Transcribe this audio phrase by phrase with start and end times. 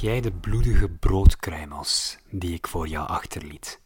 [0.00, 3.80] jij de bloedige broodkruimels die ik voor jou achterliet.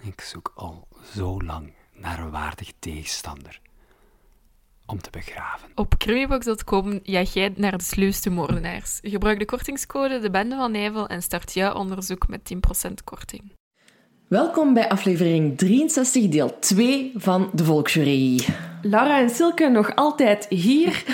[0.00, 3.60] Ik zoek al zo lang naar een waardig tegenstander
[4.86, 5.70] om te begraven.
[5.74, 8.98] Op cruiebox.com jaag jij naar de sluwste moordenaars.
[9.02, 12.54] Gebruik de kortingscode De Bende van Nijvel en start jouw onderzoek met
[12.88, 13.52] 10% korting.
[14.32, 18.40] Welkom bij aflevering 63, deel 2 van de Volksjury.
[18.82, 21.04] Laura en Silke nog altijd hier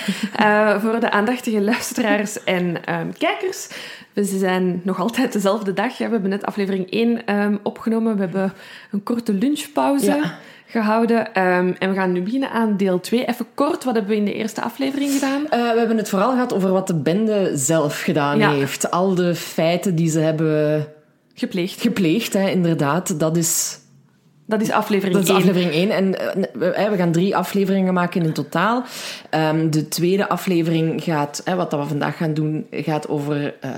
[0.41, 3.69] uh, voor de aandachtige luisteraars en um, kijkers.
[4.15, 5.99] Ze zijn nog altijd dezelfde dag.
[5.99, 8.15] We hebben net aflevering 1 um, opgenomen.
[8.15, 8.53] We hebben
[8.91, 10.07] een korte lunchpauze.
[10.07, 10.39] Ja
[10.71, 11.19] gehouden.
[11.19, 13.27] Um, en we gaan nu beginnen aan deel 2.
[13.27, 15.43] Even kort, wat hebben we in de eerste aflevering gedaan?
[15.43, 18.51] Uh, we hebben het vooral gehad over wat de bende zelf gedaan ja.
[18.51, 18.91] heeft.
[18.91, 20.87] Al de feiten die ze hebben
[21.39, 21.81] Gepleegd.
[21.81, 23.21] Gepleegd, hè, inderdaad.
[23.21, 23.79] Dat is...
[24.49, 25.27] Dat is aflevering 1.
[25.27, 25.91] Dat is aflevering 1.
[25.91, 26.07] En
[26.57, 28.85] uh, we gaan drie afleveringen maken in totaal.
[29.31, 33.71] Um, de tweede aflevering gaat, wat we vandaag gaan doen, gaat over uh,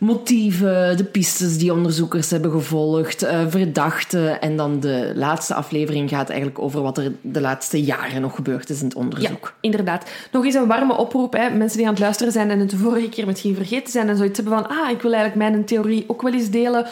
[0.00, 4.40] motieven, de pistes die onderzoekers hebben gevolgd, verdachten.
[4.40, 8.70] En dan de laatste aflevering gaat eigenlijk over wat er de laatste jaren nog gebeurd
[8.70, 9.44] is in het onderzoek.
[9.44, 10.10] Ja, inderdaad.
[10.32, 11.32] Nog eens een warme oproep.
[11.32, 11.50] Hè.
[11.50, 14.16] Mensen die aan het luisteren zijn en het de vorige keer misschien vergeten zijn en
[14.16, 16.86] zoiets hebben van ah, ik wil eigenlijk mijn theorie ook wel eens delen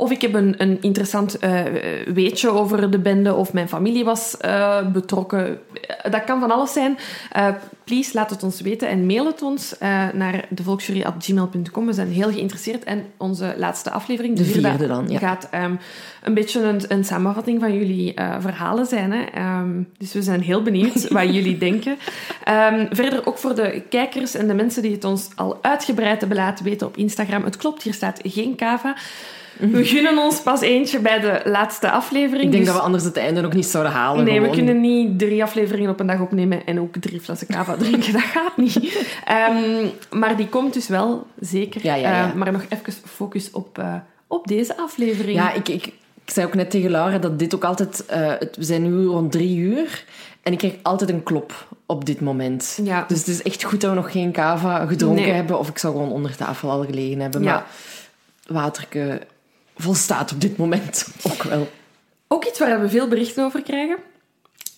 [0.00, 1.60] of ik heb een, een interessant uh,
[2.14, 5.58] weetje over de bende, of mijn familie was uh, betrokken.
[6.10, 6.98] Dat kan van alles zijn.
[7.36, 7.48] Uh,
[7.84, 9.74] please, laat het ons weten en mail het ons
[10.12, 11.86] naar devolksjury.gmail.com.
[11.86, 12.84] We zijn heel geïnteresseerd.
[12.84, 15.18] En onze laatste aflevering, de, de vierde, dan, ja.
[15.18, 15.78] gaat um,
[16.22, 19.12] een beetje een, een, samenvatting van jullie verhalen zijn.
[19.12, 19.58] Hè.
[19.60, 21.98] Um, dus we zijn heel benieuwd wat jullie denken.
[22.72, 26.38] Um, verder ook voor de kijkers en de mensen die het ons al uitgebreid hebben
[26.38, 27.44] laten weten op Instagram.
[27.44, 28.96] Het klopt, hier staat geen kava.
[29.60, 32.44] We gunnen ons pas eentje bij de laatste aflevering.
[32.44, 32.72] Ik denk dus...
[32.72, 34.24] dat we anders het einde ook niet zouden halen.
[34.24, 34.50] Nee, gewoon.
[34.50, 38.12] we kunnen niet drie afleveringen op een dag opnemen en ook drie flessen cava drinken.
[38.12, 38.76] Dat gaat niet.
[39.50, 39.90] Um,
[40.20, 41.80] maar die komt dus wel, zeker.
[41.84, 42.28] Ja, ja, ja.
[42.28, 43.94] Uh, maar nog even focus op, uh,
[44.26, 45.36] op deze aflevering.
[45.36, 45.92] Ja, ik, ik, ik
[46.26, 48.04] zei ook net tegen Laura dat dit ook altijd...
[48.10, 50.04] Uh, het, we zijn nu rond drie uur
[50.42, 52.80] en ik krijg altijd een klop op dit moment.
[52.84, 53.04] Ja.
[53.08, 55.32] Dus het is echt goed dat we nog geen cava gedronken nee.
[55.34, 55.58] hebben.
[55.58, 57.42] Of ik zou gewoon onder tafel al gelegen hebben.
[57.42, 57.52] Ja.
[57.52, 57.66] Maar
[58.46, 59.20] waterke
[59.80, 61.68] volstaat op dit moment ook wel.
[62.28, 63.96] Ook iets waar we veel berichten over krijgen.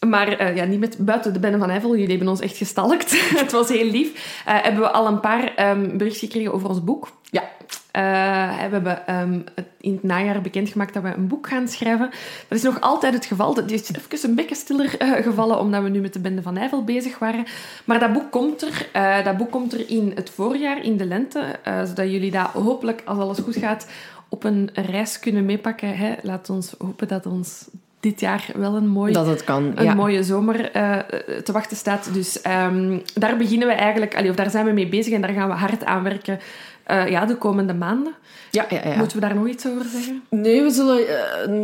[0.09, 1.91] Maar uh, ja, niet met buiten de Bende van Eiffel.
[1.91, 3.11] Jullie hebben ons echt gestalkt.
[3.41, 4.43] het was heel lief.
[4.49, 7.09] Uh, hebben we al een paar um, berichten gekregen over ons boek.
[7.31, 7.43] Ja.
[7.43, 9.45] Uh, we hebben um,
[9.81, 12.11] in het najaar bekendgemaakt dat we een boek gaan schrijven.
[12.49, 13.55] Dat is nog altijd het geval.
[13.55, 16.85] Dat is even een beetje stiller gevallen, omdat we nu met de Bende van Eiffel
[16.85, 17.45] bezig waren.
[17.85, 18.89] Maar dat boek komt er.
[19.25, 21.59] dat boek komt er in het voorjaar, in de lente.
[21.65, 23.87] zodat jullie dat hopelijk, als alles goed gaat,
[24.33, 25.97] op een reis kunnen meepakken.
[25.97, 26.15] Hè.
[26.23, 27.69] Laat ons hopen dat ons
[28.01, 29.95] dit jaar wel een, mooi, dat het kan, een ja.
[29.95, 30.99] mooie zomer uh,
[31.43, 32.15] te wachten staat.
[32.15, 35.33] Dus um, daar beginnen we eigenlijk, allee, of daar zijn we mee bezig en daar
[35.33, 36.39] gaan we hard aan werken
[36.91, 38.15] uh, ja, de komende maanden.
[38.51, 38.97] Ja, ja, ja.
[38.97, 40.23] Moeten we daar nog iets over zeggen?
[40.29, 41.01] Nee, we zullen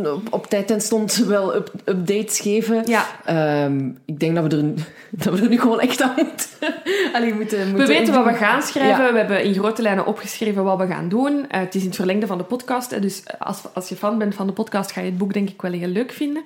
[0.03, 2.83] uh, op, op, tijd en stond wel up, updates geven.
[2.85, 3.05] Ja.
[3.65, 4.63] Um, ik denk dat we, er,
[5.23, 6.47] dat we er nu gewoon echt aan moeten.
[7.15, 9.05] Allee, moeten, moeten we weten wat we gaan schrijven.
[9.05, 9.11] Ja.
[9.11, 11.33] We hebben in grote lijnen opgeschreven wat we gaan doen.
[11.33, 13.01] Uh, het is in het verlengde van de podcast.
[13.01, 15.61] Dus als, als je fan bent van de podcast, ga je het boek denk ik
[15.61, 16.43] wel heel leuk vinden.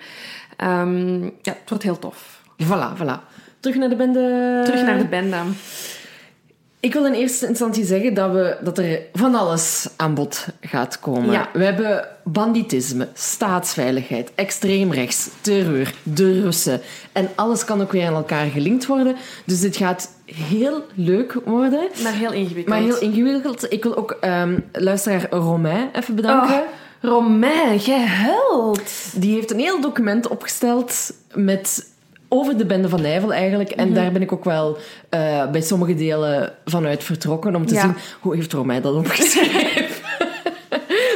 [0.63, 2.41] Um, ja, het wordt heel tof.
[2.63, 3.33] Voilà, voilà.
[3.59, 4.61] Terug naar de bende.
[4.63, 5.37] Terug naar de bende.
[6.83, 10.99] Ik wil in eerste instantie zeggen dat, we, dat er van alles aan bod gaat
[10.99, 11.31] komen.
[11.31, 11.49] Ja.
[11.53, 16.81] We hebben banditisme, staatsveiligheid, extreemrechts, terreur, de Russen.
[17.11, 19.15] En alles kan ook weer aan elkaar gelinkt worden.
[19.45, 21.87] Dus dit gaat heel leuk worden.
[22.03, 22.67] Maar heel ingewikkeld.
[22.67, 23.71] Maar heel ingewikkeld.
[23.71, 26.55] Ik wil ook um, luisteraar Romain even bedanken.
[26.55, 28.81] Oh, Romain, jij held!
[29.15, 31.91] Die heeft een heel document opgesteld met
[32.33, 33.69] over de Bende van Nijvel eigenlijk.
[33.69, 34.03] En mm -hmm.
[34.03, 34.77] daar ben ik ook wel
[35.09, 37.81] uh, bij sommige delen vanuit vertrokken om te Ja.
[37.81, 39.85] zien hoe heeft Romein dat opgeschreven.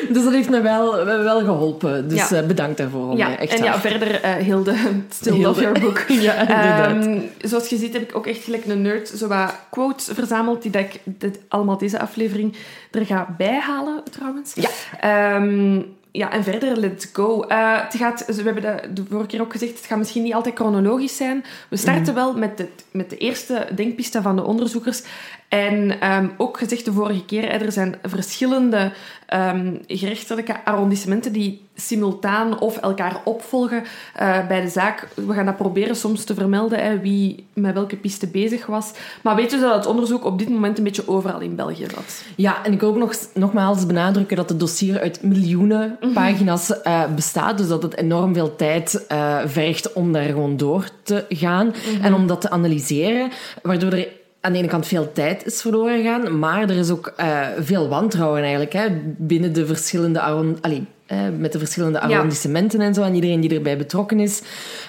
[0.14, 2.10] dus dat heeft me wel, wel geholpen.
[2.10, 2.42] Dus Ja.
[2.42, 3.18] uh, bedankt daarvoor.
[3.18, 4.75] Ja, Echt en ja, verder uh, Hilde,
[5.10, 5.48] still Hilde.
[5.48, 6.00] love your book.
[6.28, 7.06] Ja, inderdaad.
[7.06, 10.62] Ehm, zoals je ziet heb ik ook echt gelijk een nerd zo wat quotes verzameld
[10.62, 12.56] die dat ik dit, allemaal deze aflevering
[12.92, 14.54] er ga bijhalen, trouwens.
[14.54, 14.69] Ja.
[15.00, 15.81] Ehm,
[16.18, 17.42] ja, en verder, let's go.
[17.42, 20.34] Eh, het gaat, we hebben de, de vorige keer ook gezegd, het gaat misschien niet
[20.34, 21.44] altijd chronologisch zijn.
[21.69, 22.14] We starten Mhm.
[22.14, 25.02] wel met de, met de eerste denkpiste van de onderzoekers.
[25.47, 28.91] En ehm, ook gezegd de vorige keer, er zijn verschillende
[29.27, 33.83] ehm, gerechtelijke arrondissementen die simultaan of elkaar opvolgen
[34.15, 35.07] eh, bij de zaak.
[35.13, 38.91] We gaan dat proberen soms te vermelden, hè, wie met welke piste bezig was.
[39.21, 42.23] Maar weet je dat het onderzoek op dit moment een beetje overal in België zat?
[42.35, 46.13] Ja, en ik wil ook nog nogmaals benadrukken dat het dossier uit miljoenen Mhm.
[46.13, 47.57] pagina's eh, bestaat.
[47.57, 52.03] Dus dat het enorm veel tijd eh, vergt om daar gewoon door te gaan Mhm.
[52.05, 53.29] en om dat te analyseren.
[53.61, 54.07] Waardoor er
[54.42, 57.88] aan de ene kant veel tijd is verloren gegaan, maar er is ook eh, veel
[57.88, 58.88] wantrouwen eigenlijk hè,
[59.18, 60.22] binnen de verschillende
[60.62, 64.42] allee, eh, met de verschillende arrondissementen en zo, en iedereen die erbij betrokken is.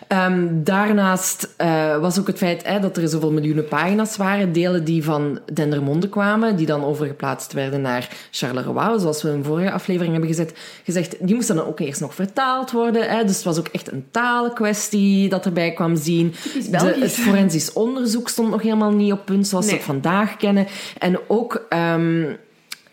[0.09, 4.85] Ehm, daarnaast eh, was ook het feit hè, dat er zoveel miljoenen pagina's waren, delen
[4.85, 9.71] die van Dendermonde kwamen, die dan overgeplaatst werden naar Charleroi, zoals we in een vorige
[9.71, 11.17] aflevering hebben gezet, gezegd.
[11.21, 13.09] Die moesten dan ook eerst nog vertaald worden.
[13.09, 16.35] Hè, dus het was ook echt een talenkwestie dat erbij kwam zien.
[16.71, 20.67] De, het forensisch onderzoek stond nog helemaal niet op punt zoals we het vandaag kennen.
[20.99, 21.67] En ook...
[21.69, 22.25] ehm,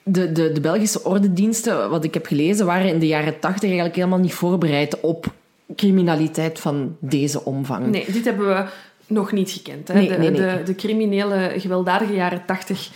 [0.08, 3.96] de, de, de Belgische ordendiensten, wat ik heb gelezen, waren in de jaren tachtig eigenlijk
[3.96, 5.34] helemaal niet voorbereid op
[5.76, 7.88] criminaliteit van deze omvang.
[7.88, 8.66] Nee, dit hebben we
[9.08, 9.88] nog niet gekend.
[9.88, 9.94] Hè.
[9.94, 10.58] Nee, de, nee, nee.
[10.58, 12.90] De, de criminele, gewelddadige jaren tachtig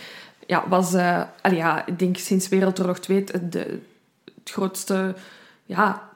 [0.46, 0.94] ja, was,
[1.42, 3.78] allee, ja, ik denk sinds Wereldoorlog 2 het, de,
[4.24, 5.14] het grootste
[5.64, 6.10] ja,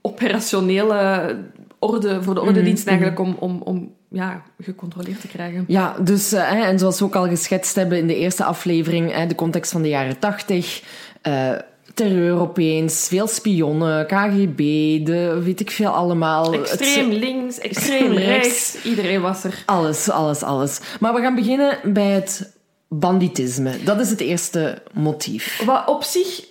[0.00, 1.36] operationele
[1.78, 5.64] orde voor de ordendienst eigenlijk om, om, om ja, gecontroleerd te krijgen.
[5.68, 9.12] Ja, dus, eh, hè, en zoals we ook al geschetst hebben in de eerste aflevering,
[9.12, 10.82] hè, de context van de jaren tachtig,
[11.22, 11.50] eh,
[11.94, 14.56] terreur opeens, veel spionnen, KGB,
[15.06, 16.52] de weet ik veel allemaal.
[16.54, 18.46] Extreem Het- links, extreem rechts.
[18.72, 19.62] rechts, iedereen was er.
[19.66, 20.80] Alles, alles, alles.
[21.00, 22.52] Maar we gaan beginnen bij het
[22.88, 23.82] banditisme.
[23.84, 25.62] Dat is het eerste motief.
[25.64, 26.44] Wat op zich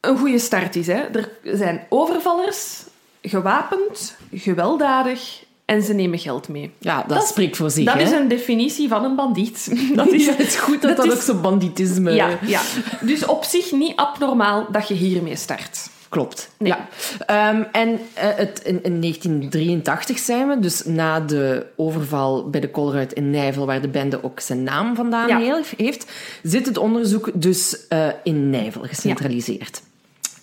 [0.00, 0.86] een goede start is.
[0.86, 1.00] Hè.
[1.00, 2.82] Er zijn overvallers,
[3.22, 6.70] gewapend, gewelddadig en ze nemen geld mee.
[6.78, 7.84] Ja, dat, spreekt voor zich.
[7.84, 8.02] Dat hè?
[8.02, 9.70] is een definitie van een bandiet.
[9.94, 12.10] Dat is, Ja, het is goed dat dat, dat ook is- zo banditisme...
[12.12, 12.60] ja, ja.
[13.00, 15.88] Dus op zich niet abnormaal dat je hiermee start.
[16.08, 16.50] Klopt.
[16.58, 16.72] Nee.
[16.72, 16.88] Ja.
[17.26, 22.70] Ehm, en eh, het, in, in 1983 zijn we, dus na de overval bij de
[22.70, 25.58] Colruyt in Nijvel, waar de bende ook zijn naam vandaan Ja.
[25.76, 26.06] heeft,
[26.42, 29.82] zit het onderzoek dus eh, in Nijvel gecentraliseerd.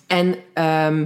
[0.06, 1.04] En ehm,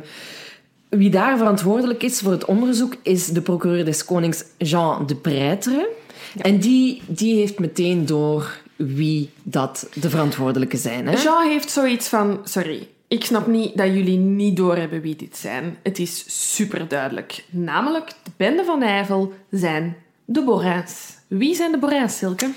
[0.89, 5.89] wie daar verantwoordelijk is voor het onderzoek is de procureur des Konings Jean de Preitre.
[6.37, 11.07] En die, die heeft meteen door wie dat de verantwoordelijke zijn.
[11.07, 11.23] Hè?
[11.23, 12.41] Jean heeft zoiets van...
[12.45, 15.77] Sorry, ik snap niet dat jullie niet doorhebben wie dit zijn.
[15.83, 17.45] Het is super duidelijk.
[17.51, 21.17] Namelijk, de bende van Nijvel zijn de Borins.
[21.27, 22.51] Wie zijn de Borins, Silke?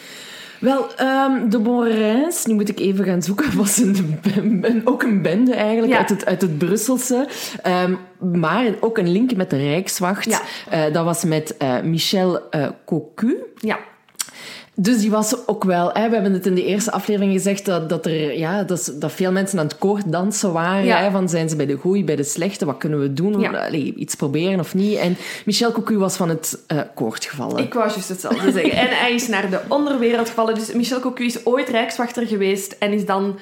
[0.61, 4.19] Wel, ehm, de Borins, nu moet ik even gaan zoeken, was een,
[4.61, 5.97] een- ook een bende eigenlijk Ja.
[5.99, 7.27] uit, het, uit het Brusselse.
[7.61, 7.93] Ehm,
[8.41, 10.25] maar ook een link met de Rijkswacht.
[10.25, 10.41] Ja.
[10.69, 13.37] Eh, dat was met eh, Michel eh, Cocu.
[13.55, 13.79] Ja,
[14.75, 15.89] Dus die was ook wel...
[15.93, 19.11] Hè, we hebben het in de eerste aflevering gezegd dat, dat, er, ja, dat, dat
[19.11, 20.85] veel mensen aan het koorddansen waren.
[20.85, 20.97] Ja.
[20.97, 22.65] Hè, van zijn ze bij de goeie, bij de slechte?
[22.65, 23.39] Wat kunnen we doen?
[23.39, 23.65] Ja.
[23.65, 24.97] Allee, iets proberen of niet?
[24.97, 27.63] En Michel Cocu was van het eh, koord gevallen.
[27.63, 28.71] ik wou juist hetzelfde zeggen.
[28.71, 30.55] En hij is naar de onderwereld gevallen.
[30.55, 33.39] Dus Michel Cocu is ooit rijkswachter geweest en is dan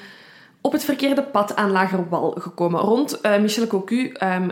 [0.61, 2.79] op het verkeerde pad aan Lagerwal gekomen.
[2.79, 4.49] Rond eh, Michel Cocu ehm,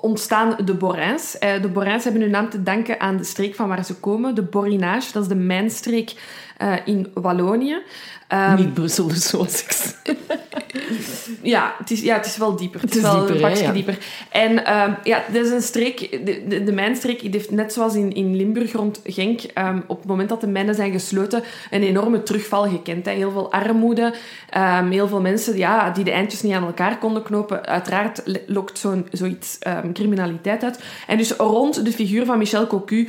[0.00, 1.38] ontstaan de Borins.
[1.38, 4.34] Eh, de Borins hebben hun naam te danken aan de streek van waar ze komen,
[4.34, 5.12] de Borinage.
[5.12, 6.14] Dat is de mijnstreek
[6.56, 7.82] eh, in Wallonië.
[8.28, 10.18] Ehm, niet Brussel, dus zoals ik zei.
[11.54, 12.80] ja, het is, ja, het is wel dieper.
[12.80, 13.72] Het, Het is, wel dieper, een ja.
[13.72, 13.98] dieper.
[14.30, 17.94] En ehm, ja, dit is een streek, de, de, de mijnstreek, die heeft net zoals
[17.94, 21.82] in, in Limburg rond Genk, ehm, op het moment dat de mijnen zijn gesloten, een
[21.82, 23.06] enorme terugval gekend.
[23.06, 23.12] Hè.
[23.12, 24.14] Heel veel armoede,
[24.90, 27.66] heel veel mensen ja, die de eindjes niet aan elkaar konden knopen.
[27.66, 29.58] Uiteraard lokt zo'n, zoiets
[29.92, 30.80] criminaliteit uit.
[31.06, 33.08] En dus rond de figuur van Michel Cocu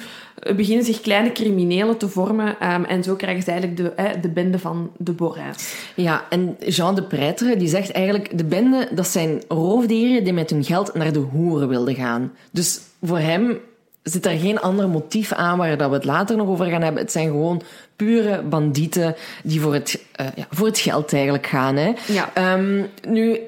[0.55, 2.59] beginnen zich kleine criminelen te vormen.
[2.59, 5.75] ehm, en zo krijgen ze eigenlijk de, de bende van de Borins.
[5.95, 8.37] Ja, en Jean de Preitre die zegt eigenlijk...
[8.37, 12.31] De bende, dat zijn roofdieren die met hun geld naar de hoeren wilden gaan.
[12.51, 13.59] Dus voor hem
[14.03, 17.01] zit er geen ander motief aan waar dat we het later nog over gaan hebben.
[17.01, 17.61] Het zijn gewoon
[17.95, 21.75] pure bandieten die voor het, eh, ja, voor het geld eigenlijk gaan.
[21.75, 21.93] Hè.
[22.07, 22.29] Ja.
[22.33, 23.39] Ehm, nu,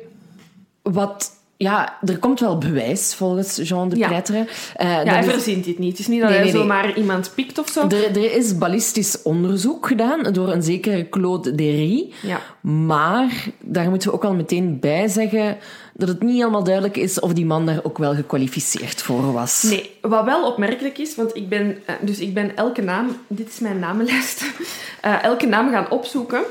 [0.81, 1.37] wat...
[1.61, 4.07] Ja, er komt wel bewijs volgens Jean de Ja.
[4.07, 4.45] Preitre.
[4.75, 5.91] Eh, Ja, hij is- verzint dit niet.
[5.91, 6.63] Het is niet dat Nee, hij nee, nee.
[6.63, 7.87] zomaar iemand pikt of zo.
[7.87, 12.11] er, er is ballistisch onderzoek gedaan door een zekere Claude Derry.
[12.21, 12.41] Ja.
[12.61, 15.57] Maar daar moeten we ook wel meteen bij zeggen
[15.93, 19.61] dat het niet helemaal duidelijk is of die man daar ook wel gekwalificeerd voor was.
[19.63, 23.47] Nee, wat wel opmerkelijk is, want ik ben, eh, dus ik ben elke naam, dit
[23.49, 24.43] is mijn namenlijst,
[25.01, 26.41] eh, elke naam gaan opzoeken.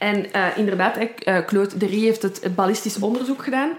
[0.00, 3.70] En eh, inderdaad, eh, Claude Dery heeft het ballistisch onderzoek gedaan.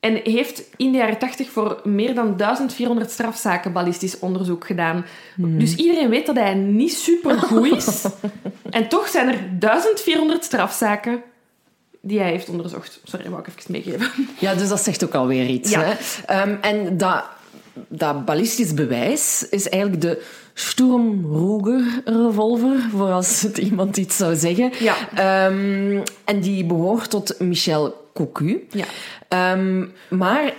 [0.00, 5.04] En heeft in de jaren 80 voor meer dan 1400 strafzaken ballistisch onderzoek gedaan.
[5.36, 8.04] Dus iedereen weet dat hij niet super goed is.
[8.70, 11.22] en toch zijn er 1400 strafzaken
[12.00, 13.00] die hij heeft onderzocht.
[13.04, 14.10] Sorry, wou ik even meegeven.
[14.38, 15.70] Ja, dus dat zegt ook alweer iets.
[15.70, 15.80] Ja.
[15.80, 15.94] Hè?
[16.26, 17.24] Ehm, en dat,
[17.88, 20.22] dat ballistisch bewijs is eigenlijk de
[20.54, 24.72] Sturmruger revolver, voor als het iemand iets zou zeggen.
[24.80, 24.94] Ja.
[25.14, 28.66] Ehm, en die behoort tot Michel Cocu.
[28.70, 28.84] Ja.
[29.28, 30.54] Ehm, maar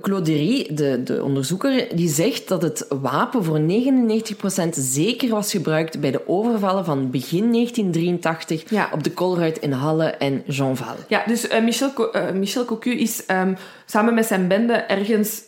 [0.00, 6.00] Claude Dery, de, de onderzoeker, die zegt dat het wapen voor 99% zeker was gebruikt
[6.00, 8.88] bij de overvallen van begin 1983 Ja.
[8.92, 10.94] op de Colruyt in Halle en Jeanval.
[11.08, 13.54] Ja, dus eh, Michel, eh, Michel Cocu is ehm,
[13.86, 15.42] samen met zijn bende ergens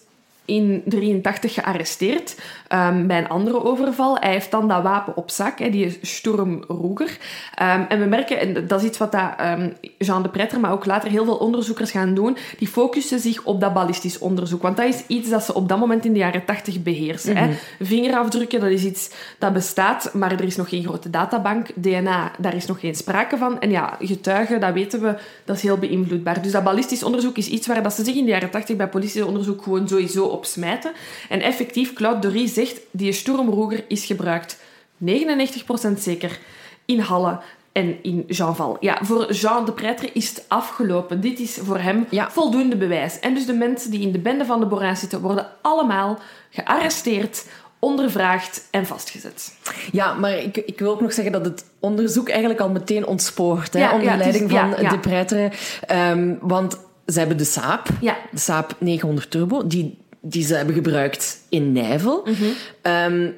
[0.44, 2.34] in 83 gearresteerd
[2.72, 4.16] ehm, bij een andere overval.
[4.16, 7.18] Hij heeft dan dat wapen op zak, hè, die Sturm Ruger.
[7.54, 10.72] Ehm, en we merken, en dat is iets wat dat, ehm, Jean de Pretter, maar
[10.72, 14.62] ook later heel veel onderzoekers gaan doen, die focussen zich op dat ballistisch onderzoek.
[14.62, 17.36] Want dat is iets dat ze op dat moment in de jaren 80 beheersen.
[17.36, 17.50] hè.
[17.80, 21.66] Vingerafdrukken, dat is iets dat bestaat, maar er is nog geen grote databank.
[21.74, 23.60] DNA, daar is nog geen sprake van.
[23.60, 25.14] En ja, getuigen, dat weten we,
[25.44, 26.42] dat is heel beïnvloedbaar.
[26.42, 28.88] Dus dat ballistisch onderzoek is iets waar dat ze zich in de jaren 80 bij
[28.88, 30.92] politieonderzoek gewoon sowieso op smijten.
[31.28, 34.58] En effectief, Claude Dory zegt, die Sturmruger is gebruikt
[35.04, 36.38] 99% zeker
[36.84, 37.38] in Halle
[37.72, 38.76] en in Jeanval.
[38.80, 41.20] Ja, voor Jean de Pretre is het afgelopen.
[41.20, 42.30] Dit is voor hem Ja.
[42.30, 43.20] voldoende bewijs.
[43.20, 46.18] En dus de mensen die in de bende van de Borain zitten, worden allemaal
[46.50, 47.44] gearresteerd,
[47.78, 49.54] ondervraagd en vastgezet.
[49.92, 53.72] Ja, maar ik, ik wil ook nog zeggen dat het onderzoek eigenlijk al meteen ontspoort.
[53.72, 55.50] Hè, Ja, onder ja, het is- leiding van ja, de Pretre.
[55.86, 58.16] Ehm, want ze hebben de Saab, Ja.
[58.30, 62.22] de Saab 900 Turbo, die, die ze hebben gebruikt in Nijvel.
[62.24, 62.44] Mhm.
[62.82, 63.28] Ehm,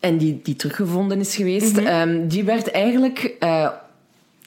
[0.00, 1.76] en die, die teruggevonden is geweest.
[1.76, 1.86] Mhm.
[1.86, 3.68] Ehm, die werd eigenlijk eh,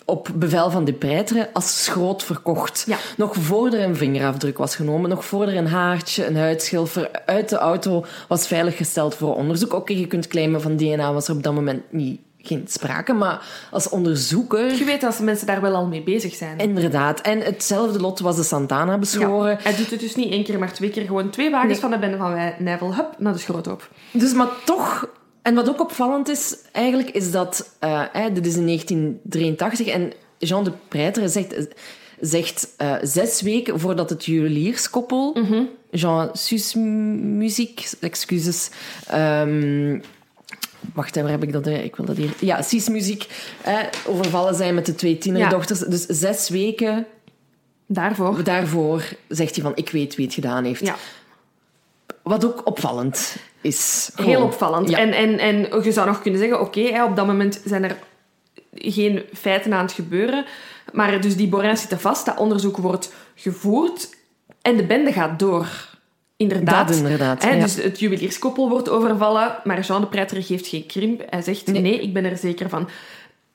[0.05, 2.83] op bevel van de Pretre als schroot verkocht.
[2.87, 2.97] Ja.
[3.17, 7.49] Nog voor er een vingerafdruk was genomen, nog voor er een haartje, een huidschilfer uit
[7.49, 9.73] de auto was veiliggesteld voor onderzoek.
[9.73, 13.41] Oké, je kunt claimen van DNA was er op dat moment niet, geen sprake, maar
[13.71, 14.75] als onderzoeker...
[14.75, 16.57] Je weet dat mensen daar wel al mee bezig zijn.
[16.57, 17.21] Inderdaad.
[17.21, 19.51] En hetzelfde lot was de Santana beschoren.
[19.51, 21.05] Ja, hij doet het dus niet één keer, maar twee keer.
[21.05, 21.79] Gewoon twee wagens Nee.
[21.81, 23.89] van de bende van Nijvel, hup, naar de schroothoop.
[24.11, 25.09] Dus, maar toch...
[25.41, 27.69] En wat ook opvallend is, eigenlijk, is dat...
[27.79, 31.55] eh, hè, dit is in 1983 en Jean de Preiter zegt,
[32.19, 35.37] zegt eh, zes weken voordat het juwelierskoppel...
[35.91, 38.69] Jean Sus Muziek, excuses...
[39.07, 39.99] ehm,
[40.93, 41.67] Wacht, waar heb ik dat?
[41.67, 42.33] Ik wil dat hier...
[42.39, 43.27] Ja, Sis Muziek.
[43.63, 45.79] eh, overvallen zijn met de twee tienerdochters.
[45.79, 47.05] Dus zes weken
[47.85, 48.43] Daarvoor.
[48.43, 49.71] daarvoor zegt hij van...
[49.75, 50.85] Ik weet wie het gedaan heeft.
[50.85, 50.95] Ja,
[52.23, 54.11] Wat ook opvallend is.
[54.15, 54.89] heel opvallend.
[54.89, 54.97] Ja.
[54.97, 57.97] En, en, en je zou nog kunnen zeggen, oké, op dat moment zijn er
[58.73, 60.45] geen feiten aan het gebeuren.
[60.93, 64.09] Maar dus die Borains zitten vast, dat onderzoek wordt gevoerd
[64.61, 65.86] en de bende gaat door.
[66.37, 66.87] Inderdaad.
[66.87, 67.61] Dat inderdaad, Hè, ja.
[67.61, 71.21] Dus het juwelierskoppel wordt overvallen, maar Jean de Preiter geeft geen krimp.
[71.29, 71.81] Hij zegt, nee.
[71.81, 72.01] Nee.
[72.01, 72.89] ik ben er zeker van.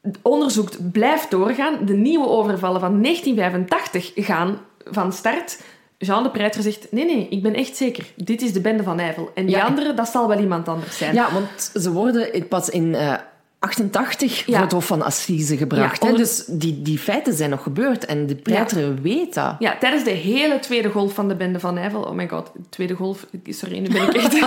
[0.00, 1.84] Het onderzoek blijft doorgaan.
[1.84, 5.60] De nieuwe overvallen van 1985 gaan van start.
[5.98, 8.04] Jean de Preiter zegt, nee, nee, ik ben echt zeker.
[8.16, 9.30] Dit is de bende van Nijvel.
[9.34, 9.64] En die Ja.
[9.64, 11.14] andere, dat zal wel iemand anders zijn.
[11.14, 13.14] Ja, want ze worden pas in eh
[13.62, 14.52] 88 Ja.
[14.52, 16.02] voor het Hof van Assise gebracht.
[16.02, 19.54] Ja, onder- Dus die, die feiten zijn nog gebeurd en de pleiter weet dat.
[19.58, 22.02] Ja, tijdens de hele tweede golf van de bende van Nijvel.
[22.02, 23.26] Oh my god, de tweede golf.
[23.44, 24.38] Sorry, nu ben ik echt...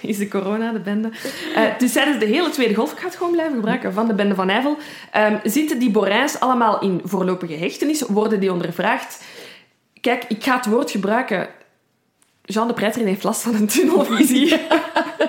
[0.00, 1.10] Is de corona, de bende.
[1.54, 4.14] Eh, dus tijdens de hele tweede golf, ik ga het gewoon blijven gebruiken, van de
[4.14, 4.76] bende van Nijvel,
[5.12, 9.24] ehm, zitten die Borijns allemaal in voorlopige hechtenis, worden die ondervraagd.
[10.00, 11.48] Kijk, ik ga het woord gebruiken.
[12.46, 14.60] Jean de Preiter heeft last van een tunnelvisie.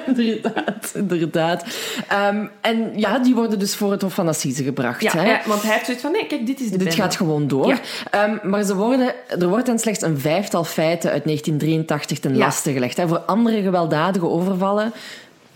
[0.06, 1.66] inderdaad, inderdaad.
[2.08, 5.02] Ehm, en ja, die worden dus voor het Hof van Assise gebracht.
[5.02, 5.24] ja, hè?
[5.30, 7.02] ja, want hij heeft zoiets van, nee, kijk, dit is de Dit bende.
[7.02, 7.68] gaat gewoon door.
[7.68, 7.80] Ja.
[8.12, 12.72] Ehm, maar ze worden, er wordt hen slechts een vijftal feiten uit 1983 ten laste
[12.72, 12.98] gelegd.
[12.98, 13.08] Hè.
[13.08, 14.94] Voor andere gewelddadige overvallen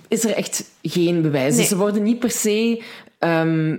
[0.08, 1.50] is er echt geen bewijs.
[1.50, 1.60] Nee.
[1.60, 2.84] Dus ze worden niet per se
[3.20, 3.76] ehm,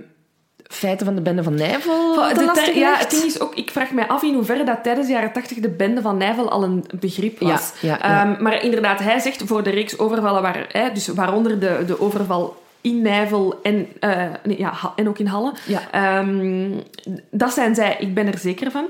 [0.73, 3.39] feiten van de bende van Nijvel Van, ten de laste ter- ja, het ding is
[3.39, 6.17] ook, ik vraag mij af in hoeverre dat tijdens de jaren tachtig de bende van
[6.17, 7.71] Nijvel al een begrip was.
[7.79, 8.01] Ja.
[8.01, 11.99] Ehm, maar inderdaad, hij zegt voor de reeks overvallen, waar, hè, dus waaronder de, de
[12.01, 15.81] overval in Nijvel en, eh, nee, ja, en ook in Halle, Ja.
[15.91, 16.69] Ehm,
[17.31, 18.85] dat zijn zij, ik ben er zeker van.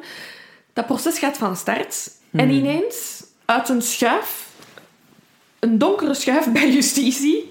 [0.73, 2.57] Dat proces gaat van start en Hmm.
[2.57, 4.47] ineens, uit een schuif,
[5.59, 7.50] een donkere schuif bij justitie,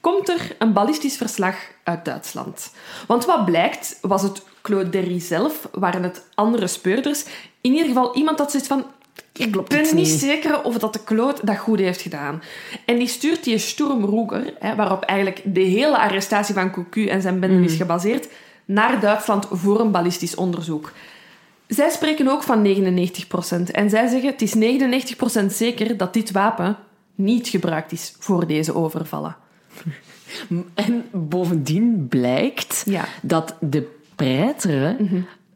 [0.00, 2.72] komt er een ballistisch verslag uit Duitsland.
[3.06, 7.24] Want wat blijkt, was het Claude Derry zelf, waren het andere speurders.
[7.60, 8.84] In ieder geval iemand dat zegt van...
[9.32, 10.08] Ik Klopt ben niet niet.
[10.08, 12.42] zeker of dat de Claude dat goed heeft gedaan.
[12.86, 17.22] En die stuurt die Sturm Ruger, hè, waarop eigenlijk de hele arrestatie van Cocu en
[17.22, 18.28] zijn bende is gebaseerd,
[18.64, 20.92] naar Duitsland voor een ballistisch onderzoek.
[21.66, 23.70] Zij spreken ook van 99%.
[23.70, 26.76] En zij zeggen, het is 99% zeker dat dit wapen
[27.14, 29.36] niet gebruikt is voor deze overvallen.
[30.74, 33.04] En bovendien blijkt Ja.
[33.22, 34.96] dat de preitere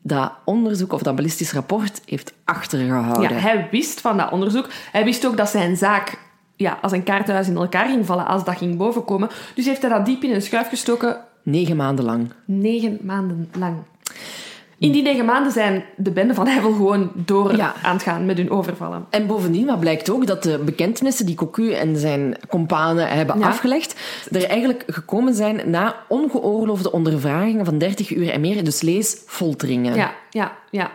[0.03, 3.23] dat onderzoek of dat ballistisch rapport heeft achtergehouden.
[3.35, 4.69] Ja, hij wist van dat onderzoek.
[4.93, 6.19] Hij wist ook dat zijn zaak
[6.57, 9.29] ja, als een kaartenhuis in elkaar ging vallen als dat ging bovenkomen.
[9.55, 12.33] Dus heeft hij dat diep in een schuif gestoken, Negen maanden lang.
[12.45, 13.77] negen maanden lang.
[14.85, 17.75] In die negen maanden zijn de bende van Hevel gewoon door Ja.
[17.83, 19.07] aan het gaan met hun overvallen.
[19.11, 23.47] En bovendien, wat blijkt ook, dat de bekentenissen die Cocu en zijn companen hebben Ja.
[23.47, 23.95] afgelegd,
[24.33, 28.65] er eigenlijk gekomen zijn na ongeoorloofde ondervragingen van 30 uur en meer.
[28.65, 29.95] Dus lees folteringen.
[29.95, 30.91] Ja, ja, ja.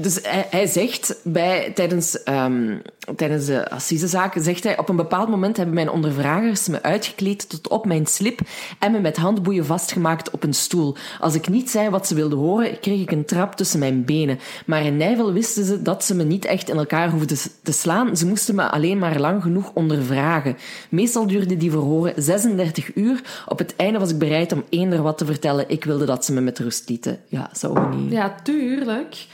[0.00, 2.78] Dus hij, hij zegt bij, tijdens, ehm,
[3.16, 7.68] tijdens de assisezaak, zegt hij, op een bepaald moment hebben mijn ondervragers me uitgekleed tot
[7.68, 8.40] op mijn slip
[8.78, 10.96] en me met handboeien vastgemaakt op een stoel.
[11.20, 14.38] Als ik niet zei wat ze wilden horen, kreeg ik een trap tussen mijn benen.
[14.66, 18.16] Maar in Nijvel wisten ze dat ze me niet echt in elkaar hoefden te slaan.
[18.16, 20.56] Ze moesten me alleen maar lang genoeg ondervragen.
[20.88, 23.22] Meestal duurde die verhoren 36 uur.
[23.46, 25.68] Op het einde was ik bereid om eender wat te vertellen.
[25.68, 27.18] Ik wilde dat ze me met rust lieten.
[27.28, 28.12] Ja, zou niet...
[28.12, 29.26] Ja, tuurlijk.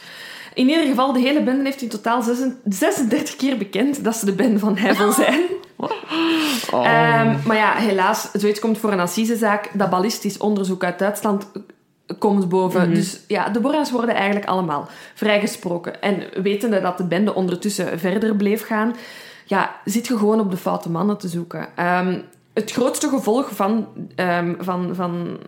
[0.56, 2.22] In ieder geval, de hele bende heeft in totaal
[2.64, 5.42] 36 keer bekend dat ze de bende van Hevel zijn.
[6.70, 9.70] Ehm, maar ja, helaas, zoiets komt voor een assisezaak.
[9.72, 11.50] Dat ballistisch onderzoek uit Duitsland
[12.18, 12.94] komt boven.
[12.94, 16.02] Dus ja, de Borra's worden eigenlijk allemaal vrijgesproken.
[16.02, 18.94] En wetende dat de bende ondertussen verder bleef gaan,
[19.44, 21.68] ja, zit je gewoon op de foute mannen te zoeken.
[21.74, 22.20] Ehm,
[22.54, 25.38] het grootste gevolg van, ehm, van, van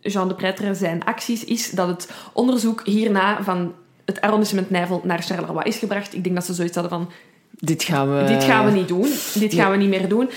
[0.00, 3.74] Jean de Pretre zijn acties is dat het onderzoek hierna van
[4.12, 6.14] het arrondissement Nijvel naar Charleroi is gebracht.
[6.14, 7.10] Ik denk dat ze zoiets hadden van,
[7.58, 8.24] Dit gaan we...
[8.24, 9.08] dit gaan we niet doen.
[9.34, 10.30] Dit gaan we niet meer doen.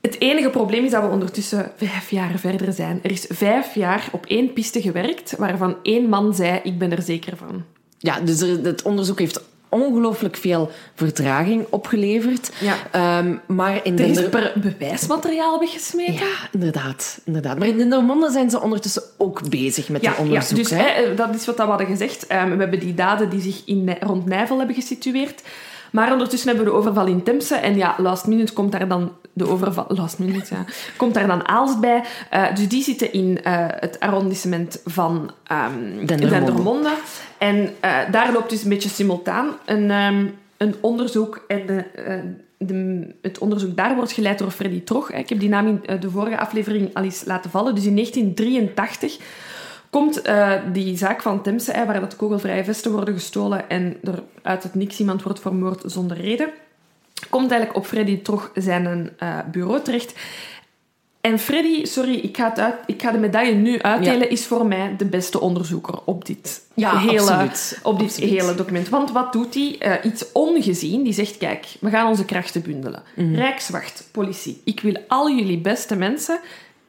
[0.00, 3.00] Het enige probleem is dat we ondertussen vijf jaar verder zijn.
[3.02, 7.02] Er is vijf jaar op één piste gewerkt, waarvan één man zei, ik ben er
[7.02, 7.64] zeker van.
[7.98, 12.50] Ja, dus het onderzoek heeft ongelooflijk veel vertraging opgeleverd.
[12.60, 12.74] Ja.
[12.90, 16.14] Ehm, maar in Er is per bewijsmateriaal weggesmeten.
[16.14, 17.58] Ja, inderdaad, inderdaad.
[17.58, 20.56] Maar in Dendermonde zijn ze ondertussen ook bezig met Ja, het onderzoek.
[20.56, 20.82] ja, dus hè?
[20.82, 22.26] hè, dat is wat we hadden gezegd.
[22.26, 25.42] Ehm, we hebben die daden die zich in, rond Nijvel hebben gesitueerd.
[25.92, 27.54] Maar ondertussen hebben we de overval in Temse.
[27.54, 29.84] En ja, last minute komt daar dan de overval...
[29.88, 30.64] Last minute, ja.
[30.96, 32.04] Komt daar dan Aalst bij.
[32.30, 35.72] Eh, dus die zitten in eh, het arrondissement van ehm
[36.06, 36.28] Dendermonde.
[36.28, 36.90] Dendermonde.
[37.38, 40.26] En eh, daar loopt dus een beetje simultaan een, ehm,
[40.56, 41.44] een onderzoek.
[41.48, 41.84] En de,
[42.58, 45.12] de, het onderzoek daar wordt geleid door Freddy Trog.
[45.12, 47.74] Ik heb die naam in de vorige aflevering al eens laten vallen.
[47.74, 49.18] Dus in 1983
[49.92, 54.62] komt eh, die zaak van Temse, waar dat kogelvrije vesten worden gestolen en er uit
[54.62, 56.48] het niks iemand wordt vermoord zonder reden,
[57.30, 60.14] komt eigenlijk op Freddy Trog zijn eh, bureau terecht.
[61.20, 64.28] En Freddy, sorry, ik ga, het uit, ik ga de medaille nu uitdelen, Ja.
[64.28, 67.78] is voor mij de beste onderzoeker op dit, Ja, hele, absoluut.
[67.82, 68.30] op dit Absoluut.
[68.30, 68.88] hele document.
[68.88, 69.76] Want wat doet hij?
[69.78, 71.02] Eh, iets ongezien.
[71.02, 73.02] Die zegt, kijk, we gaan onze krachten bundelen.
[73.16, 73.34] Mhm.
[73.34, 76.40] Rijkswacht, politie, ik wil al jullie beste mensen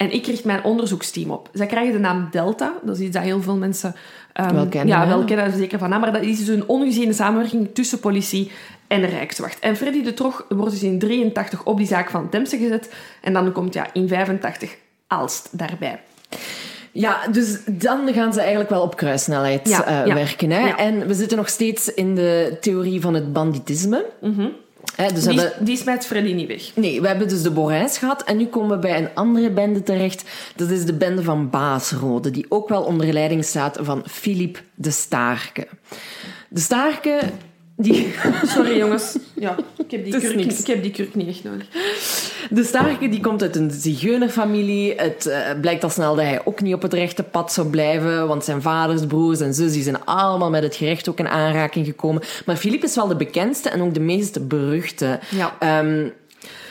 [0.03, 1.49] en ik richt mijn onderzoeksteam op.
[1.53, 2.73] Zij krijgen de naam Delta.
[2.83, 3.95] Dat is iets dat heel veel mensen
[4.33, 6.01] ehm, Wel kennen, Ja, wel kennen, zeker van naam.
[6.01, 8.51] Maar dat is dus een ongeziene samenwerking tussen politie
[8.87, 9.59] en Rijkswacht.
[9.59, 12.93] En Freddy de Trog wordt dus in 83 op die zaak van Temse gezet.
[13.21, 14.75] En dan komt ja, in 85
[15.07, 15.99] Aalst daarbij.
[16.91, 20.13] Ja, dus dan gaan ze eigenlijk wel op kruissnelheid Ja, eh, ja.
[20.13, 20.49] werken.
[20.49, 20.67] Hè?
[20.67, 20.77] Ja.
[20.77, 24.05] En we zitten nog steeds in de theorie van het banditisme.
[24.95, 25.65] Dus Die, hebben...
[25.65, 26.71] die smijt Freddy niet weg.
[26.75, 29.83] Nee, we hebben dus de Borijns gehad en nu komen we bij een andere bende
[29.83, 30.23] terecht.
[30.55, 34.91] Dat is de bende van Baasrode, die ook wel onder leiding staat van Philippe de
[34.91, 35.67] Staarke.
[36.49, 37.19] De Staarke,
[37.83, 38.13] die...
[38.45, 39.17] Sorry jongens.
[39.33, 40.59] Ja, ik heb die, kurk, niks.
[40.59, 41.65] ik heb die kurk niet echt nodig.
[42.49, 44.93] De Staarke die komt uit een zigeunerfamilie.
[44.95, 48.27] Het eh, blijkt al snel dat hij ook niet op het rechte pad zou blijven,
[48.27, 51.85] want zijn vaders, broers en zus die zijn allemaal met het gerecht ook in aanraking
[51.85, 52.21] gekomen.
[52.45, 55.19] Maar Philippe is wel de bekendste en ook de meest beruchte.
[55.29, 55.55] Ja.
[55.59, 56.07] Ehm,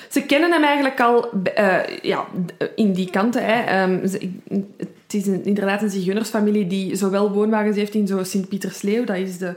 [0.08, 2.24] Ze kennen hem eigenlijk al eh, ja,
[2.76, 3.44] in die kanten.
[3.44, 3.62] Hè.
[3.62, 4.30] Ehm, ze-
[4.76, 9.38] het is een, inderdaad een zigeunersfamilie die zowel woonwagens heeft in zo Sint-Pietersleeuw, dat is
[9.38, 9.52] de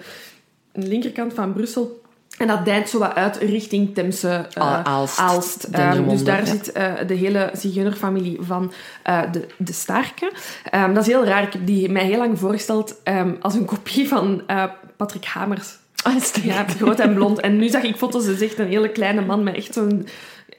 [0.75, 2.03] linkerkant van Brussel.
[2.37, 5.63] En dat dijnt zo wat uit richting Temse, eh, Al- Aalst, Aalst.
[5.63, 6.45] Ehm, dus daar ja.
[6.45, 8.71] zit eh, de hele zigeunerfamilie van
[9.03, 10.31] eh, de, de Starke.
[10.71, 11.43] Ehm, dat is heel raar.
[11.43, 14.63] Ik heb die mij heel lang voorgesteld ehm, als een kopie van eh,
[14.97, 15.77] Patrick Hamers.
[16.03, 17.39] ah, is Ja, groot en blond.
[17.39, 20.07] En nu zag ik foto's, is echt een hele kleine man met echt zo'n...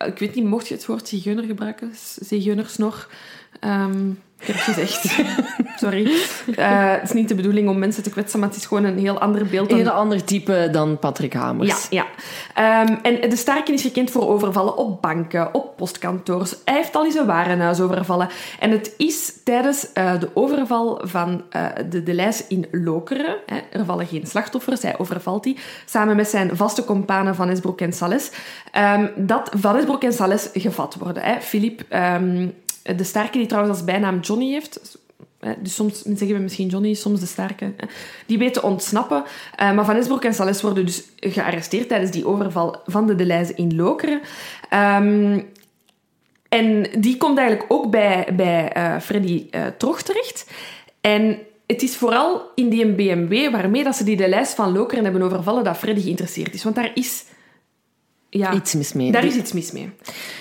[0.07, 1.93] Ik weet niet, mocht je het woord zigeuner gebruiken?
[2.21, 3.07] Zigeunersnor?
[3.61, 5.19] Ehm ik heb het gezegd.
[5.77, 6.05] Sorry.
[6.57, 8.99] Eh, het is niet de bedoeling om mensen te kwetsen, maar het is gewoon een
[8.99, 9.71] heel ander beeld.
[9.71, 9.87] Een Dan...
[9.87, 11.87] heel ander type dan Patrick Hamers.
[11.90, 12.05] Ja,
[12.55, 12.85] ja.
[12.85, 16.55] Ehm, en de Starken is gekend voor overvallen op banken, op postkantoors.
[16.64, 18.29] Hij heeft al eens een warenhuis overvallen.
[18.59, 23.57] En het is tijdens eh, de overval van eh, de, de lijst in Lokeren, hè,
[23.71, 27.92] er vallen geen slachtoffers, hij overvalt die, samen met zijn vaste companen Van Esbroek en
[27.92, 28.31] Sales,
[28.73, 31.23] ehm, dat Van Esbroek en Sales gevat worden.
[31.23, 31.40] Hè.
[32.87, 34.99] Ehm, de Starke, die trouwens als bijnaam Johnny heeft,
[35.61, 37.75] Dus soms zeggen we misschien Johnny, soms de sterke.
[38.27, 39.25] Die weten te ontsnappen.
[39.57, 43.55] Eh, maar Van Esbroek en Sales worden dus gearresteerd tijdens die overval van de Deleuze
[43.55, 44.20] in Lokeren.
[44.68, 45.40] Ehm,
[46.49, 50.51] en die komt eigenlijk ook bij, bij eh, Freddy eh Trog terecht.
[51.01, 55.05] En het is vooral in die BMW waarmee dat ze die de lijst van Lokeren
[55.05, 56.64] hebben overvallen dat Freddy geïnteresseerd is.
[56.64, 57.25] Want daar is...
[58.31, 59.12] Ja, Iets mis mee.
[59.12, 59.91] daar is iets mis mee.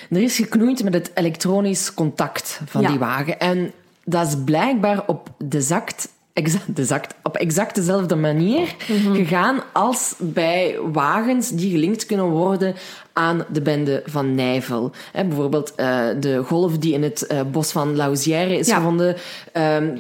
[0.10, 2.88] Er is geknoeid met het elektronisch contact van Ja.
[2.90, 3.40] die wagen.
[3.40, 3.72] En
[4.04, 9.14] dat is blijkbaar op, exact, exact, exact, op exact dezelfde manier Mhm.
[9.16, 12.76] gegaan als bij wagens die gelinkt kunnen worden
[13.14, 14.92] aan de bende van Nijvel.
[15.12, 18.76] Hè, bijvoorbeeld eh, de golf die in het eh, bos van Lausière is Ja.
[18.76, 19.16] gevonden.
[19.52, 19.98] Ehm,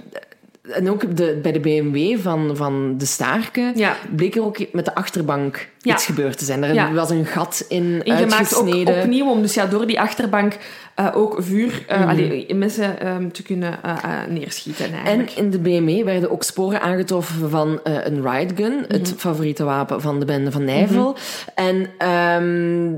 [0.70, 3.96] en ook de, bij de BMW van, van de Staarke Ja.
[4.16, 5.94] bleek er ook met de achterbank Ja.
[5.94, 6.64] iets gebeurd te zijn.
[6.64, 6.92] Er Ja.
[6.94, 10.58] was een gat in ingemaakt, ook opnieuw om dus ja, door die achterbank
[10.96, 12.10] eh, ook vuur, eh, Mhm.
[12.10, 14.86] allee, mensen ehm, te kunnen eh, eh, neerschieten.
[14.86, 15.32] En Eigenlijk.
[15.32, 19.18] in de BMW werden ook sporen aangetroffen van eh, een riot gun, het Mhm.
[19.18, 21.16] favoriete wapen van de bende van Nijvel.
[21.56, 22.94] En ehm,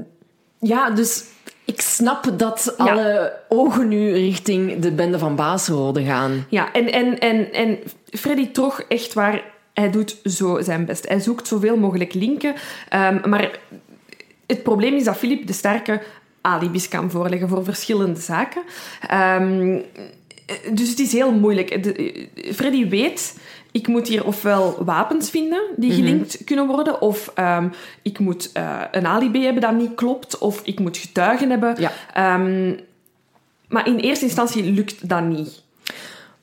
[0.60, 1.24] ja, dus
[1.68, 2.86] ik snap dat Ja.
[2.86, 6.46] alle ogen nu richting de bende van Baasrode gaan.
[6.50, 7.78] Ja, en, en, en, en
[8.10, 9.42] Freddy Trog, echt waar,
[9.74, 11.08] hij doet zo zijn best.
[11.08, 12.54] Hij zoekt zoveel mogelijk linken.
[12.90, 13.60] Ehm, maar
[14.48, 16.02] het probleem is dat Filip de Sterke
[16.42, 18.62] alibis kan voorleggen voor verschillende zaken.
[19.08, 19.80] Ehm,
[20.74, 21.84] dus het is heel moeilijk.
[21.84, 23.38] De- Freddy weet,
[23.72, 27.68] ik moet hier ofwel wapens vinden die gelinkt kunnen worden, of ehm,
[28.02, 31.76] ik moet eh, een alibi hebben dat niet klopt, of ik moet getuigen hebben.
[31.80, 31.92] Ja.
[32.14, 32.74] Ehm,
[33.68, 35.66] maar in eerste instantie lukt dat niet.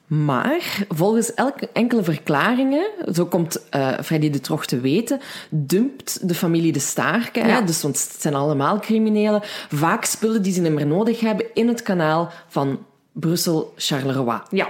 [0.06, 6.34] Maar volgens elke enkele verklaringen, zo komt eh, Freddy de Trog te weten, dumpt de
[6.34, 7.60] familie de Staarke, Ja.
[7.60, 11.68] dus, want het zijn allemaal criminelen, vaak spullen die ze niet meer nodig hebben in
[11.68, 12.78] het kanaal van
[13.12, 14.40] Brussel-Charleroi.
[14.50, 14.68] Ja.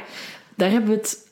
[0.55, 1.24] Daar hebben we het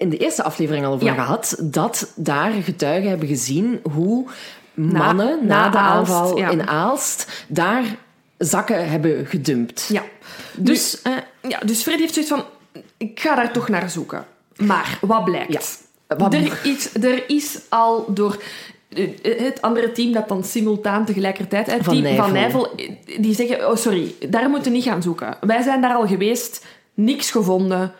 [0.00, 1.14] in de eerste aflevering al over Ja.
[1.14, 4.26] gehad, dat daar getuigen hebben gezien hoe
[4.74, 6.48] mannen na, na de Aalst, aanval ja.
[6.50, 7.84] in Aalst daar
[8.38, 9.88] zakken hebben gedumpt.
[9.92, 10.02] Ja.
[10.56, 11.12] Dus, eh,
[11.48, 12.44] Ja, dus Freddy heeft zoiets van...
[12.96, 14.24] Ik ga daar toch naar zoeken.
[14.56, 15.78] Maar, wat blijkt?
[16.08, 18.42] Ja, wat- Er, is, er is al door
[18.88, 19.08] eh,
[19.44, 21.66] het andere team dat dan simultaan tegelijkertijd...
[21.66, 22.24] Het Van team Nijvel.
[22.24, 23.70] van Nijvel, eh, die zeggen...
[23.70, 25.36] Oh, sorry, daar moeten we niet gaan zoeken.
[25.40, 27.92] Wij zijn daar al geweest, niks gevonden.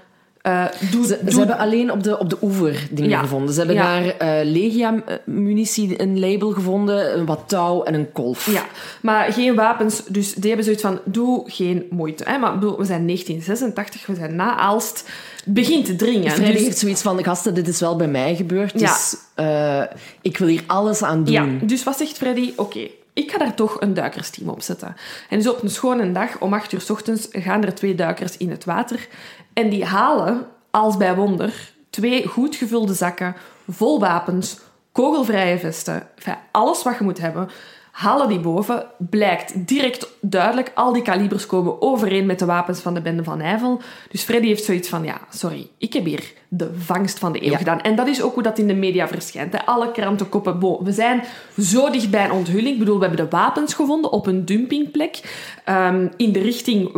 [0.43, 3.21] Eh, doe, Ze, doe- ze hebben alleen op de, op de oever dingen Ja.
[3.21, 3.53] gevonden.
[3.55, 4.01] Ze hebben Ja.
[4.19, 8.53] daar Legia-munitie, een label gevonden, een wat touw en een kolf.
[8.53, 8.65] Ja,
[9.03, 10.03] maar geen wapens.
[10.09, 12.25] Dus die hebben zoiets van, doe geen moeite.
[12.27, 12.39] Hè?
[12.39, 15.05] Maar bedoel, we zijn 1986, we zijn na Aalst.
[15.45, 16.31] Het begint te dringen.
[16.31, 18.93] Freddy dus- heeft zoiets van, gasten, dit is wel bij mij gebeurd, Ja.
[18.93, 19.83] dus eh,
[20.23, 21.35] ik wil hier alles aan doen.
[21.35, 22.53] Ja, dus wat zegt Freddy?
[22.57, 24.97] Oké, ik ga daar toch een duikersteam op zetten.
[25.29, 28.37] En dus op een schone dag, om acht uur s ochtends, gaan er twee duikers
[28.37, 29.09] in het water.
[29.53, 33.37] En die halen, als bij wonder, twee goed gevulde zakken
[33.69, 34.59] vol wapens,
[34.93, 36.09] kogelvrije vesten,
[36.51, 37.49] alles wat je moet hebben.
[37.93, 42.95] Halen die boven, blijkt direct duidelijk, al die kalibers komen overeen met de wapens van
[42.95, 43.81] de bende van Nijvel.
[44.11, 47.51] Dus Freddy heeft zoiets van, ja, sorry, ik heb hier de vangst van de eeuw
[47.51, 47.57] Ja.
[47.57, 47.81] gedaan.
[47.81, 49.53] En dat is ook hoe dat in de media verschijnt.
[49.53, 49.67] Hè.
[49.67, 51.23] Alle krantenkoppen, bo, we zijn
[51.59, 52.73] zo dicht bij een onthulling.
[52.73, 55.21] Ik bedoel, we hebben de wapens gevonden op een dumpingplek.
[55.65, 56.91] Ehm, in de richting,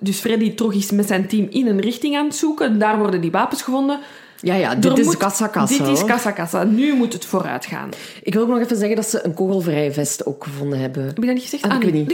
[0.00, 2.78] dus Freddy Trog is met zijn team in een richting aan het zoeken.
[2.78, 3.98] Daar worden die wapens gevonden.
[4.40, 5.84] Ja, ja, dit Er is moet- kassa kassa.
[5.84, 6.64] Dit is kassa kassa.
[6.64, 7.88] Nu moet het vooruit gaan.
[8.22, 11.04] Ik wil ook nog even zeggen dat ze een kogelvrije vest ook gevonden hebben.
[11.04, 11.62] Heb je dat niet gezegd?
[11.64, 12.12] Ah, ik weet niet.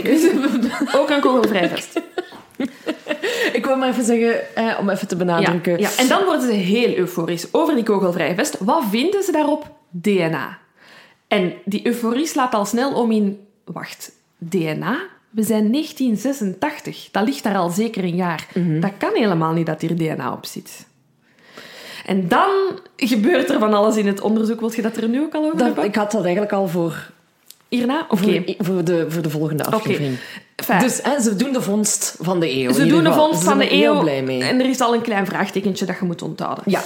[1.00, 2.00] ook een kogelvrij vest.
[3.52, 5.78] Ik wil maar even zeggen, eh, om even te benadrukken.
[5.78, 5.90] ja.
[5.98, 8.56] En dan worden ze heel euforisch over die kogelvrije vest.
[8.60, 9.70] Wat vinden ze daarop?
[9.90, 10.58] DNA.
[11.28, 13.38] En die euforie slaat al snel om in...
[13.64, 14.98] Wacht, DNA?
[15.30, 17.08] We zijn 1986.
[17.10, 18.46] Dat ligt daar al zeker een jaar.
[18.54, 18.80] Mhm.
[18.80, 20.86] Dat kan helemaal niet dat hier DNA op zit.
[22.06, 22.48] En dan
[22.96, 24.60] gebeurt er van alles in het onderzoek.
[24.60, 25.84] Wil je dat er nu ook al over Dat, hebben?
[25.84, 27.10] ik had dat eigenlijk al voor,
[27.68, 28.06] Hierna?
[28.08, 28.16] Oké.
[28.16, 30.18] voor, voor, de, voor de volgende aflevering.
[30.80, 32.72] Dus hè, ze doen de vondst van de eeuw.
[32.72, 34.00] Ze doen de vondst van de eeuw.
[34.00, 34.42] blij mee.
[34.42, 36.64] En er is al een klein vraagtekentje dat je moet onthouden.
[36.66, 36.82] Ja.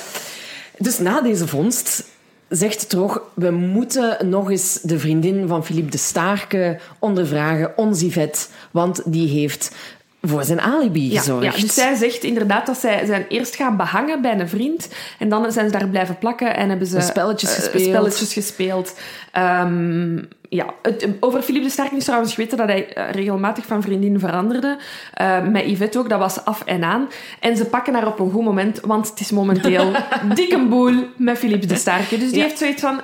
[0.78, 2.04] Dus na deze vondst
[2.48, 8.46] zegt Trog, we moeten nog eens de vriendin van Philippe de Staarke ondervragen, ons Yvette,
[8.70, 9.74] want die heeft
[10.22, 11.44] voor zijn alibi gezorgd.
[11.44, 14.88] ja, dus zij zegt inderdaad dat zij zijn eerst gaan behangen bij een vriend.
[15.18, 17.00] En dan zijn ze daar blijven plakken en hebben ze...
[17.00, 17.84] Spelletjes eh, gespeeld.
[17.84, 18.98] spelletjes gespeeld.
[19.32, 20.16] Ehm,
[20.48, 24.18] ja, het, over Philippe de Sterk is trouwens geweten dat hij eh, regelmatig van vriendin
[24.18, 24.78] veranderde.
[25.14, 27.08] Eh, met Yvette ook, dat was af en aan.
[27.40, 29.92] En ze pakken haar op een goed moment, want het is momenteel
[30.34, 32.18] dikke boel met Philippe de Sterke.
[32.18, 32.44] Dus die Ja.
[32.44, 33.00] heeft zoiets van...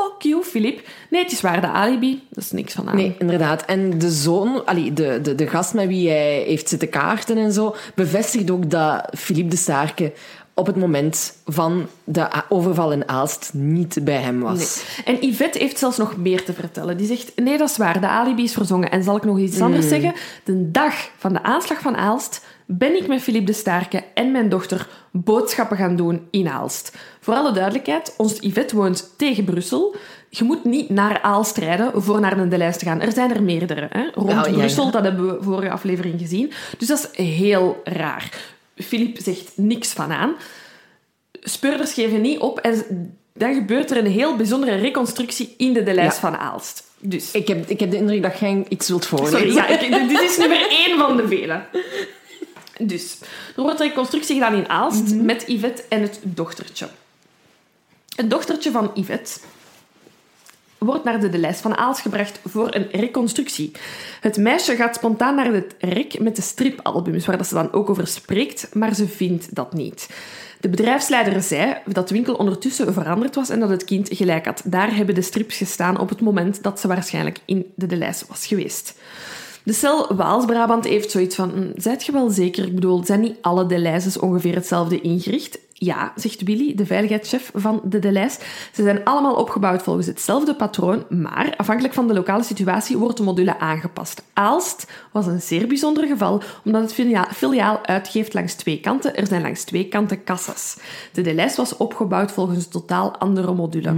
[0.00, 0.82] Fuck you, Philippe.
[1.10, 2.22] Nee, het is waar, de alibi.
[2.30, 2.96] Dat is niks van aan.
[2.96, 3.64] Nee, inderdaad.
[3.64, 7.52] En de zoon, allee, de, de, de gast met wie hij heeft zitten kaarten en
[7.52, 10.12] zo, bevestigt ook dat Philippe de Staarke
[10.54, 14.82] op het moment van de overval in Aalst niet bij hem was.
[15.06, 15.16] Nee.
[15.16, 16.96] En Yvette heeft zelfs nog meer te vertellen.
[16.96, 18.90] Die zegt, nee, dat is waar, de alibi is verzongen.
[18.90, 20.14] En zal ik nog iets anders zeggen?
[20.44, 24.48] De dag van de aanslag van Aalst ben ik met Philippe de Staarke en mijn
[24.48, 26.96] dochter boodschappen gaan doen in Aalst.
[27.20, 29.94] Voor alle duidelijkheid, ons Yvette woont tegen Brussel.
[30.28, 33.00] Je moet niet naar Aalst rijden voor naar de lijst te gaan.
[33.00, 34.02] Er zijn er meerdere hè?
[34.14, 34.52] rond ja, ja.
[34.52, 36.52] Brussel, dat hebben we vorige aflevering gezien.
[36.78, 38.30] Dus dat is heel raar.
[38.76, 40.34] Philippe zegt niks van aan.
[41.32, 42.84] Speurders geven niet op en
[43.34, 46.20] dan gebeurt er een heel bijzondere reconstructie in de, de lijst Ja.
[46.30, 46.82] van Aalst.
[46.98, 49.38] Dus, Ik heb, ik heb de indruk dat jij iets wilt voorlezen.
[49.38, 51.60] sorry, ja, ik- dit is nummer één van de vele.
[52.80, 53.18] Dus,
[53.56, 56.88] er wordt een reconstructie gedaan in Aalst met Yvette en het dochtertje.
[58.16, 59.40] Het dochtertje van Yvette
[60.78, 63.72] wordt naar de, de lijst van Aalst gebracht voor een reconstructie.
[64.20, 67.90] Het meisje gaat spontaan naar het rek met de stripalbums, waar dat ze dan ook
[67.90, 70.08] over spreekt, maar ze vindt dat niet.
[70.60, 74.62] De bedrijfsleider zei dat de winkel ondertussen veranderd was en dat het kind gelijk had.
[74.64, 78.26] Daar hebben de strips gestaan op het moment dat ze waarschijnlijk in de, de lijst
[78.26, 78.94] was geweest.
[79.64, 81.50] De cel Waals-Brabant heeft zoiets van...
[81.50, 82.66] "Hm, Zijt je wel zeker?
[82.66, 85.58] Ik bedoel, zijn niet alle Delijzes ongeveer hetzelfde ingericht?
[85.82, 88.38] Ja, zegt Willy, de veiligheidschef van de Delijs.
[88.72, 93.22] Ze zijn allemaal opgebouwd volgens hetzelfde patroon, maar afhankelijk van de lokale situatie wordt de
[93.22, 94.22] module aangepast.
[94.32, 99.16] Aalst was een zeer bijzonder geval, omdat het filia- filiaal uitgeeft langs twee kanten.
[99.16, 100.76] Er zijn langs twee kanten kassas.
[101.12, 103.94] De Delijs was opgebouwd volgens een totaal andere module.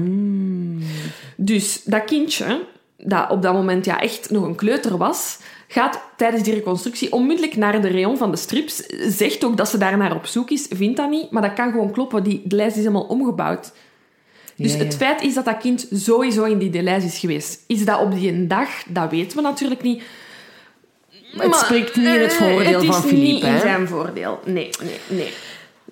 [1.37, 2.61] Dus dat kindje,
[3.03, 5.39] dat op dat moment ja, echt nog een kleuter was,
[5.69, 8.77] gaat tijdens die reconstructie onmiddellijk naar de rayon van de strips.
[9.09, 11.71] Zegt ook dat ze daar naar op zoek is, vindt dat niet, maar dat kan
[11.71, 12.23] gewoon kloppen.
[12.23, 13.73] Die de lijst is helemaal omgebouwd.
[14.57, 14.85] Dus Ja, ja.
[14.85, 17.65] het feit is dat dat kind sowieso in die de lijst is geweest.
[17.67, 18.69] Is dat op die dag?
[18.89, 20.03] Dat weten we natuurlijk niet.
[21.37, 23.89] Maar het spreekt niet in het eh, voordeel het is van Philippe, niet in zijn
[23.89, 24.41] voordeel.
[24.45, 25.33] Nee, nee, nee.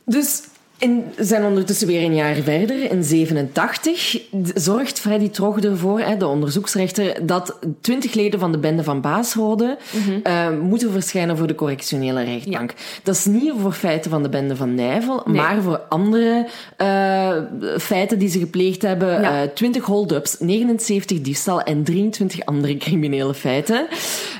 [0.05, 0.43] Dus
[0.81, 6.27] in, zijn ondertussen weer een jaar verder, in 87, d- zorgt Freddy Trog ervoor, de
[6.27, 9.79] onderzoeksrechter, dat twintig leden van de bende van Baasrode
[10.23, 12.75] eh, moeten verschijnen voor de correctionele rechtbank.
[13.03, 15.37] Dat is niet voor feiten van de bende van Nijvel, Nee.
[15.37, 17.33] maar voor andere eh,
[17.79, 19.21] feiten die ze gepleegd hebben.
[19.23, 19.43] Ja.
[19.43, 23.87] Eh, 20 hold-ups, 79 diefstal en 23 andere criminele feiten.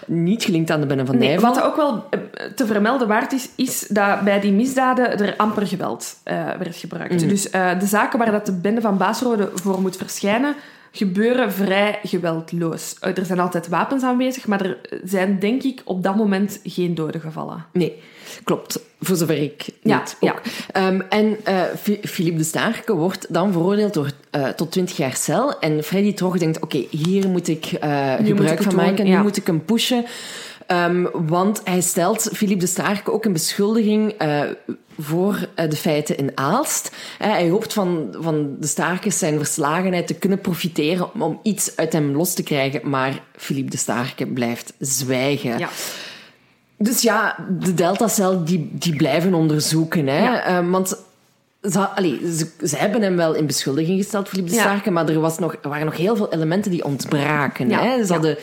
[0.07, 1.49] Niet gelinkt aan de bende van Nee, Nijvel.
[1.55, 2.19] wat ook wel eh,
[2.55, 7.29] te vermelden waard is, is dat bij die misdaden er amper geweld eh, werd gebruikt.
[7.29, 10.55] Dus eh, de zaken waar dat de bende van Baasrode voor moet verschijnen,
[10.93, 12.97] gebeuren vrij geweldloos.
[13.01, 16.95] Eh, er zijn altijd wapens aanwezig, maar er zijn denk ik op dat moment geen
[16.95, 17.65] doden gevallen.
[17.73, 18.03] Nee,
[18.45, 18.81] klopt.
[19.01, 20.41] Voor zover ik Ja, ook.
[20.73, 21.37] Ehm, en
[21.81, 24.11] Fi- Philippe de Staarke wordt dan veroordeeld door,
[24.57, 25.59] tot 20 jaar cel.
[25.59, 29.07] En Freddy Trog denkt, oké, hier moet ik moet gebruik ik van doen, maken.
[29.07, 29.17] ja.
[29.17, 30.05] Nu moet ik hem pushen.
[30.71, 34.41] Ehm, want hij stelt Philippe de Staarke ook een beschuldiging eh,
[34.99, 36.91] voor eh, de feiten in Aalst.
[37.19, 42.17] Hij hoopt van, van de Staarkes zijn verslagenheid te kunnen profiteren om, iets uit hem
[42.17, 42.89] los te krijgen.
[42.89, 45.59] Maar Philippe de Staarke blijft zwijgen.
[45.59, 45.69] Ja.
[46.77, 50.07] Dus ja, de Deltacel die, die blijven onderzoeken.
[50.07, 50.23] Hè?
[50.23, 50.43] Ja.
[50.43, 50.97] Eh, want
[51.63, 54.63] ze, allee, ze, ze hebben hem wel in beschuldiging gesteld, Philippe de Ja.
[54.63, 57.69] Starke, maar er, was nog, er waren nog heel veel elementen die ontbraken.
[57.69, 58.05] Ja, Hè?
[58.05, 58.39] Ze hadden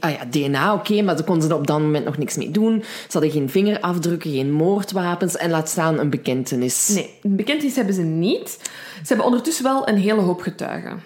[0.00, 2.82] ah ja, DNA, oké, maar daar konden ze op dat moment nog niks mee doen.
[2.82, 6.88] Ze hadden geen vingerafdrukken, geen moordwapens en laat staan een bekentenis.
[6.88, 8.58] Nee, een bekentenis hebben ze niet.
[8.94, 11.02] Ze hebben ondertussen wel een hele hoop getuigen.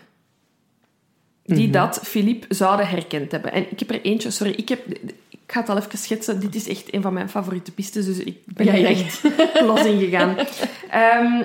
[1.44, 3.52] Die dat Philippe zouden herkend hebben.
[3.52, 4.86] En ik heb er eentje, sorry, ik, heb,
[5.28, 6.40] ik ga het al even schetsen.
[6.40, 9.22] Dit is echt een van mijn favoriete pistes, dus ik ben Ja, er echt
[9.60, 10.36] los in gegaan.
[10.90, 11.42] Ehm,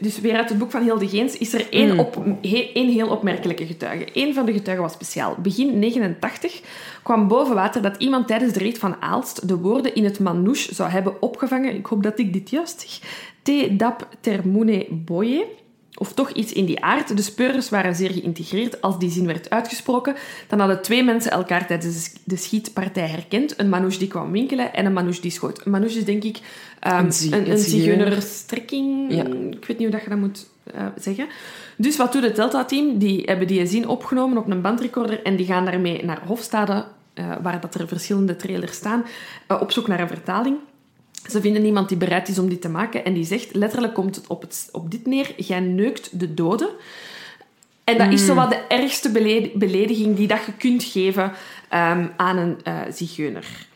[0.00, 3.08] dus weer uit het boek van Hilde Geens is er één, op, he- één heel
[3.08, 4.06] opmerkelijke getuige.
[4.14, 5.34] Eén van de getuigen was speciaal.
[5.38, 6.60] Begin 89
[7.02, 10.74] kwam boven water dat iemand tijdens de reet van Aalst de woorden in het manouche
[10.74, 11.74] zou hebben opgevangen.
[11.74, 13.10] Ik hoop dat ik dit juist zeg.
[13.42, 15.46] Te dap termune boye.
[15.98, 17.16] Of toch iets in die aard.
[17.16, 18.80] De speurders waren zeer geïntegreerd.
[18.80, 20.14] Als die zin werd uitgesproken,
[20.48, 23.58] dan hadden twee mensen elkaar tijdens de schietpartij herkend.
[23.60, 25.60] Een manouche die kwam winkelen en een manouche die schoot.
[25.64, 26.38] Een manouche is denk ik
[26.80, 28.06] ehm, Een zi- een, een een zigeuner.
[28.06, 29.12] zigeunerstrekking.
[29.14, 29.24] Ja.
[29.50, 31.26] Ik weet niet hoe dat je dat moet eh, zeggen.
[31.76, 32.98] Dus wat doet het Delta-team?
[32.98, 37.32] Die hebben die zin opgenomen op een bandrecorder en die gaan daarmee naar Hofstade, eh,
[37.42, 39.04] waar dat er verschillende trailers staan,
[39.46, 40.56] eh, op zoek naar een vertaling.
[41.30, 44.16] Ze vinden iemand die bereid is om die te maken en die zegt, letterlijk komt
[44.16, 46.68] het op, het, op dit neer, jij neukt de doden.
[47.84, 51.32] En dat is zo wat de ergste beled- belediging die dat je kunt geven
[51.68, 53.66] ehm, aan een eh zigeuner.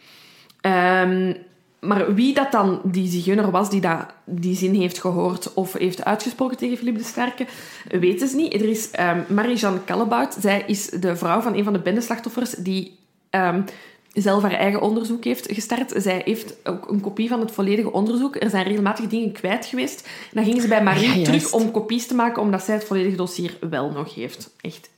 [0.60, 1.34] Ehm,
[1.80, 6.04] maar wie dat dan die zigeuner was die dat, die zin heeft gehoord of heeft
[6.04, 7.46] uitgesproken tegen Philippe de Sterke,
[7.88, 8.54] weten ze niet.
[8.54, 10.36] Er is ehm Marie-Jeanne Kallebout.
[10.40, 12.98] Zij is de vrouw van een van de bendeslachtoffers die
[14.12, 15.92] zelf haar eigen onderzoek heeft gestart.
[15.96, 18.36] Zij heeft ook een kopie van het volledige onderzoek.
[18.36, 20.06] Er zijn regelmatig dingen kwijt geweest.
[20.06, 22.84] En dan ging ze bij Marie Ja, terug om kopies te maken, omdat zij het
[22.84, 24.50] volledige dossier wel nog heeft.
[24.60, 24.90] Echt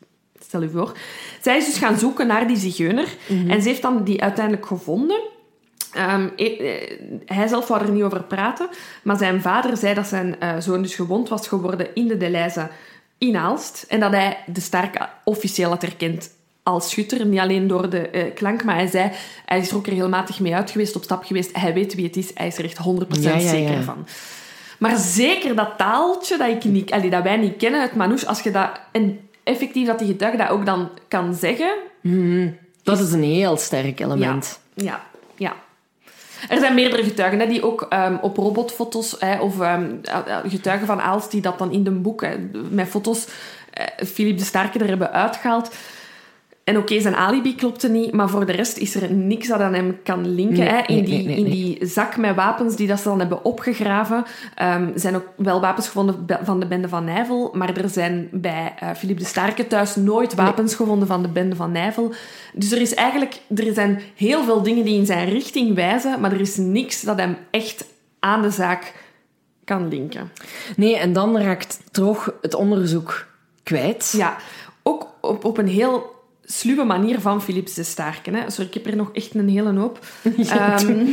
[0.52, 0.96] Stel je voor.
[1.40, 3.16] Zij is dus gaan zoeken naar die zigeuner.
[3.48, 5.20] En ze heeft dan die uiteindelijk gevonden.
[5.92, 6.24] Eh,
[7.26, 8.68] hij zelf wou er niet over praten,
[9.02, 12.68] maar zijn vader zei dat zijn eh, zoon dus gewond was geworden in de Deleuze
[13.18, 13.84] in Aalst.
[13.88, 16.30] En dat hij de Sterk officieel had erkend
[16.62, 17.26] als schutter.
[17.26, 19.10] Niet alleen door de eh, klank, maar hij zei...
[19.46, 21.56] Hij is er ook regelmatig mee uit geweest, op stap geweest.
[21.56, 22.30] Hij weet wie het is.
[22.34, 22.80] Hij is er echt 100%
[23.20, 24.06] Ja, ja, zeker van.
[24.78, 28.40] Maar zeker dat taaltje dat, ik niet, allee, dat wij niet kennen uit Manouche, als
[28.40, 28.70] je dat...
[28.92, 31.74] En effectief dat die getuige dat ook dan kan zeggen...
[32.82, 34.60] Dat is een heel sterk element.
[34.74, 35.02] Ja,
[35.36, 35.54] ja.
[36.48, 40.38] Er zijn meerdere getuigen hè, die ook ehm, op robotfoto's, hè, of ehm, eh, eh,
[40.46, 42.36] getuigen van Aalst, die dat dan in de boek hè,
[42.70, 43.26] met foto's
[43.70, 45.74] eh, Philippe de Sterke er hebben uitgehaald.
[46.64, 49.74] En oké, zijn alibi klopte niet, maar voor de rest is er niks dat aan
[49.74, 50.58] hem kan linken.
[50.58, 50.82] Nee, hè.
[50.86, 54.24] In, nee, die, nee, in die zak met wapens die dat ze dan hebben opgegraven,
[54.54, 58.74] ehm, zijn ook wel wapens gevonden van de bende van Nijvel, maar er zijn bij
[58.78, 62.12] eh, Philippe de Sterke thuis nooit wapens gevonden van de bende van Nijvel.
[62.52, 66.32] Dus er is eigenlijk, er zijn heel veel dingen die in zijn richting wijzen, maar
[66.32, 67.84] er is niks dat hem echt
[68.18, 68.92] aan de zaak
[69.64, 70.30] kan linken.
[70.76, 73.26] Nee, en dan raakt toch het onderzoek
[73.62, 74.14] kwijt.
[74.16, 74.36] Ja,
[74.82, 76.20] ook op, op een heel
[76.52, 78.30] sluwe manier van Philips de Starke.
[78.30, 78.50] Hè.
[78.50, 80.06] Sorry, ik heb er nog echt een hele hoop.
[80.48, 81.06] Ehm,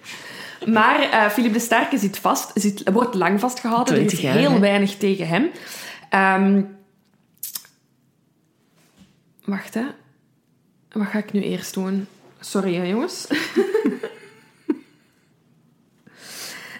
[0.76, 3.94] maar Philippe de Starke zit vast, zit, wordt lang vastgehouden.
[3.94, 4.58] Er is 20 jaar, heel hè?
[4.58, 5.50] weinig tegen hem.
[6.10, 6.62] Ehm,
[9.44, 9.84] wacht, hè.
[10.92, 12.06] Wat ga ik nu eerst doen?
[12.40, 13.26] Sorry, hè, jongens.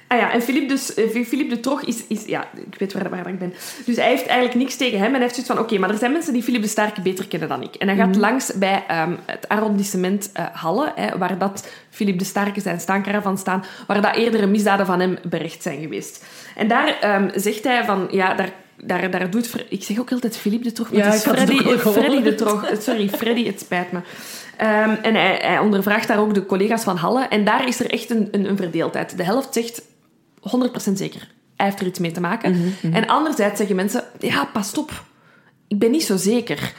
[0.09, 2.25] Ah ja, en Philippe, dus, eh, Philippe de Trog is, is...
[2.25, 3.55] Ja, ik weet waar, waar ik ben.
[3.85, 5.07] Dus hij heeft eigenlijk niks tegen hem.
[5.07, 5.62] En hij heeft zoiets van...
[5.62, 7.75] Oké, maar er zijn mensen die Philippe de Sterke beter kennen dan ik.
[7.75, 12.25] En hij gaat langs bij ehm, het arrondissement eh, Halle, hè, waar dat Philippe de
[12.25, 16.25] Sterke zijn staankaravan staan, waar dat eerdere misdaden van hem berecht zijn geweest.
[16.57, 18.09] En daar ehm, zegt hij van...
[18.11, 19.64] Ja, daar, daar, daar doet...
[19.69, 22.37] Ik zeg ook altijd Philippe de Trog, maar Ja, het is het Freddy, Freddy de
[22.37, 22.38] gehoord.
[22.38, 22.83] Trog.
[22.83, 24.01] Sorry, Freddy, het spijt me.
[24.57, 27.27] Ehm, en hij, hij ondervraagt daar ook de collega's van Halle.
[27.29, 29.16] En daar is er echt een, een, een verdeeldheid.
[29.16, 29.83] De helft zegt
[30.91, 31.29] 100% zeker.
[31.57, 32.73] Hij heeft er iets mee te maken.
[32.93, 35.05] En anderzijds zeggen mensen, ja, pas op.
[35.69, 36.73] Ik ben niet zo zeker.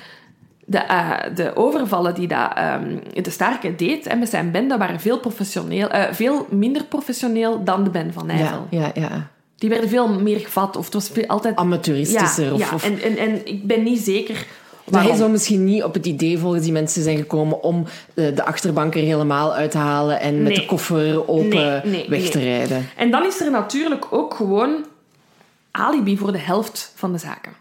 [0.66, 5.00] De, eh, de overvallen die dat, ehm, de Starke deed hè, met zijn bende waren
[5.00, 8.68] veel, professioneel, eh, veel minder professioneel dan de band van Nijvel.
[8.70, 9.28] Ja, ja, ja.
[9.58, 10.76] Die werden veel meer gevat.
[10.76, 11.56] Of het was altijd...
[11.56, 12.54] Amateuristischer.
[12.54, 14.46] of, ja, of- En, en, en ik ben niet zeker
[14.92, 18.36] Maar hij zou misschien niet op het idee volgens die mensen zijn gekomen om eh,
[18.36, 22.20] de achterbank er helemaal uit te halen en met de koffer open Nee, nee, weg
[22.20, 22.30] nee.
[22.30, 22.90] te rijden.
[22.96, 24.86] En dan is er natuurlijk ook gewoon
[25.72, 27.52] alibi voor de helft van de zaken.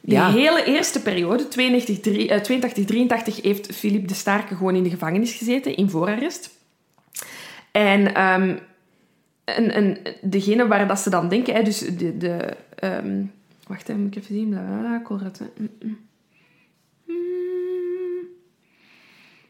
[0.00, 0.30] Ja.
[0.30, 4.90] hele eerste periode, 82, drie- eh, 82, 83, heeft Philippe de Starke gewoon in de
[4.90, 6.50] gevangenis gezeten, in voorarrest.
[7.70, 12.16] En, en, en degene waar dat ze dan denken, hè, dus de...
[12.16, 13.22] de ehm,
[13.66, 14.48] wacht, hè, moet ik even zien.
[14.48, 15.58] Bla, bla, bla,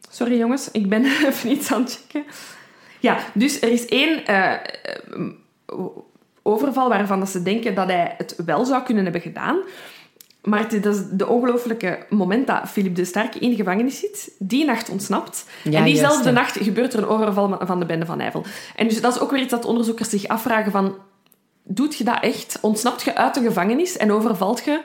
[0.09, 2.31] Sorry jongens, ik ben even iets aan het checken.
[2.99, 4.59] Ja, dus er is één eh, eh,
[6.41, 9.57] overval waarvan dat ze denken dat hij het wel zou kunnen hebben gedaan.
[10.41, 14.31] Maar het, dat is de ongelooflijke moment dat Philippe de Sterke in de gevangenis zit.
[14.39, 15.45] Die nacht ontsnapt.
[15.63, 18.45] Ja, en diezelfde nacht gebeurt er een overval van de bende van Nijvel.
[18.75, 20.95] En dus dat is ook weer iets dat onderzoekers zich afvragen van...
[21.63, 22.57] Doet je dat echt?
[22.61, 24.81] Ontsnapt je uit de gevangenis en overvalt je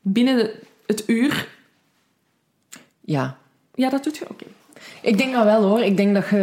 [0.00, 0.50] binnen
[0.86, 1.48] het uur?
[3.04, 3.36] Ja.
[3.74, 4.24] Ja, dat doet je?
[4.30, 4.44] Oké.
[5.00, 5.80] Ik denk dat wel hoor.
[5.80, 6.36] Ik denk dat je,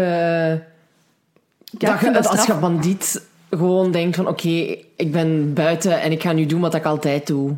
[1.78, 6.12] Ja, dat je dat als je bandiet gewoon denkt van oké, ik ben buiten en
[6.12, 7.56] ik ga nu doen wat ik altijd doe.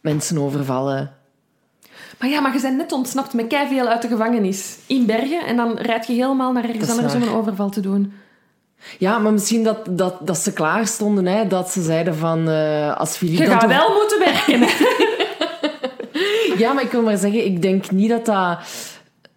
[0.00, 1.14] Mensen overvallen.
[2.18, 4.76] Maar ja, maar je bent net ontsnapt met veel uit de gevangenis.
[4.86, 5.46] In Bergen.
[5.46, 8.12] En dan rijd je helemaal naar ergens anders om een overval te doen.
[8.98, 12.96] Ja, maar misschien dat, dat, dat ze klaar stonden, hè, dat ze zeiden van eh,
[12.96, 14.60] als Philippe Je gaat wel moeten werken.
[16.58, 18.58] Ja, maar ik wil maar zeggen, ik denk niet dat dat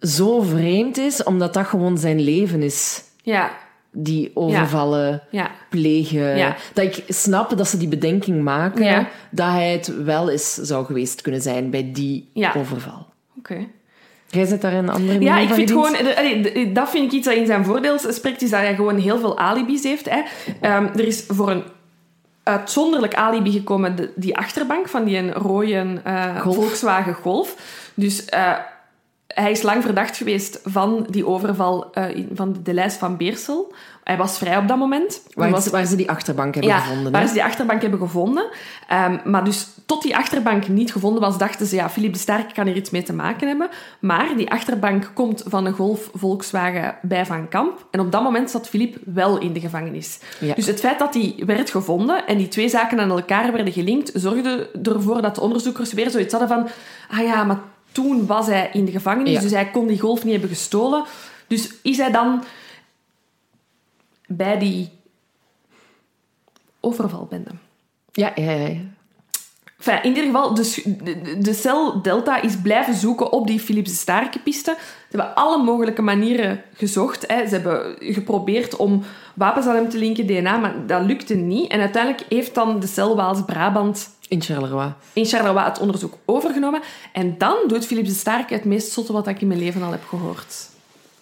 [0.00, 3.02] zo vreemd is, omdat dat gewoon zijn leven is.
[3.22, 3.50] ja,
[3.92, 5.50] Die overvallen ja.
[5.70, 6.36] plegen.
[6.36, 6.56] Ja.
[6.74, 9.08] Dat ik snap dat ze die bedenking maken, Ja.
[9.30, 12.54] dat hij het wel eens zou geweest kunnen zijn bij die Ja.
[12.56, 13.06] overval.
[13.38, 13.66] Oké.
[14.28, 15.92] Jij zit daar een andere Ja, mening ik vind gewoon...
[15.92, 18.74] de- allee, de- Dat vind ik iets dat in zijn voordeel spreekt, is dat hij
[18.74, 20.10] gewoon heel veel alibis heeft.
[20.10, 20.20] Hè.
[20.60, 21.62] Ehm, er is voor een
[22.42, 26.54] uitzonderlijk alibi gekomen de- die achterbank van die een rode eh, Golf.
[26.54, 27.56] Volkswagen Golf.
[27.94, 28.52] Dus eh,
[29.26, 33.72] hij is lang verdacht geweest van die overval eh, van de lijst van Beersel.
[34.10, 35.22] Hij was vrij op dat moment.
[35.34, 37.12] Waar, was, waar ze die achterbank hebben ja, gevonden.
[37.12, 37.26] waar hè?
[37.26, 38.44] ze die achterbank hebben gevonden.
[38.88, 42.52] Ehm, maar dus tot die achterbank niet gevonden was, dachten ze, ja, Philippe de Sterke
[42.54, 43.68] kan hier iets mee te maken hebben.
[44.00, 47.86] Maar die achterbank komt van een Golf Volkswagen bij Van Kamp.
[47.90, 50.18] En op dat moment zat Philippe wel in de gevangenis.
[50.40, 50.54] Ja.
[50.54, 54.10] Dus het feit dat die werd gevonden en die twee zaken aan elkaar werden gelinkt,
[54.14, 56.68] zorgde ervoor dat de onderzoekers weer zoiets hadden van,
[57.10, 57.58] ah ja, maar
[57.92, 59.40] toen was hij in de gevangenis, Ja.
[59.40, 61.04] dus hij kon die Golf niet hebben gestolen.
[61.46, 62.42] Dus is hij dan...
[64.32, 64.88] bij die
[66.80, 67.50] overvalbende.
[68.12, 68.66] Ja, ja, ja.
[68.66, 68.78] ja.
[69.78, 73.60] Enfin, in ieder geval, de, sch- de, de cel Delta is blijven zoeken op die
[73.60, 74.76] Philips de Starke-piste.
[74.78, 77.24] Ze hebben alle mogelijke manieren gezocht.
[77.26, 77.46] Hè.
[77.48, 79.02] Ze hebben geprobeerd om
[79.34, 81.70] wapens aan hem te linken, DNA, maar dat lukte niet.
[81.70, 84.92] En uiteindelijk heeft dan de cel Waals-Brabant In Charleroi.
[85.12, 86.80] in Charleroi het onderzoek overgenomen.
[87.12, 89.90] En dan doet Philips de Starke het meest zotte wat ik in mijn leven al
[89.90, 90.68] heb gehoord.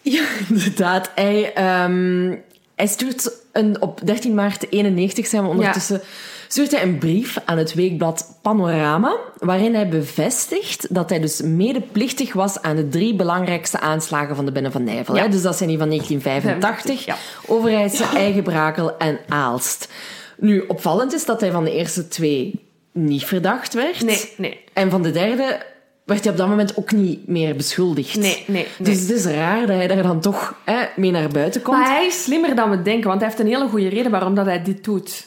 [0.03, 1.11] Ja, inderdaad.
[1.15, 2.37] Hij, ehm,
[2.79, 6.01] hij stuurt een, op 13 maart 91 zijn we ondertussen.
[6.49, 12.33] Stuurt hij een brief aan het weekblad Panorama, waarin hij bevestigt dat hij dus medeplichtig
[12.33, 15.17] was aan de drie belangrijkste aanslagen van de Bende van Nijvel.
[15.17, 15.23] Ja.
[15.23, 15.29] Hè?
[15.29, 17.17] Dus dat zijn die van 1985, Ja.
[17.47, 19.89] Overijse, Eigenbrakel en Aalst.
[20.37, 24.03] Nu, opvallend is dat hij van de eerste twee niet verdacht werd.
[24.05, 24.61] Nee, nee.
[24.73, 25.63] En van de derde
[26.09, 28.17] werd hij op dat moment ook niet meer beschuldigd.
[28.17, 28.95] Nee, nee, nee.
[28.95, 31.77] Dus het is raar dat hij daar dan toch hè, mee naar buiten komt.
[31.79, 34.35] Maar hij is slimmer dan we denken, want hij heeft een hele goede reden waarom
[34.35, 35.27] dat hij dit doet.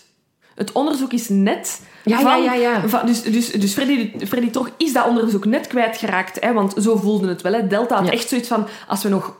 [0.55, 1.81] Het onderzoek is net...
[2.03, 2.87] Ja, van, ja, ja, ja.
[2.87, 6.37] van- dus dus, dus Freddy, Freddy toch is dat onderzoek net kwijtgeraakt.
[6.39, 7.53] Hè, want zo voelde het wel.
[7.53, 7.67] Hè.
[7.67, 8.11] Delta had Ja.
[8.11, 8.67] echt zoiets van...
[8.87, 9.35] Als we nog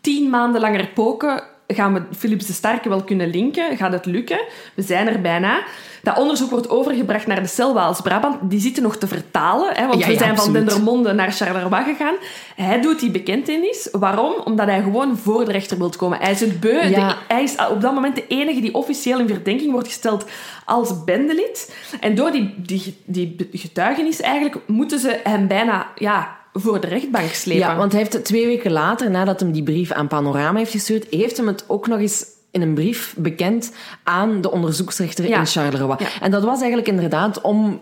[0.00, 3.76] tien maanden langer poken, gaan we Philips de Starke wel kunnen linken.
[3.76, 4.40] Gaat het lukken?
[4.74, 5.62] We zijn er bijna.
[6.02, 8.36] Dat onderzoek wordt overgebracht naar de cel Waals-Brabant.
[8.50, 10.52] Die zitten nog te vertalen, hè, want Ja, we ja, zijn van.
[10.52, 12.14] Dendermonde naar Charleroi gegaan.
[12.56, 13.88] Hij doet die bekentenis.
[13.92, 14.32] Waarom?
[14.44, 16.18] Omdat hij gewoon voor de rechter wil komen.
[16.18, 16.88] Hij is het beu.
[16.88, 17.08] Ja.
[17.08, 20.24] De- hij is op dat moment de enige die officieel in verdenking wordt gesteld
[20.64, 21.74] als bendelid.
[22.00, 27.30] En door die, die, die getuigenis eigenlijk moeten ze hem bijna ja, voor de rechtbank
[27.30, 27.68] slepen.
[27.68, 30.70] Ja, want hij heeft het twee weken later, nadat hij die brief aan Panorama heeft
[30.70, 33.72] gestuurd, heeft hem het ook nog eens in een brief bekend
[34.02, 35.38] aan de onderzoeksrechter Ja.
[35.38, 35.96] in Charleroi.
[35.98, 36.06] Ja.
[36.20, 37.80] En dat was eigenlijk inderdaad om,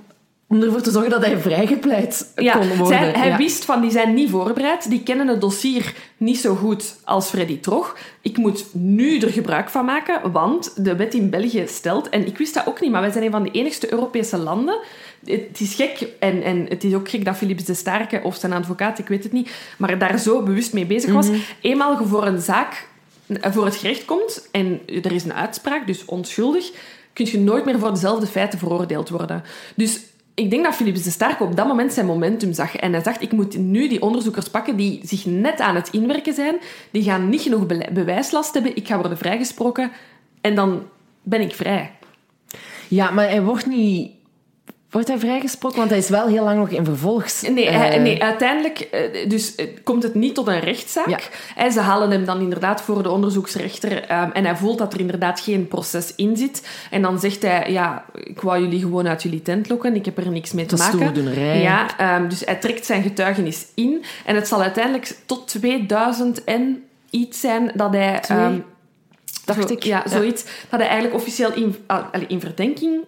[0.48, 2.86] om ervoor te zorgen dat hij vrijgepleit Ja, kon worden.
[2.98, 3.36] zij- hij Ja.
[3.36, 4.90] wist van, die zijn niet voorbereid.
[4.90, 7.96] Die kennen het dossier niet zo goed als Freddy Trog.
[8.22, 12.08] Ik moet nu er gebruik van maken, want de wet in België stelt...
[12.08, 14.78] En ik wist dat ook niet, maar wij zijn een van de enigste Europese landen...
[15.24, 18.52] Het is gek, en, en het is ook gek dat Philips de Starke, of zijn
[18.52, 21.28] advocaat, ik weet het niet, maar daar zo bewust mee bezig was.
[21.60, 22.88] Eenmaal je voor een zaak
[23.40, 26.70] voor het gerecht komt en er is een uitspraak, dus onschuldig,
[27.12, 29.42] kun je nooit meer voor dezelfde feiten veroordeeld worden.
[29.74, 30.00] Dus
[30.36, 32.76] ik denk dat Philips de Starke op dat moment zijn momentum zag.
[32.76, 36.34] En hij dacht, ik moet nu die onderzoekers pakken die zich net aan het inwerken
[36.34, 36.56] zijn.
[36.90, 38.76] Die gaan niet genoeg bewijslast hebben.
[38.76, 39.90] Ik ga worden vrijgesproken.
[40.40, 40.82] En dan
[41.22, 41.92] ben ik vrij.
[42.88, 44.10] Ja, maar hij wordt niet...
[44.96, 45.78] Wordt hij vrijgesproken?
[45.78, 47.42] Want hij is wel heel lang nog in vervolgs...
[47.42, 51.08] Nee, hij- eh, nee uiteindelijk eh, dus, eh, komt het niet tot een rechtszaak.
[51.08, 51.18] Ja.
[51.56, 55.00] Eh, Ze halen hem dan inderdaad voor de onderzoeksrechter ehm, en hij voelt dat er
[55.00, 56.68] inderdaad geen proces in zit.
[56.90, 60.18] En dan zegt hij, ja, ik wou jullie gewoon uit jullie tent lokken, ik heb
[60.18, 61.60] er niks mee te Dat is maken.
[61.60, 66.84] Ja, ehm, dus hij trekt zijn getuigenis in en het zal uiteindelijk tot 2000 en
[67.10, 68.20] iets zijn dat hij...
[68.28, 68.58] Ehm,
[69.44, 69.82] dacht ik.
[69.82, 70.10] Ja, Ja.
[70.10, 70.44] zoiets.
[70.68, 73.04] Dat hij eigenlijk officieel in, ah, in verdenking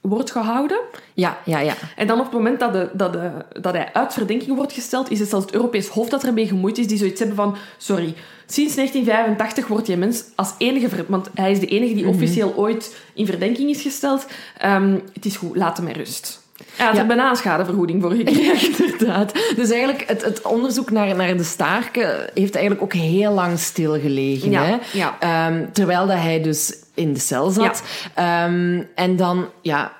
[0.00, 0.80] wordt gehouden.
[1.14, 1.74] Ja, ja, ja.
[1.96, 3.30] En dan op het moment dat, de, dat, de,
[3.60, 6.78] dat hij uit verdenking wordt gesteld, is het zelfs het Europees Hof dat ermee gemoeid
[6.78, 8.14] is, die zoiets hebben van, sorry,
[8.46, 12.52] sinds 1985 wordt die mens als enige, ver- want hij is de enige die officieel
[12.56, 14.26] ooit in verdenking is gesteld.
[14.58, 16.39] Ehm, het is goed, laat hem rust.
[16.80, 17.02] Hij had Ja.
[17.02, 18.78] er bijna een schadevergoeding voor gekregen.
[18.90, 19.32] Inderdaad.
[19.56, 24.50] Dus eigenlijk, het, het onderzoek naar, naar de staarken heeft eigenlijk ook heel lang stilgelegen.
[24.50, 24.76] Ja, hè?
[24.92, 25.16] ja.
[25.20, 27.82] Ehm, terwijl dat hij dus in de cel zat.
[28.14, 29.92] Ehm, en dan, ja...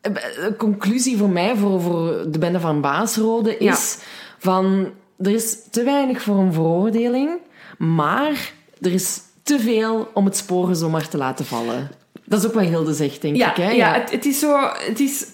[0.00, 3.98] De conclusie voor mij, voor, voor de bende van Baasrode, is
[4.38, 4.90] van...
[5.18, 7.30] Er is te weinig voor een veroordeling,
[7.78, 11.90] maar er is te veel om het sporen zomaar te laten vallen.
[12.24, 13.56] Dat is ook wat Hilde zegt, denk Ja, ik.
[13.56, 13.70] Hè?
[13.70, 14.58] ja, Het, het is zo...
[14.88, 15.24] Het is...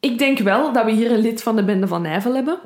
[0.00, 2.58] Ik denk wel dat we hier een lid van de bende van Nijvel hebben.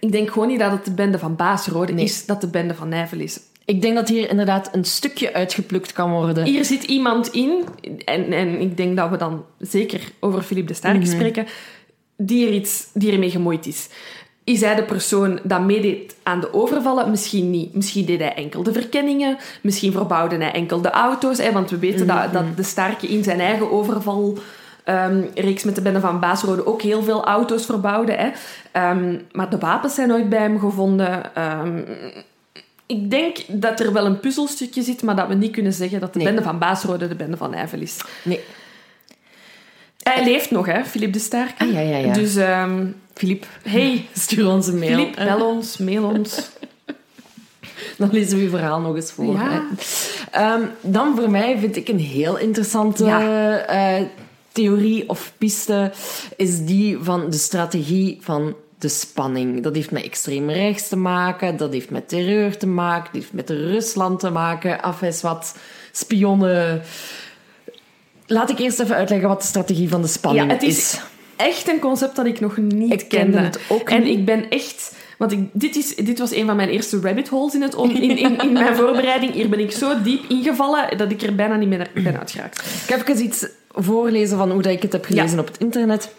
[0.00, 2.04] Ik denk gewoon niet dat het de bende van Baasrode Nee.
[2.04, 3.40] is, dat de bende van Nijvel is.
[3.64, 6.44] Ik denk dat hier inderdaad een stukje uitgeplukt kan worden.
[6.44, 7.64] Hier zit iemand in,
[8.04, 11.46] en, en ik denk dat we dan zeker over Philippe de Sterk spreken,
[12.16, 13.88] die, er iets, die ermee gemoeid is.
[14.44, 17.10] Is hij de persoon dat meedeed aan de overvallen?
[17.10, 17.74] Misschien niet.
[17.74, 19.36] Misschien deed hij enkel de verkenningen.
[19.62, 21.38] Misschien verbouwde hij enkel de auto's.
[21.38, 24.38] Hè, want we weten dat, dat de Sterke in zijn eigen overval...
[24.86, 28.12] ehm, reeks met de bende van Baasrode ook heel veel auto's verbouwde.
[28.12, 28.30] Hè.
[28.72, 31.34] Ehm, maar de wapens zijn nooit bij hem gevonden.
[31.34, 31.80] Ehm,
[32.86, 36.12] ik denk dat er wel een puzzelstukje zit, maar dat we niet kunnen zeggen dat
[36.12, 36.28] de Nee.
[36.28, 38.00] bende van Baasrode de bende van Nijvel is.
[38.22, 38.40] Nee.
[40.02, 41.64] Hij leeft nog, hè, Philippe de Sterke.
[41.64, 42.12] Ah, ja, ja, ja.
[42.12, 44.96] Dus, ehm Filip, hey, stuur ons een mail.
[44.98, 46.50] Philippe, bel ons, mail ons.
[47.98, 49.32] Dan lezen we je verhaal nog eens voor.
[49.34, 49.62] Ja.
[50.30, 50.58] hè.
[50.80, 53.58] Dan voor mij vind ik een heel interessante Ja.
[53.58, 54.02] eh,
[54.56, 55.92] theorie of piste
[56.36, 59.62] is die van de strategie van de spanning.
[59.62, 63.32] Dat heeft met extreem rechts te maken, dat heeft met terreur te maken, dat heeft
[63.32, 65.56] met Rusland te maken, af is wat,
[65.92, 66.82] spionnen.
[68.26, 71.00] Laat ik eerst even uitleggen wat de strategie van de spanning Ja, het is
[71.36, 73.38] echt een concept dat ik nog niet Ik kende kende.
[73.38, 74.18] het ook en niet.
[74.18, 74.94] ik ben echt...
[75.18, 78.18] Want ik, dit, is, dit was een van mijn eerste rabbit holes in, het, in,
[78.18, 79.32] in, in mijn voorbereiding.
[79.32, 82.58] Hier ben ik zo diep ingevallen dat ik er bijna niet meer ben uitgeraakt.
[82.82, 83.46] Ik heb even iets
[83.76, 85.40] voorlezen van hoe dat ik het heb gelezen Ja.
[85.40, 86.14] op het internet.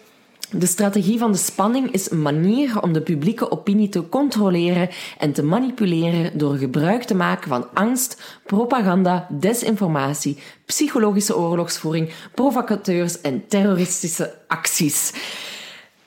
[0.50, 4.88] De strategie van de spanning is een manier om de publieke opinie te controleren
[5.18, 13.44] en te manipuleren door gebruik te maken van angst, propaganda, desinformatie, psychologische oorlogsvoering, provocateurs en
[13.48, 15.12] terroristische acties.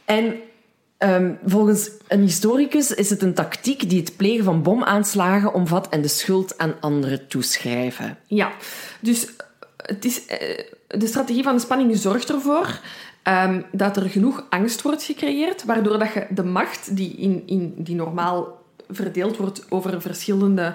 [0.06, 0.36] En
[0.98, 6.02] ehm, volgens een historicus is het een tactiek die het plegen van bomaanslagen omvat en
[6.02, 8.18] de schuld aan anderen toeschrijven.
[8.26, 8.52] Ja,
[9.00, 9.28] dus
[9.78, 10.60] het is, eh,
[10.98, 12.80] de strategie van de spanning zorgt ervoor
[13.24, 17.74] ehm, dat er genoeg angst wordt gecreëerd, waardoor dat je de macht die, in, in,
[17.78, 20.74] die normaal verdeeld wordt over verschillende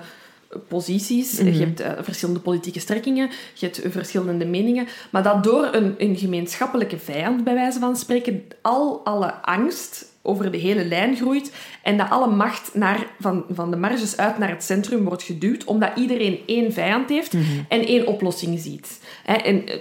[0.68, 5.94] posities, je hebt eh, verschillende politieke strekkingen, je hebt verschillende meningen, maar dat door een,
[5.98, 11.52] een gemeenschappelijke vijand, bij wijze van spreken, al alle angst over de hele lijn groeit
[11.82, 15.64] en dat alle macht naar, van, van de marges uit naar het centrum wordt geduwd,
[15.64, 17.34] omdat iedereen één vijand heeft
[17.68, 19.00] en één oplossing ziet.
[19.24, 19.78] Hè, en eh,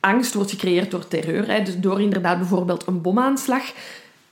[0.00, 3.62] angst wordt gecreëerd door terreur, hè, dus door inderdaad bijvoorbeeld een bomaanslag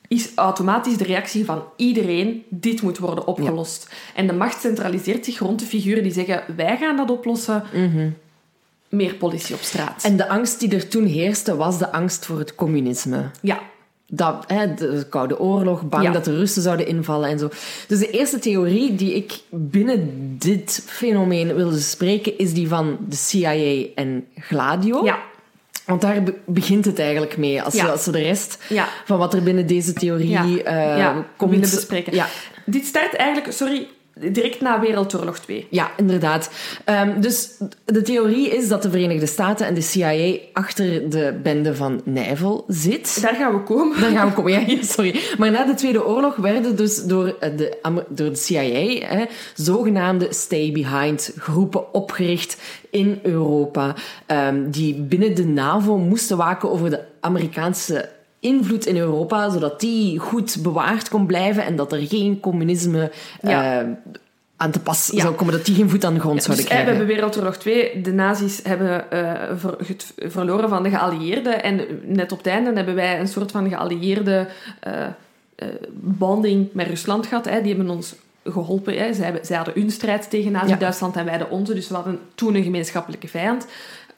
[0.09, 3.89] is automatisch de reactie van iedereen, dit moet worden opgelost.
[4.15, 7.65] En de macht centraliseert zich rond de figuren die zeggen, wij gaan dat oplossen,
[8.89, 10.05] meer politie op straat.
[10.05, 13.31] En de angst die er toen heerste, was de angst voor het communisme.
[13.43, 13.61] ja,
[14.09, 16.11] Dat, hè, de Koude Oorlog, bang Ja.
[16.11, 17.49] dat de Russen zouden invallen en zo.
[17.89, 23.17] Dus de eerste theorie die ik binnen dit fenomeen wilde spreken, is die van de
[23.17, 25.05] CIA en Gladio.
[25.05, 25.19] ja,
[25.87, 27.63] Want daar be- begint het eigenlijk mee.
[27.63, 27.85] Als, Ja.
[27.85, 28.89] we, als we de rest Ja.
[29.05, 31.61] van wat er binnen deze theorie ja, eh, komt...
[31.61, 32.25] bespreken.
[32.65, 33.87] Dit start eigenlijk, sorry,
[34.21, 35.67] direct na Wereldoorlog 2.
[35.71, 36.51] Ja, inderdaad.
[36.85, 37.51] Ehm, dus
[37.85, 42.65] de theorie is dat de Verenigde Staten en de CIA achter de bende van Nijvel
[42.69, 43.23] zit.
[43.23, 44.01] Daar gaan we komen.
[44.01, 44.53] Daar gaan we komen.
[44.53, 45.21] Ja, sorry.
[45.39, 47.77] Maar na de Tweede Oorlog werden dus door eh, de,
[48.09, 52.57] door de CIA hè, zogenaamde stay-behind groepen opgericht
[52.91, 53.95] in Europa.
[54.27, 58.09] ehm, die binnen de NAVO moesten waken over de Amerikaanse
[58.41, 63.11] invloed in Europa, zodat die goed bewaard kon blijven en dat er geen communisme
[63.43, 63.81] Ja.
[63.81, 63.89] eh,
[64.57, 65.21] aan te pas Ja.
[65.21, 66.97] zou komen, dat die geen voet aan de grond Dus zouden eh, we krijgen.
[66.99, 68.01] hebben Wereldoorlog 2.
[68.01, 71.63] De nazi's hebben eh, ver- het verloren van de geallieerden.
[71.63, 74.47] En net op het einde hebben wij een soort van geallieerde
[74.81, 75.03] eh,
[75.57, 77.45] eh, bonding met Rusland gehad.
[77.45, 77.61] Hè.
[77.63, 78.15] Die hebben ons
[78.45, 78.99] geholpen.
[78.99, 79.13] Hè.
[79.15, 81.75] Zij, hebben- zij hadden hun strijd tegen Nazi-Duitsland en wij de onze.
[81.75, 83.67] Dus we hadden toen een gemeenschappelijke vijand.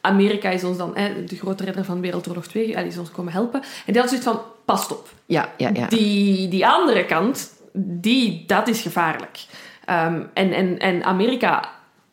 [0.01, 3.11] Amerika is ons dan, hè, de grote redder van Wereldoorlog 2, eh, die is ons
[3.11, 3.61] komen helpen.
[3.61, 5.09] En die had zoiets van, pas op.
[5.27, 5.87] Ja, ja, ja.
[5.87, 9.39] Die, die andere kant, die, dat is gevaarlijk.
[9.85, 11.71] Ehm, en, en, en Amerika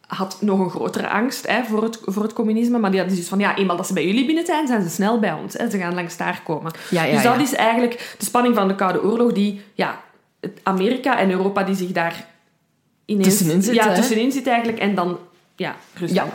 [0.07, 2.77] had nog een grotere angst hè, voor, het, voor het communisme.
[2.77, 4.89] Maar die hadden dus van, ja, eenmaal dat ze bij jullie binnen zijn, zijn ze
[4.89, 5.53] snel bij ons.
[5.53, 5.69] Hè.
[5.69, 6.71] Ze gaan langs daar komen.
[6.89, 7.41] Ja, ja, dus dat ja.
[7.41, 10.03] is eigenlijk de spanning van de Koude Oorlog, die, ja,
[10.63, 12.25] Amerika en Europa die zich daar
[13.05, 13.27] ineens...
[13.27, 14.79] Tussenin zitten, Ja, tussenin zit eigenlijk.
[14.79, 15.17] En dan,
[15.55, 15.75] ja,
[16.07, 16.25] Ja,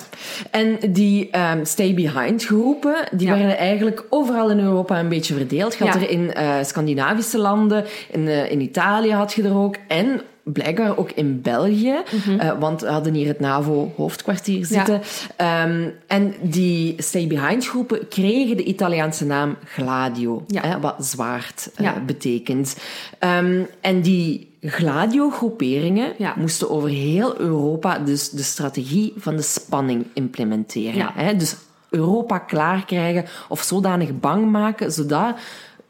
[0.50, 3.36] en die ehm, stay-behind groepen, die Ja.
[3.36, 5.74] werden eigenlijk overal in Europa een beetje verdeeld.
[5.76, 6.00] Je had Ja.
[6.00, 10.20] er in eh, Scandinavische landen, in, eh, in Italië had je er ook, en
[10.52, 11.94] blijkbaar ook in België,
[12.38, 15.00] eh, want we hadden hier het NAVO-hoofdkwartier zitten.
[15.36, 20.60] Ehm, en die stay-behind groepen kregen de Italiaanse naam Gladio, Ja.
[20.62, 22.00] hè, wat zwaard eh, Ja.
[22.06, 22.76] betekent.
[23.18, 26.34] Ehm, en die Gladio-groeperingen Ja.
[26.36, 31.10] moesten over heel Europa dus de strategie van de spanning implementeren.
[31.14, 31.36] Hè?
[31.36, 31.56] Dus
[31.90, 35.36] Europa klaar krijgen of zodanig bang maken, zodat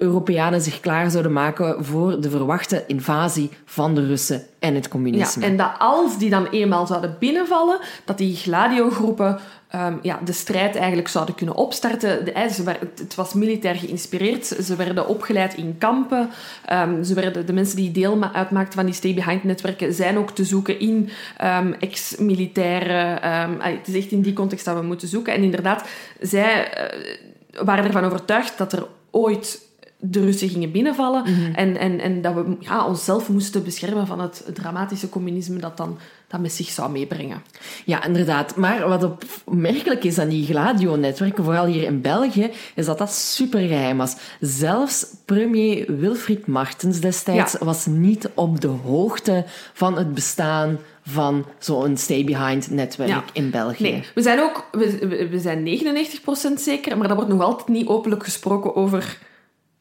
[0.01, 4.91] Europeanen zich klaar zouden maken voor de verwachte invasie van de Russen en het Ja,
[4.91, 5.45] communisme.
[5.45, 9.39] en dat als die dan eenmaal zouden binnenvallen, dat die gladiogroepen
[9.69, 12.25] ehm ja, de strijd eigenlijk zouden kunnen opstarten.
[12.25, 14.47] De, het- was militair geïnspireerd.
[14.47, 16.31] Ze werden opgeleid in kampen.
[16.65, 20.45] Ehm, ze werden, de mensen die deel ma- uitmaakten van die stay-behind-netwerken zijn ook te
[20.45, 23.19] zoeken in ehm, ex-militaire...
[23.21, 25.35] ehm, ah, het is echt in die context dat we moeten zoeken.
[25.35, 25.85] En inderdaad,
[26.21, 29.69] zij eh, waren ervan overtuigd dat er ooit
[30.01, 31.25] de Russen gingen binnenvallen
[31.55, 35.99] en, en, en dat we ja, onszelf moesten beschermen van het dramatische communisme dat dan
[36.29, 37.43] dat met zich zou meebrengen.
[37.85, 38.57] Ja, inderdaad.
[38.57, 39.11] Maar wat
[39.45, 44.17] opmerkelijk is aan die Gladio-netwerken, vooral hier in België, is dat dat supergeheim was.
[44.41, 47.65] Zelfs premier Wilfried Martens destijds Ja.
[47.65, 53.25] was niet op de hoogte van het bestaan van zo'n stay-behind-netwerk Ja.
[53.33, 53.83] in België.
[53.83, 57.87] Nee, we zijn ook we, we- zijn 99% zeker, maar er wordt nog altijd niet
[57.87, 59.19] openlijk gesproken over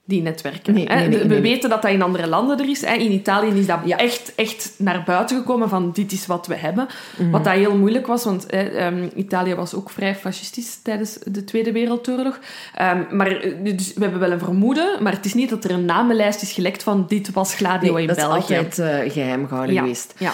[0.09, 0.73] die netwerken.
[0.73, 0.95] Nee, hè.
[0.95, 2.85] nee, nee, we weten dat dat in andere landen er is.
[2.85, 2.93] Hè.
[2.93, 3.97] In Italië is dat Ja.
[3.97, 6.87] echt, echt naar buiten gekomen van dit is wat we hebben.
[7.17, 7.29] Mhm.
[7.29, 11.43] Wat dat heel moeilijk was, want hè, ehm, Italië was ook vrij fascistisch tijdens de
[11.43, 12.39] Tweede Wereldoorlog.
[12.75, 15.71] Ehm, maar eh, dus we hebben wel een vermoeden, maar het is niet dat er
[15.71, 18.55] een namenlijst is gelekt van dit was Gladio in dat is België.
[18.55, 19.81] altijd eh, geheim gehouden ja.
[19.81, 20.13] geweest.
[20.17, 20.33] Ja.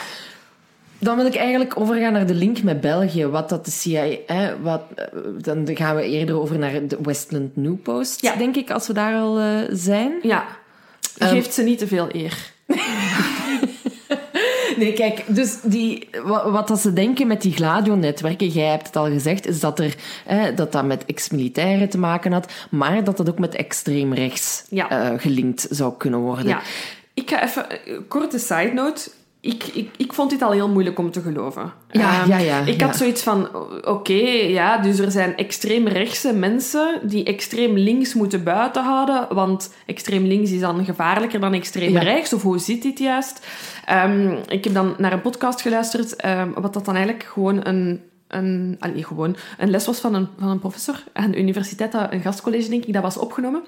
[1.00, 3.26] Dan wil ik eigenlijk overgaan naar de link met België.
[3.26, 4.06] Wat dat de CIA...
[4.28, 5.06] Hè, wat, eh,
[5.38, 8.36] dan gaan we eerder over naar de Westland New Post, Ja.
[8.36, 10.14] denk ik, als we daar al eh, zijn.
[10.22, 10.46] ja.
[11.18, 12.38] Ehm, Geeft ze niet te veel eer.
[14.78, 18.96] Nee, kijk, dus die, wat, wat dat ze denken met die Gladio-netwerken, jij hebt het
[18.96, 23.18] al gezegd, is dat er, hè, dat, dat met ex-militairen te maken had, maar dat
[23.18, 24.90] dat ook met extreem rechts Ja.
[24.90, 26.48] eh, gelinkt zou kunnen worden.
[26.48, 26.62] Ja.
[27.14, 27.66] Ik ga even...
[28.08, 29.10] Korte side note.
[29.46, 31.72] Ik, ik, ik vond dit al heel moeilijk om te geloven.
[31.92, 32.86] Ja, Ehm, ja, ja, Ik ja.
[32.86, 33.50] had zoiets van...
[33.86, 34.14] Oké,
[34.48, 40.26] ja, dus er zijn extreem rechtse mensen die extreem links moeten buiten houden, want extreem
[40.26, 42.00] links is dan gevaarlijker dan extreem Ja.
[42.02, 43.48] rechts, of hoe zit dit juist?
[43.86, 48.02] Ehm, ik heb dan naar een podcast geluisterd, ehm, wat dat dan eigenlijk gewoon een...
[48.28, 52.22] Een, allee, gewoon een les was van een, van een professor aan de universiteit, een
[52.22, 53.64] gastcollege denk ik, dat was opgenomen.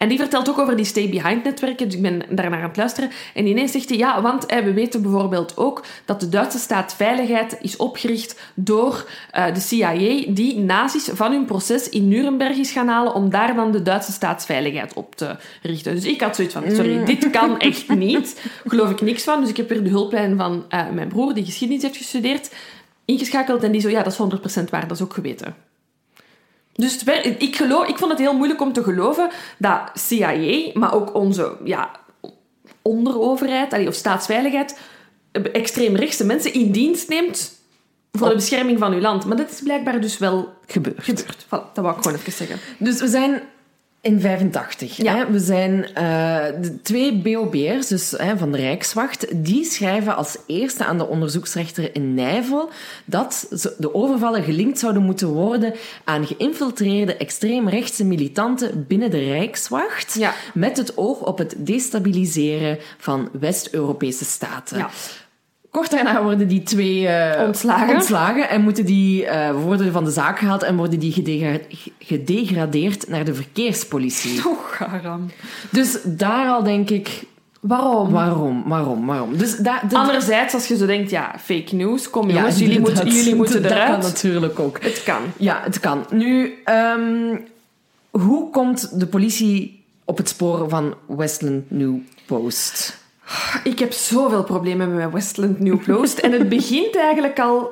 [0.00, 1.86] En die vertelt ook over die stay-behind-netwerken.
[1.86, 3.10] Dus ik ben daarnaar aan het luisteren.
[3.34, 6.94] En ineens zegt hij, ja, want eh, we weten bijvoorbeeld ook dat de Duitse staat
[6.94, 12.70] Veiligheid is opgericht door eh, de CIA, die nazi's van hun proces in Nuremberg is
[12.70, 15.94] gaan halen om daar dan de Duitse staatsveiligheid op te richten.
[15.94, 18.50] Dus ik had zoiets van, sorry, dit kan echt niet.
[18.66, 19.40] Geloof ik niks van.
[19.40, 22.54] Dus ik heb weer de hulplijn van eh, mijn broer, die geschiedenis heeft gestudeerd,
[23.04, 23.62] ingeschakeld.
[23.62, 25.54] En die zo, ja, dat is 100% waar, dat is ook geweten.
[26.80, 30.94] Dus het ik, geloof, ik vond het heel moeilijk om te geloven dat CIA, maar
[30.94, 31.90] ook onze ja,
[32.82, 34.78] onderoverheid of staatsveiligheid,
[35.52, 37.58] extreemrechtse mensen in dienst neemt
[38.12, 39.24] voor de bescherming van uw land.
[39.24, 41.04] Maar dat is blijkbaar dus wel Gebeurd.
[41.04, 41.44] gebeurd.
[41.44, 42.58] Voilà, dat wou ik gewoon even zeggen.
[42.78, 43.42] Dus we zijn
[44.02, 44.96] in 85.
[44.96, 45.16] Ja.
[45.16, 45.30] Hè?
[45.30, 50.84] We zijn eh, de twee BOB'ers, dus hè, van de Rijkswacht, die schrijven als eerste
[50.84, 52.70] aan de onderzoeksrechter in Nijvel
[53.04, 53.46] dat
[53.78, 55.74] de overvallen gelinkt zouden moeten worden
[56.04, 60.34] aan geïnfiltreerde extreemrechtse militanten binnen de Rijkswacht, Ja.
[60.54, 64.78] met het oog op het destabiliseren van West-Europese staten.
[64.78, 64.90] Ja.
[65.70, 67.94] Kort daarna worden die twee eh, Ontslagen.
[67.94, 69.26] ontslagen en moeten die,
[69.64, 71.64] worden van de zaak gehaald en worden die gedegra-
[71.98, 74.46] gedegradeerd naar de verkeerspolitie.
[74.48, 75.30] Oh, garam.
[75.70, 77.22] Dus daar al denk ik,
[77.60, 78.10] Waarom?
[78.10, 79.36] waarom, waarom, waarom?
[79.36, 79.56] Dus
[79.92, 83.62] Anderzijds, als je zo denkt, ja, fake news, kom Ja, jongens, jullie, moeten, jullie moeten
[83.68, 84.82] Dat kan natuurlijk ook.
[84.82, 85.20] Het kan.
[85.36, 86.06] Ja, het kan.
[86.10, 87.36] Nu, ehm,
[88.10, 91.94] hoe komt de politie op het spoor van Westland New
[92.26, 92.98] Post?
[93.64, 96.18] Ik heb zoveel problemen met mijn Westland New Post.
[96.18, 97.70] en het begint eigenlijk al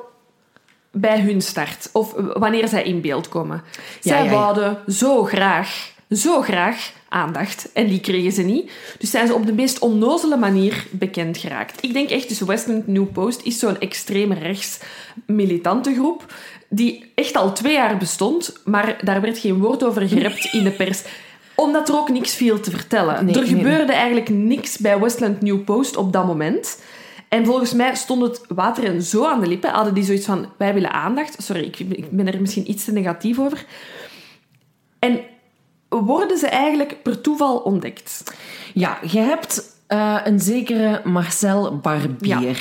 [0.91, 1.89] bij hun start.
[1.91, 3.63] Of wanneer zij in beeld komen.
[3.65, 4.37] Ja, zij ja, ja.
[4.37, 7.69] wouden zo graag, zo graag aandacht.
[7.73, 8.71] En die kregen ze niet.
[8.99, 11.83] Dus zijn ze op de meest onnozele manier bekend geraakt.
[11.83, 14.79] Ik denk echt, dus Westland New Post is zo'n extreem rechts
[15.25, 16.25] militante groep
[16.69, 20.71] die echt al twee jaar bestond, maar daar werd geen woord over gerept in de
[20.71, 21.03] pers
[21.59, 23.25] omdat er ook niks viel te vertellen.
[23.25, 23.49] Nee, er nee.
[23.49, 26.81] gebeurde eigenlijk niks bij Westland New Post op dat moment.
[27.29, 29.69] En volgens mij stond het water hen zo aan de lippen.
[29.69, 31.43] Hadden die zoiets van, wij willen aandacht.
[31.43, 33.65] Sorry, ik, ik ben er misschien iets te negatief over.
[34.99, 35.19] En
[35.89, 38.23] worden ze eigenlijk per toeval ontdekt.
[38.73, 42.41] Ja, je hebt eh, een zekere Marcel Barbier.
[42.41, 42.53] Ja.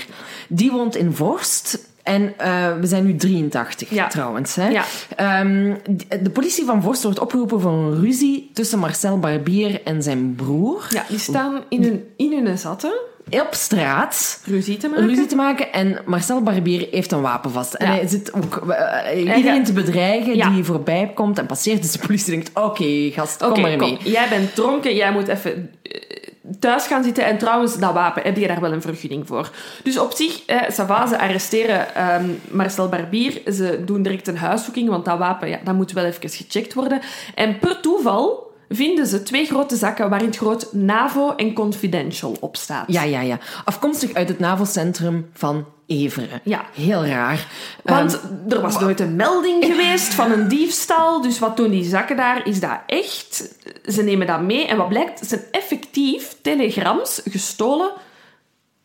[0.49, 1.88] Die woont in Vorst.
[2.09, 4.06] En eh, we zijn nu 83 Ja.
[4.06, 4.54] trouwens.
[4.54, 4.68] Hè?
[4.68, 4.84] Ja.
[5.16, 5.74] Ehm,
[6.22, 10.86] de politie van Vorst wordt opgeroepen voor een ruzie tussen Marcel Barbier en zijn broer.
[10.90, 12.92] Ja, die staan in hun, in hun zatten
[13.30, 14.40] Op straat.
[14.44, 15.06] ruzie te maken.
[15.06, 17.74] Ruzie te maken en Marcel Barbier heeft een wapen vast.
[17.74, 17.92] En Ja.
[17.92, 20.50] hij zit ook eh, iedereen te bedreigen Ja.
[20.50, 21.82] die voorbij komt en passeert.
[21.82, 23.76] Dus de politie denkt: oké, gast, kom maar mee.
[23.78, 23.98] kom.
[24.04, 26.00] Jij bent dronken, jij moet even eh,
[26.59, 27.24] thuis gaan zitten.
[27.24, 29.51] En trouwens, dat wapen, heb je daar wel een vergunning voor?
[29.82, 33.53] Dus op zich, eh, ze arresteren ehm, Marcel Barbier.
[33.53, 37.01] Ze doen direct een huiszoeking, want dat wapen, ja, dat moet wel even gecheckt worden.
[37.34, 42.57] En per toeval vinden ze twee grote zakken waarin het groot NAVO en Confidential op
[42.57, 42.85] staat.
[42.87, 43.39] Ja, ja, ja.
[43.64, 46.41] Afkomstig uit het NAVO-centrum van Everen.
[46.45, 46.64] Ja.
[46.75, 47.47] Heel raar.
[47.85, 51.21] Want Ehm, er was nooit een melding geweest van een diefstal.
[51.23, 52.47] Dus wat doen die zakken daar?
[52.47, 53.55] Is dat echt?
[53.87, 54.66] Ze nemen dat mee.
[54.66, 55.21] En wat blijkt?
[55.21, 57.91] Het zijn effectief telegrams gestolen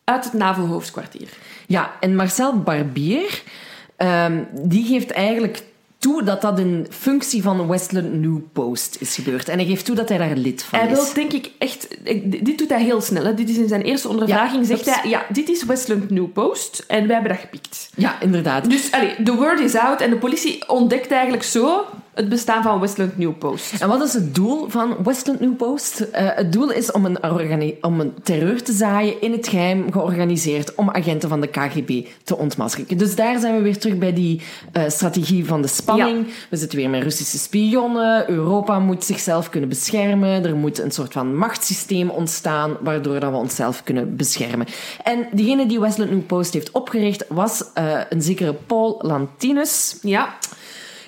[0.03, 1.27] uit het NAVO-hoofdkwartier.
[1.67, 3.43] ja, en Marcel Barbier,
[3.95, 5.63] ehm, die geeft eigenlijk
[6.03, 9.49] toe dat dat een functie van Westland New Post is gebeurd.
[9.49, 10.93] En hij geeft toe dat hij daar lid van Hij is.
[10.95, 11.87] wil, denk ik, echt...
[12.25, 13.23] Dit doet hij heel snel.
[13.23, 13.33] Hè.
[13.33, 14.67] Dit is in zijn eerste ondervraging.
[14.67, 16.83] Ja, zegt hij, ja, dit is Westland New Post.
[16.87, 17.89] En wij hebben dat gepikt.
[17.95, 18.69] Ja, inderdaad.
[18.69, 20.01] Dus allee, the word is out.
[20.01, 23.81] En de politie ontdekt eigenlijk zo het bestaan van Westland New Post.
[23.81, 25.99] En wat is het doel van Westland New Post?
[25.99, 30.75] Eh, het doel is om een, om een terreur te zaaien in het geheim, georganiseerd
[30.75, 32.97] om agenten van de KGB te ontmaskeren.
[32.97, 34.41] Dus daar zijn we weer terug bij die
[34.71, 36.27] eh, strategie van de spanning.
[36.49, 38.29] We zitten weer met Russische spionnen.
[38.29, 40.45] Europa moet zichzelf kunnen beschermen.
[40.45, 44.67] Er moet een soort van machtssysteem ontstaan waardoor dat we onszelf kunnen beschermen.
[45.03, 49.97] En diegene die Westland New Post heeft opgericht was eh, een zekere Paul Lantinus.
[50.01, 50.37] Ja,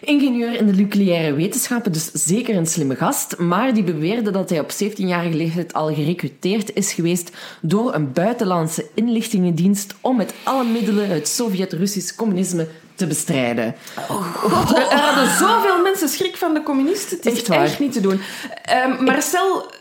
[0.01, 4.59] Ingenieur in de nucleaire wetenschappen, dus zeker een slimme gast, maar die beweerde dat hij
[4.59, 7.31] op 17-jarige leeftijd al gerecruiteerd is geweest
[7.61, 13.75] door een buitenlandse inlichtingendienst om met alle middelen het Sovjet-Russisch communisme te bestrijden.
[14.07, 17.17] God, er, er hadden zoveel mensen schrik van de communisten.
[17.17, 18.21] Het is Echt niet te doen.
[18.63, 19.71] Ehm, Marcel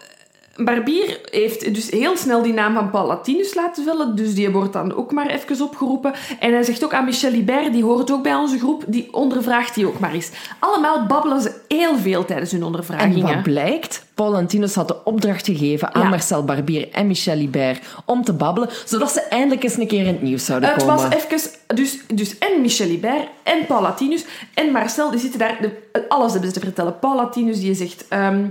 [0.56, 4.16] Barbier heeft dus heel snel die naam van Paul Latinus laten vullen.
[4.16, 6.12] Dus die wordt dan ook maar even opgeroepen.
[6.40, 9.74] En hij zegt ook aan Michel Libert, die hoort ook bij onze groep, die ondervraagt
[9.74, 10.30] die ook maar eens.
[10.58, 13.34] Allemaal babbelen ze heel veel tijdens hun En ondervragingen.
[13.34, 14.04] wat blijkt?
[14.14, 16.08] Paul Lantinus had de opdracht gegeven aan Ja.
[16.08, 20.06] Marcel Barbier en Michel Libert om te babbelen, zodat ze eindelijk eens een keer in
[20.06, 20.94] het nieuws zouden Het komen.
[21.10, 21.50] was even...
[21.66, 24.24] Dus, dus en Michel Libert en Paul Latinus
[24.54, 26.98] en Marcel, die zitten daar de, alles hebben ze te vertellen.
[26.98, 28.04] Paul Latinus die zegt...
[28.08, 28.46] ehm,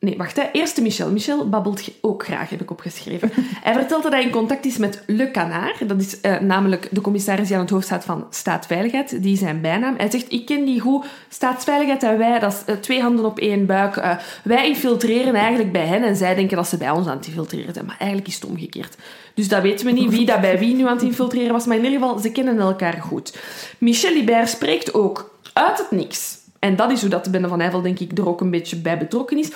[0.00, 0.36] nee, wacht.
[0.36, 0.42] Hè.
[0.52, 1.10] Eerste Michel.
[1.10, 3.30] Michel babbelt ook graag, heb ik opgeschreven.
[3.66, 5.88] hij vertelt dat hij in contact is met Le Canard.
[5.88, 9.22] Dat is eh, namelijk de commissaris die aan het hoofd staat van Staatsveiligheid.
[9.22, 9.94] Die is zijn bijnaam.
[9.96, 11.06] Hij zegt, ik ken die goed.
[11.28, 13.96] Staatsveiligheid en wij, dat is eh, twee handen op één buik.
[13.96, 17.26] Eh, wij infiltreren eigenlijk bij hen en zij denken dat ze bij ons aan het
[17.26, 17.86] infiltreren zijn.
[17.86, 18.96] Maar eigenlijk is het omgekeerd.
[19.34, 21.66] Dus dat weten we niet wie dat bij wie nu aan het infiltreren was.
[21.66, 23.38] Maar in ieder geval, ze kennen elkaar goed.
[23.78, 26.38] Michel Libert spreekt ook uit het niks.
[26.60, 28.76] En dat is hoe dat de Bende van Eyvel, denk ik, er ook een beetje
[28.76, 29.50] bij betrokken is.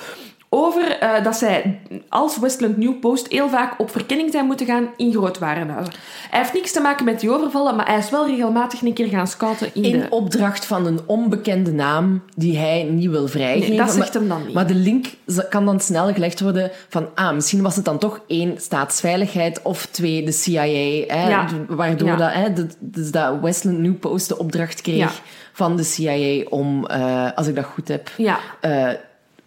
[0.57, 4.89] Over eh, dat zij als Westland New Post heel vaak op verkenning zijn moeten gaan
[4.97, 5.95] in grootwarenhuizen.
[6.31, 9.09] Hij heeft niks te maken met die overvallen, maar hij is wel regelmatig een keer
[9.09, 10.07] gaan scouten in, in de...
[10.11, 13.69] opdracht van een onbekende naam die hij niet wil vrijgeven.
[13.69, 14.55] Nee, dat zegt Maar- hem dan niet.
[14.55, 15.07] Maar de link
[15.49, 19.87] kan dan snel gelegd worden van, ah, misschien was het dan toch één, staatsveiligheid, of
[19.87, 20.63] twee, de CIA,
[21.07, 21.47] hè, Ja.
[21.69, 22.17] waardoor Ja.
[22.17, 25.11] dat, hè, dat, dus dat Westland New Post de opdracht kreeg Ja.
[25.53, 28.39] van de CIA om, eh, als ik dat goed heb, Ja.
[28.61, 28.89] eh,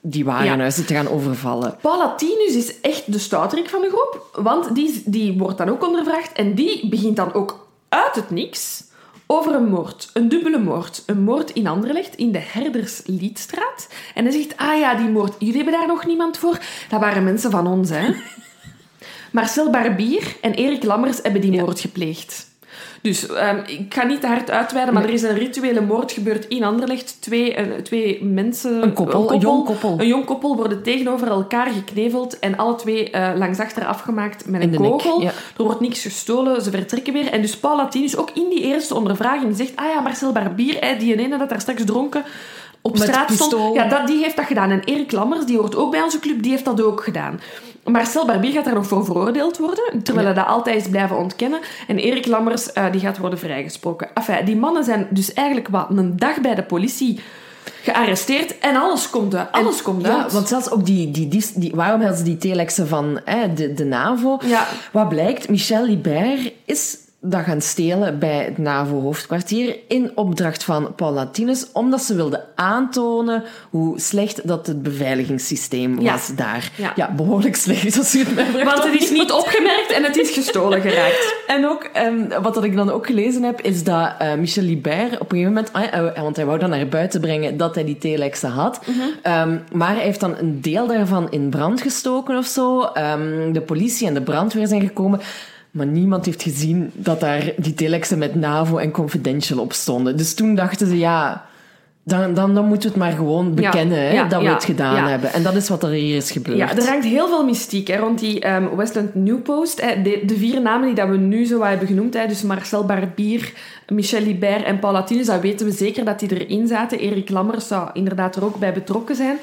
[0.02, 1.78] die warenhuizen te gaan overvallen.
[1.82, 5.86] Paul Latinus is echt de stouterik van de groep, want die, die wordt dan ook
[5.86, 8.84] ondervraagd en die begint dan ook uit het niks
[9.28, 10.10] over een moord.
[10.14, 11.04] Een dubbele moord.
[11.06, 13.88] Een moord in Anderlecht, in de Herdersliedstraat.
[14.14, 16.60] En hij zegt, ah ja, die moord, jullie hebben daar nog niemand voor?
[16.90, 18.10] Dat waren mensen van ons, hè.
[19.32, 22.47] Marcel Barbier en Erik Lammers hebben die moord gepleegd.
[23.08, 26.48] Dus ehm, ik ga niet te hard uitweiden, maar er is een rituele moord gebeurd
[26.48, 27.18] in Anderlecht.
[27.20, 28.84] Twee, eh, twee mensen...
[28.84, 29.96] Een koppel, een jong koppel.
[30.00, 34.62] Een jong koppel worden tegenover elkaar gekneveld en alle twee eh, langs achter afgemaakt met
[34.62, 35.22] In een kogel.
[35.22, 35.32] ja.
[35.58, 37.32] Er wordt niks gestolen, ze vertrekken weer.
[37.32, 39.76] En dus Paul Latinus, ook in die eerste ondervraging, zegt...
[39.76, 42.24] Ah ja, Marcel Barbier, hè, die ene dat daar straks dronken
[42.82, 43.76] op Met straat stond.
[43.76, 44.72] Ja, dat, die heeft dat gedaan.
[44.72, 47.40] En Erik Lammers, die hoort ook bij onze club, die heeft dat ook gedaan.
[47.92, 51.60] Marcel Barbier gaat daar nog voor veroordeeld worden, terwijl hij dat altijd is blijven ontkennen.
[51.88, 54.08] En Erik Lammers, eh, die gaat worden vrijgesproken.
[54.14, 57.20] Enfin, die mannen zijn dus eigenlijk wat een dag bij de politie
[57.84, 59.52] gearresteerd en alles komt uit.
[59.52, 60.32] Alles komt Ja, uit.
[60.34, 63.74] want zelfs ook die, die, die, die- waarom hadden ze die telexen van hè, de,
[63.74, 64.40] de NAVO?
[64.46, 64.68] Ja.
[64.92, 71.12] Wat blijkt, Michel Libert is dat gaan stelen bij het NAVO-hoofdkwartier in opdracht van Paul
[71.14, 76.12] Latinus, omdat ze wilden aantonen hoe slecht dat het beveiligingssysteem Ja.
[76.12, 76.72] was daar.
[76.76, 76.92] Ja.
[76.96, 78.66] Ja, behoorlijk slecht, als u het mij vraagt.
[78.66, 81.36] Want het is niet opgemerkt en het is gestolen geraakt.
[81.48, 85.14] En ook, ehm, wat dat ik dan ook gelezen heb, is dat eh, Michel Libert
[85.20, 87.84] op een gegeven moment, ah, eh, want hij wou dan naar buiten brengen dat hij
[87.86, 88.80] die telexen had,
[89.22, 92.82] Ehm, maar hij heeft dan een deel daarvan in brand gestoken of zo.
[92.82, 95.20] Ehm, de politie en de brandweer zijn gekomen.
[95.78, 100.18] Maar niemand heeft gezien dat daar die telexen met NAVO en Confidential op stonden.
[100.18, 101.46] Dus toen dachten ze, ja,
[102.04, 104.64] dan, dan, dan moeten we het maar gewoon bekennen hè, ja, dat we ja, het
[104.64, 105.34] gedaan hebben.
[105.34, 106.58] En dat is wat er hier is gebeurd.
[106.58, 109.82] Ja, er hangt heel veel mystiek hè, rond die ehm, Westland New Post.
[109.82, 110.02] Hè.
[110.02, 113.54] De, de vier namen die dat we nu zo hebben genoemd, hè, dus Marcel Barbier,
[113.88, 117.00] Michel Libert en Paul Latinus, dat weten we zeker dat die erin zaten.
[117.00, 119.38] Erik Lammers zou inderdaad er ook bij betrokken zijn.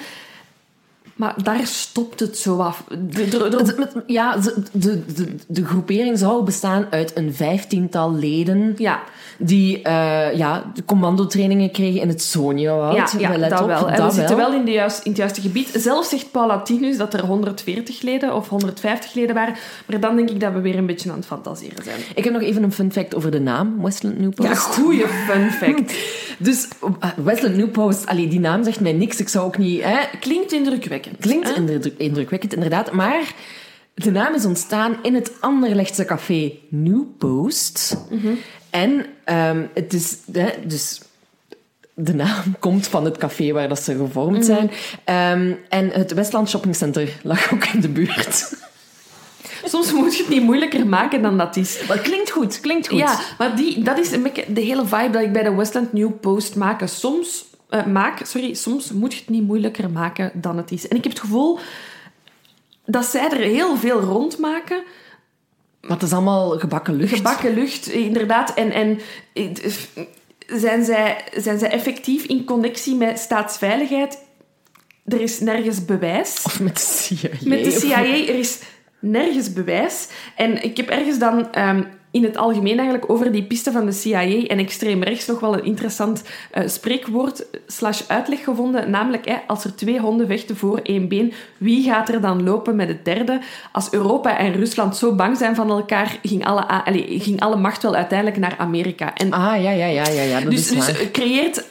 [1.16, 2.84] Maar daar stopt het zo af.
[2.88, 9.02] De- de- Ja, de, de, de, de groepering zou bestaan uit een vijftiental leden ja,
[9.38, 12.94] die eh, ja, de commandotrainingen kregen in het Sonia-woud.
[13.18, 13.88] ja, ja dat op, wel.
[13.88, 15.70] En dat we zitten wel in, de juist, in het juiste gebied.
[15.76, 19.54] Zelf zegt Paul Latinus dat er 140 leden of 150 leden waren.
[19.86, 21.98] Maar dan denk ik dat we weer een beetje aan het fantaseren zijn.
[22.14, 24.48] Ik heb nog even een fun fact over de naam Westland New Post.
[24.48, 25.94] Ja, goeie fun fact.
[26.38, 26.90] Dus uh,
[27.24, 29.18] Westland New Post, allee, die naam zegt mij niks.
[29.20, 29.82] Ik zou ook niet...
[29.82, 31.02] Hè, Klinkt indrukwekkend.
[31.20, 31.55] Klinkt hè?
[31.55, 32.92] indruk- indrukwekkend, inderdaad.
[32.92, 33.34] Maar
[33.94, 37.96] de naam is ontstaan in het Anderlechtse café New Post.
[38.11, 38.32] Mhm.
[38.70, 40.16] En ehm, het is...
[40.32, 41.00] Hè, dus
[41.94, 44.70] de naam komt van het café waar dat ze gevormd zijn.
[45.05, 48.52] Ehm, en het Westland Shopping Center lag ook in de buurt.
[49.64, 51.82] Soms moet je het niet moeilijker maken dan dat is.
[51.86, 52.98] Maar het klinkt goed, klinkt goed.
[52.98, 54.11] Ja, maar die, dat is
[54.48, 56.88] de hele vibe dat ik bij de Westland New Post maak.
[56.88, 57.44] Soms,
[57.75, 58.27] eh, maak.
[58.27, 60.89] Sorry, soms moet je het niet moeilijker maken dan het is.
[60.89, 61.59] En ik heb het gevoel
[62.85, 64.83] dat zij er heel veel rondmaken.
[65.81, 67.14] Maar het is allemaal gebakken lucht.
[67.14, 68.55] Gebakken lucht, inderdaad.
[68.55, 68.99] En, en
[70.47, 74.18] zijn, zij, zijn zij effectief in connectie met staatsveiligheid?
[75.05, 76.43] Er is nergens bewijs.
[76.45, 77.31] Of met de CIA.
[77.45, 78.61] Met de CIA, er is
[78.99, 80.09] nergens bewijs.
[80.37, 81.83] En ik heb ergens dan ehm,
[82.14, 85.54] in het algemeen eigenlijk over die piste van de CIA en extreem rechts nog wel
[85.54, 86.22] een interessant
[86.54, 88.90] uh, spreekwoord slash uitleg gevonden.
[88.90, 92.76] Namelijk, hè, als er twee honden vechten voor één been, wie gaat er dan lopen
[92.76, 93.40] met het derde?
[93.72, 97.82] Als Europa en Rusland zo bang zijn van elkaar, ging alle, allez, ging alle macht
[97.82, 99.14] wel uiteindelijk naar Amerika.
[99.14, 100.08] En, ah, ja, ja, ja.
[100.08, 101.64] ja, ja dat dus, is dus creëert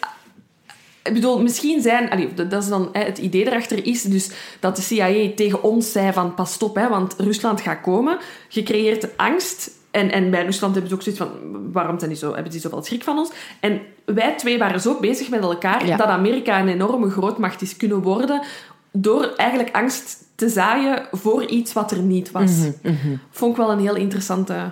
[1.03, 2.09] ik bedoel, misschien zijn...
[2.09, 4.29] Allee, dat is dan hè, het idee erachter is dus
[4.59, 8.17] dat de CIA tegen ons zei van pas op, hè, want Rusland gaat komen.
[8.49, 9.81] Gecreëerd angst.
[9.93, 12.61] En, en bij Rusland hebben ze ook zoiets van waarom zijn die zo, hebben die
[12.61, 13.31] zoveel schrik van ons?
[13.59, 18.01] En wij twee waren zo bezig met elkaar dat Amerika een enorme grootmacht is kunnen
[18.01, 18.41] worden
[18.91, 22.51] door eigenlijk angst te zaaien voor iets wat er niet was.
[22.51, 24.71] Mm -hmm, Vond ik wel een heel interessante...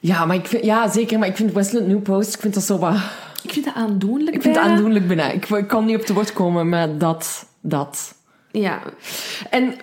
[0.00, 1.18] Ja, maar ik vind, ja, zeker.
[1.18, 2.96] Maar ik vind Westland New Post, ik vind dat zo wat
[3.42, 5.30] ik vind het aandoenlijk Ik vind het aandoenlijk bijna.
[5.30, 8.14] Ik, ik kan niet op de woord komen met dat, dat.
[8.50, 8.80] Ja.
[9.50, 9.74] En,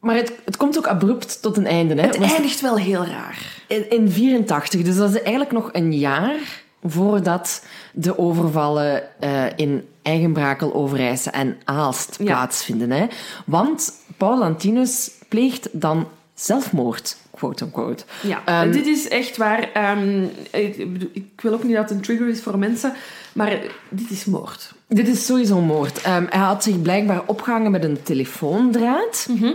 [0.00, 1.94] maar het, het komt ook abrupt tot een einde.
[1.94, 2.06] Hè?
[2.06, 3.55] Het eindigt wel heel raar.
[3.66, 9.88] In, in 84, dus dat is eigenlijk nog een jaar voordat de overvallen uh, in
[10.02, 12.90] Eigenbrakel, Overijse en Aalst plaatsvinden.
[12.90, 13.06] Hè?
[13.46, 18.04] Want Paul Lantinus pleegt dan zelfmoord quote-unquote.
[18.22, 19.92] Ja, um, dit is echt waar.
[19.98, 20.76] Um, ik,
[21.12, 22.92] ik, wil ook niet dat het een trigger is voor mensen,
[23.32, 24.74] maar dit is moord.
[24.88, 26.06] Dit is sowieso moord.
[26.06, 29.26] Um, hij had zich blijkbaar opgehangen met een telefoondraad.
[29.28, 29.54] Mm -hmm.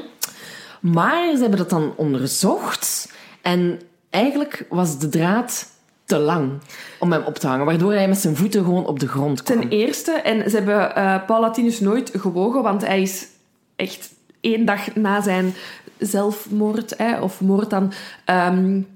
[0.79, 3.11] Maar ze hebben dat dan onderzocht.
[3.41, 3.79] En
[4.11, 5.69] eigenlijk was de draad
[6.05, 6.51] te lang
[6.99, 9.59] om hem op te hangen, waardoor hij met zijn voeten gewoon op de grond kwam.
[9.59, 13.27] Ten eerste, en ze hebben uh, Paul Latinus nooit gewogen, want hij is
[13.75, 15.53] echt één dag na zijn
[15.97, 17.91] zelfmoord hè, of moord dan
[18.25, 18.87] um,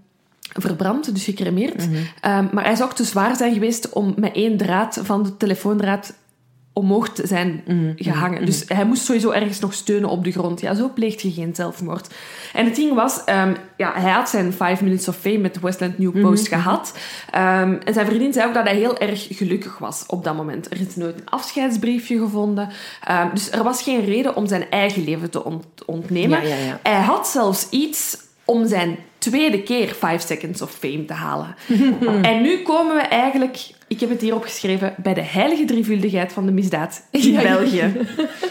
[0.42, 1.90] verbrand, dus gecremeerd.
[1.90, 1.96] Mhm.
[1.96, 5.38] um, maar hij zou ook te zwaar zijn geweest om met één draad van de
[5.38, 6.14] telefoondraad
[6.78, 8.38] omhoog te zijn Mhm, gehangen.
[8.38, 10.62] mhm, Dus hij moest sowieso ergens nog steunen op de grond.
[10.62, 12.08] Ja, zo pleegt je geen zelfmoord.
[12.54, 15.60] En het ding was, ehm, ja, hij had zijn Five Minutes of Fame met de
[15.60, 16.98] Westland New Post Mhm, gehad.
[17.32, 20.72] Ehm, en zijn vriendin zei ook dat hij heel erg gelukkig was op dat moment.
[20.72, 22.70] Er is nooit een afscheidsbriefje gevonden.
[23.04, 26.42] Ehm, dus er was geen reden om zijn eigen leven te ont- ontnemen.
[26.42, 26.80] Ja, ja, ja.
[26.84, 28.98] Hij had zelfs iets om zijn
[29.30, 31.56] tweede keer Five Seconds of Fame te halen.
[32.32, 36.46] en nu komen we eigenlijk, ik heb het hier opgeschreven, bij de heilige drievuldigheid van
[36.46, 37.42] de misdaad in Ja.
[37.42, 37.94] België.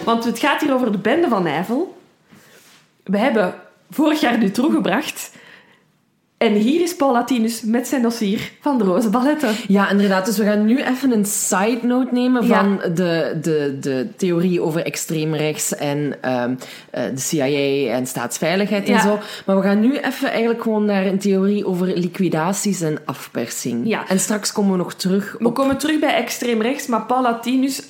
[0.05, 1.99] Want het gaat hier over de bende van Nijvel.
[3.05, 3.55] We hebben
[3.91, 5.31] vorig jaar nu teruggebracht.
[6.45, 9.55] En hier is Paul Latinus met zijn dossier van de Roze Balletten.
[9.69, 10.27] Ja, inderdaad.
[10.27, 12.61] Dus we gaan nu even een side note nemen Ja.
[12.61, 16.55] van de, de, de theorie over extreem rechts en ehm,
[16.91, 19.19] eh, de CIA en staatsveiligheid en zo.
[19.47, 23.87] Maar we gaan nu even eigenlijk gewoon naar een theorie over liquidaties en afpersing.
[23.89, 24.09] Ja.
[24.09, 27.83] En straks komen we nog terug We komen terug bij extreem rechts, maar Paul Latinus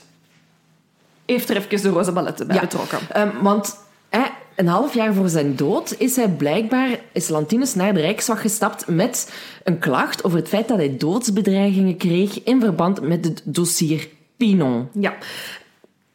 [1.27, 2.63] heeft er even de Roze Balletten bij Ja.
[2.63, 2.99] betrokken.
[3.13, 3.77] Ehm, want
[4.09, 4.23] hè,
[4.57, 8.87] een half jaar voor zijn dood is hij blijkbaar, is Lantinus naar de Rijkswacht gestapt
[8.87, 9.33] met
[9.65, 14.89] een klacht over het feit dat hij doodsbedreigingen kreeg in verband met het dossier Pinon.
[14.93, 15.15] Ja.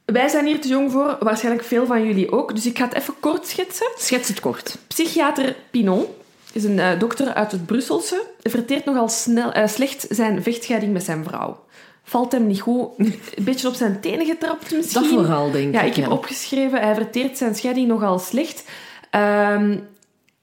[0.06, 2.56] Wij zijn hier te jong voor, waarschijnlijk veel van jullie ook.
[2.56, 3.92] Dus ik ga het even kort schetsen.
[3.98, 4.78] Schets het kort.
[4.88, 6.06] Psychiater Pinon
[6.54, 8.26] is een eh, dokter uit het Brusselse.
[8.42, 11.64] Verteert nogal snel, eh, slecht zijn vechtscheiding met zijn vrouw.
[12.10, 12.88] Valt hem niet goed.
[12.98, 15.02] Een beetje op zijn tenen getrapt misschien.
[15.02, 15.88] Dat vooral, denk Ja, ik.
[15.88, 16.12] ik heb ja.
[16.12, 18.64] opgeschreven, hij verteert zijn scheiding nogal slecht.
[19.10, 19.78] Ehm,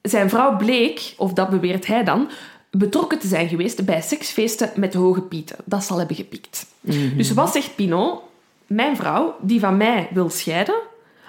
[0.02, 2.28] zijn vrouw bleek, of dat beweert hij dan,
[2.70, 5.56] betrokken te zijn geweest bij seksfeesten met hoge pieten.
[5.64, 6.66] Dat zal hebben gepikt.
[6.80, 7.16] Mhm.
[7.16, 8.20] Dus wat zegt Pinot?
[8.66, 10.74] Mijn vrouw, die van mij wil scheiden,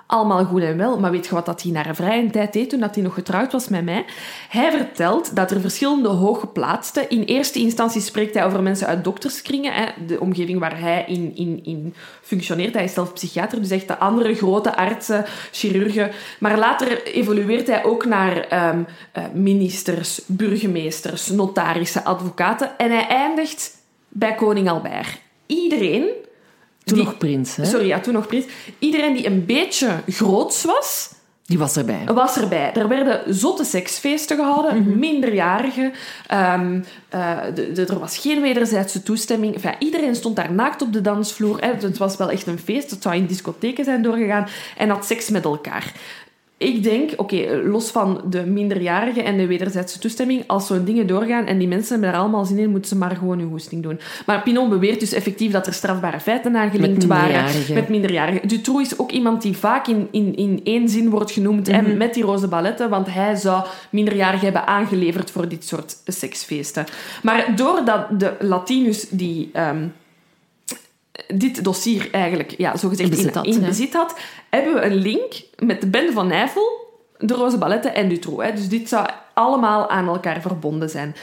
[0.07, 2.69] allemaal goed en wel, maar weet je wat dat hij naar een vrije tijd deed
[2.69, 4.05] toen dat hij nog getrouwd was met mij?
[4.49, 7.09] Hij vertelt dat er verschillende hooggeplaatsten...
[7.09, 11.35] In eerste instantie spreekt hij over mensen uit dokterskringen, hè, de omgeving waar hij in,
[11.35, 12.73] in, in functioneert.
[12.73, 16.11] Hij is zelf psychiater, dus echt de andere grote artsen, chirurgen.
[16.39, 22.77] Maar later evolueert hij ook naar ehm, eh, ministers, burgemeesters, notarissen, advocaten.
[22.77, 23.77] En hij eindigt
[24.07, 25.19] bij koning Albert.
[25.45, 26.25] Iedereen...
[26.87, 27.65] Toen die- nog prins, hè?
[27.65, 28.45] Sorry, ja, toen nog prins.
[28.79, 31.09] Iedereen die een beetje groots was,
[31.45, 32.01] Die was erbij.
[32.13, 32.73] was erbij.
[32.73, 35.93] Er werden zotte seksfeesten gehouden, minderjarigen.
[36.27, 36.79] Ehm,
[37.09, 39.53] eh, de- de- er was geen wederzijdse toestemming.
[39.55, 41.57] Enfin, iedereen stond daar naakt op de dansvloer.
[41.61, 41.71] Hè.
[41.87, 42.89] Het was wel echt een feest.
[42.91, 44.47] Het zou in discotheken zijn doorgegaan.
[44.77, 45.93] En had seks met elkaar.
[46.59, 51.45] Ik denk, oké, los van de minderjarigen en de wederzijdse toestemming, als zo'n dingen doorgaan
[51.45, 53.99] en die mensen hebben er allemaal zin in, moeten ze maar gewoon hun hoesting doen.
[54.25, 58.47] Maar Pinon beweert dus effectief dat er strafbare feiten aangelinkt Met waren met minderjarigen.
[58.47, 62.13] Dutroux is ook iemand die vaak in, in, in één zin wordt genoemd hè, met
[62.13, 66.85] die roze balletten, want hij zou minderjarigen hebben aangeleverd voor dit soort seksfeesten.
[67.23, 69.49] Maar doordat de Latinus die...
[69.53, 69.87] ehm,
[71.33, 75.33] dit dossier eigenlijk ja, zogezegd In bezit had, in bezit had, hebben we een link
[75.59, 76.85] met de bende van Nijvel,
[77.17, 78.51] de Roze Balletten en Dutroux.
[78.55, 81.15] Dus dit zou allemaal aan elkaar verbonden zijn.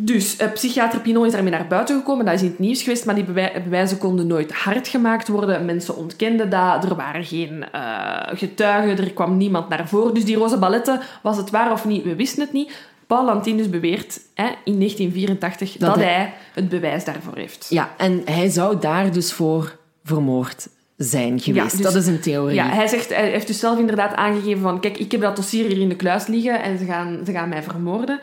[0.00, 2.24] Dus eh, psychiater Pinon is daarmee naar buiten gekomen.
[2.24, 5.64] Dat is in het nieuws geweest, maar die bewij- bewijzen konden nooit hard gemaakt worden.
[5.64, 6.84] Mensen ontkenden dat.
[6.84, 9.04] Er waren geen eh, getuigen.
[9.04, 10.14] Er kwam niemand naar voren.
[10.14, 12.04] Dus die roze balletten, was het waar of niet?
[12.04, 12.72] We wisten het niet.
[13.08, 17.66] Paul Lantinus beweert hè, in 1984 dat, Dat hij- hij het bewijs daarvoor heeft.
[17.68, 21.70] Ja, en hij zou daar dus voor vermoord zijn geweest.
[21.76, 22.54] dus- dat is een theorie.
[22.54, 24.80] Ja, hij, zegt, hij heeft dus zelf inderdaad aangegeven van...
[24.80, 27.48] Kijk, ik heb dat dossier hier in de kluis liggen en ze gaan, ze gaan
[27.48, 28.20] mij vermoorden.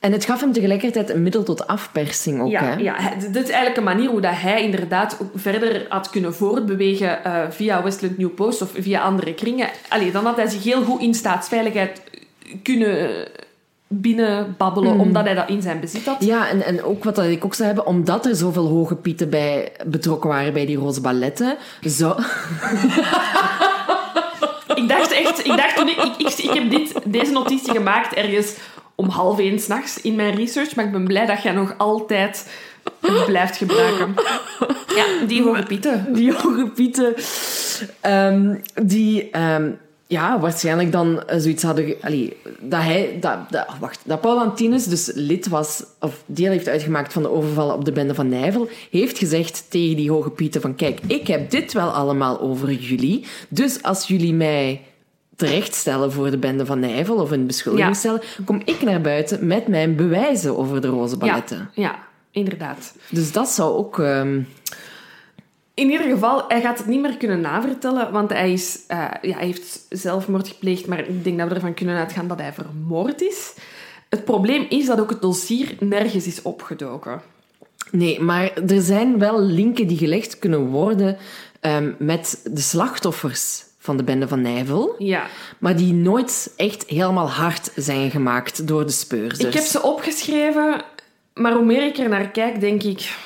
[0.00, 2.50] En het gaf hem tegelijkertijd een middel tot afpersing ook.
[2.50, 2.74] ja, hè?
[2.74, 7.24] ja, dit is eigenlijk een manier hoe dat hij inderdaad ook verder had kunnen voortbewegen
[7.24, 9.68] eh, via Westland New Post of via andere kringen.
[9.88, 12.00] Allee, dan had hij zich heel goed in staatsveiligheid
[12.62, 13.26] kunnen
[14.00, 16.24] binnenbabbelen, omdat hij dat in zijn bezit had.
[16.24, 19.30] Ja, en, en ook wat dat ik ook zou hebben, omdat er zoveel hoge pieten
[19.30, 22.22] bij betrokken waren bij die roze balletten, zou...
[24.74, 28.14] Ik dacht echt, ik dacht toen ik, ik, ik, ik heb dit, deze notitie gemaakt
[28.14, 28.54] ergens
[28.94, 32.48] om half één s'nachts in mijn research, maar ik ben blij dat jij nog altijd
[33.00, 34.14] het blijft gebruiken.
[34.96, 36.06] Ja, die hoge pieten.
[36.12, 37.14] Die hoge pieten,
[38.00, 39.70] ehm, die ehm,
[40.06, 41.94] ja, waarschijnlijk dan eh, zoiets hadden...
[42.00, 43.16] Allee, dat hij...
[43.20, 47.30] Dat, dat, wacht, dat Paul Antinus dus lid was, of deel heeft uitgemaakt van de
[47.30, 51.26] overvallen op de bende van Nijvel, heeft gezegd tegen die hoge pieten van kijk, ik
[51.26, 54.82] heb dit wel allemaal over jullie, dus als jullie mij
[55.36, 57.98] terechtstellen voor de bende van Nijvel of een beschuldiging Ja.
[57.98, 61.70] stellen, kom ik naar buiten met mijn bewijzen over de roze balletten.
[61.74, 61.98] ja,
[62.30, 62.94] inderdaad.
[63.10, 63.98] Dus dat zou ook...
[63.98, 64.40] ehm,
[65.74, 69.36] In ieder geval, hij gaat het niet meer kunnen navertellen, want hij, is, eh, ja,
[69.36, 73.20] hij heeft zelfmoord gepleegd, maar ik denk dat we ervan kunnen uitgaan dat hij vermoord
[73.22, 73.54] is.
[74.08, 77.20] Het probleem is dat ook het dossier nergens is opgedoken.
[77.90, 81.16] Nee, maar er zijn wel linken die gelegd kunnen worden
[81.60, 85.26] ehm, met de slachtoffers van de bende van Nijvel, Ja.
[85.58, 89.48] maar die nooit echt helemaal hard zijn gemaakt door de speurzers.
[89.48, 90.82] Ik heb ze opgeschreven,
[91.34, 93.16] maar hoe meer ik er naar kijk, denk ik...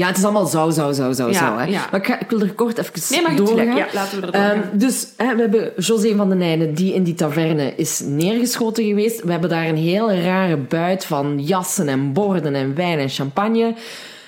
[0.00, 1.44] Ja, het is allemaal zo, zo, zo, zo, Ja, zo.
[1.44, 1.70] Hè.
[1.90, 3.76] Maar ik, ga, ik wil er kort even Nee, maar doorgaan.
[3.76, 4.62] Ja, laten we er doorgaan.
[4.62, 8.84] Ehm, dus hè, we hebben José van den Nijnen, die in die taverne is neergeschoten
[8.84, 9.22] geweest.
[9.22, 13.74] We hebben daar een hele rare buit van jassen en borden en wijn en champagne.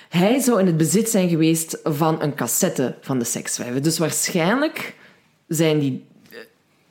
[0.08, 3.82] Hij zou in het bezit zijn geweest van een cassette van de sekswijven.
[3.82, 4.94] Dus waarschijnlijk
[5.48, 6.04] zijn, die,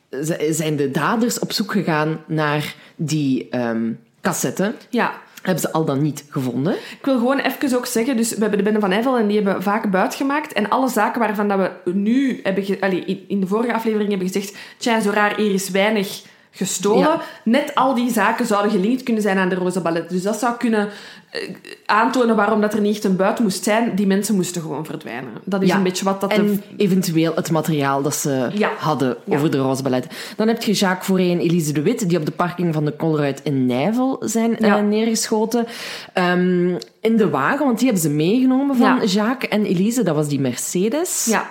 [0.10, 0.20] eh,
[0.52, 4.74] zijn de daders op zoek gegaan naar die ehm cassette.
[4.90, 6.74] Ja, Hebben ze al dan niet gevonden.
[6.74, 9.42] ik wil gewoon even ook zeggen, dus we hebben de Bende van Nijvel en die
[9.42, 10.54] hebben vaak buit gemaakt.
[10.54, 12.64] En alle zaken waarvan dat we nu hebben...
[12.64, 12.80] Ge,
[13.28, 16.22] in de vorige aflevering hebben gezegd, tja, zo raar, hier is weinig
[16.52, 17.00] gestolen.
[17.02, 17.22] Ja.
[17.44, 20.10] Net al die zaken zouden gelinkt kunnen zijn aan de roze ballet.
[20.10, 20.90] Dus dat zou kunnen
[21.32, 21.50] eh,
[21.86, 23.96] aantonen waarom dat er niet echt een buit moest zijn.
[23.96, 25.30] Die mensen moesten gewoon verdwijnen.
[25.44, 25.76] Dat is Ja.
[25.76, 26.30] een beetje wat dat...
[26.30, 28.70] de- En eventueel het materiaal dat ze Ja.
[28.78, 30.08] hadden over de roze ballet.
[30.36, 32.96] Dan heb je Jacques Fauré en Elise de Wit, die op de parking van de
[32.96, 35.66] Colruyt in Nijvel zijn eh, neergeschoten.
[36.14, 39.04] Ehm, in de wagen, want die hebben ze meegenomen van Ja.
[39.04, 40.04] Jacques en Elise.
[40.04, 41.26] Dat was die Mercedes.
[41.30, 41.50] Ja,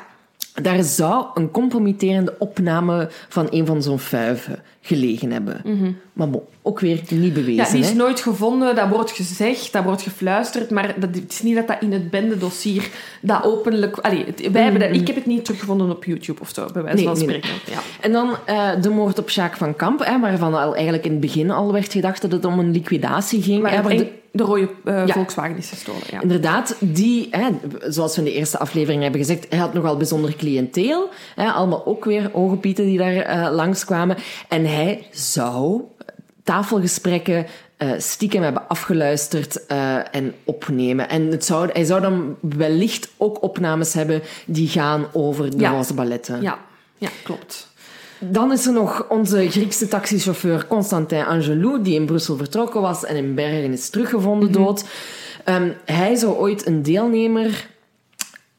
[0.63, 5.61] Daar zou een compromitterende opname van een van zo'n vuiven gelegen hebben.
[6.21, 7.55] Maar bon, ook weer niet bewezen.
[7.65, 7.95] Ja, die is hè.
[7.95, 11.77] nooit gevonden, dat wordt gezegd, dat wordt gefluisterd, maar dat, het is niet dat dat
[11.81, 12.89] in het bendedossier
[13.23, 13.97] dat openlijk...
[13.99, 16.83] Allee, het- wij hebben dat, ik heb het niet teruggevonden op YouTube of zo, bij
[16.83, 17.37] wijze Nee, van nee, nee.
[17.43, 17.59] spreken.
[17.73, 17.79] Ja.
[18.01, 21.21] En dan eh, de moord op Jacques van Kamp, hè, waarvan al eigenlijk in het
[21.21, 23.63] begin al werd gedacht dat het om een liquidatie ging.
[23.63, 25.13] Maar hè, waar en de- de rode eh, Ja.
[25.13, 26.21] Volkswagen is gestolen, ja.
[26.21, 27.47] Inderdaad, die, hè,
[27.89, 31.09] zoals we in de eerste aflevering hebben gezegd, hij had nogal bijzonder cliënteel.
[31.35, 34.17] Hè, allemaal ook weer ogenpieten die daar eh, langskwamen.
[34.49, 35.81] En hij zou
[36.51, 37.47] tafelgesprekken
[37.77, 41.09] eh, stiekem hebben afgeluisterd eh, en opnemen.
[41.09, 45.71] En het zou, hij zou dan wellicht ook opnames hebben die gaan over de Ja.
[45.71, 46.43] roze balletten.
[46.43, 46.59] Ja,
[46.99, 47.69] ja klopt.
[48.19, 53.17] Dan is er nog onze Griekse taxichauffeur Constantin Angelou, die in Brussel vertrokken was en
[53.17, 54.85] in Bergen is teruggevonden dood.
[55.45, 57.69] Ehm, hij zou ooit een deelnemer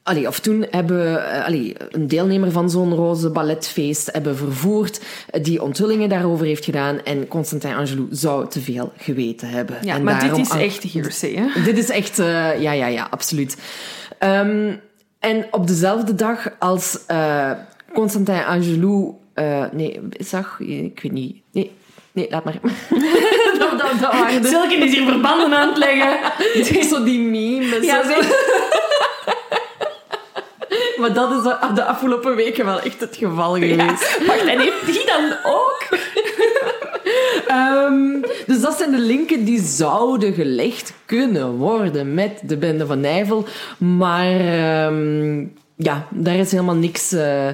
[0.03, 5.43] Allee, of toen hebben eh, allee, een deelnemer van zo'n roze balletfeest hebben vervoerd, eh,
[5.43, 7.03] die onthullingen daarover heeft gedaan.
[7.03, 9.77] En Constantin Angelou zou te veel geweten hebben.
[9.83, 11.61] Ja, en maar dit is echt hearsay, hè?
[11.71, 13.57] Dit is echt, eh, ja, ja, ja, absoluut.
[14.19, 14.73] Ehm,
[15.19, 17.51] en op dezelfde dag als eh,
[17.93, 21.71] Constantin Angelou, eh, nee, zag, ik weet niet, nee,
[22.11, 22.53] nee, laat maar.
[23.59, 26.19] dat, dat, dat waren de- Silke is hier verbanden aan het leggen.
[26.53, 27.85] Het is zo die memes.
[27.85, 28.21] Ja, zo.
[31.01, 34.17] Maar dat is de- de afgelopen weken wel echt het geval geweest.
[34.27, 35.87] Wacht, en heeft die dan ook?
[37.47, 42.99] Ehm, dus dat zijn de linken die zouden gelegd kunnen worden met de bende van
[42.99, 43.45] Nijvel.
[43.77, 45.39] Maar ehm,
[45.75, 47.11] ja, daar is helemaal niks...
[47.11, 47.47] eh,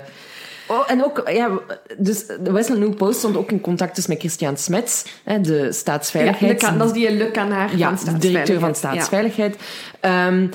[0.70, 1.50] Oh, en ook, ja,
[1.98, 5.54] dus de Westland New Post stond ook in contact dus met Christian Smets, hè, de
[5.54, 6.60] Ja, staatsveiligheid.
[6.60, 9.56] kan, dat is die Le Canard ja, van de directeur van Staatsveiligheid.
[9.56, 9.58] Staatsveiligheid.
[10.00, 10.48] Ehm,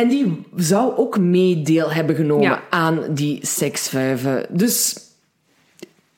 [0.00, 2.62] en die zou ook mee deel hebben genomen Ja.
[2.70, 4.46] aan die seksvuiven.
[4.50, 4.96] Dus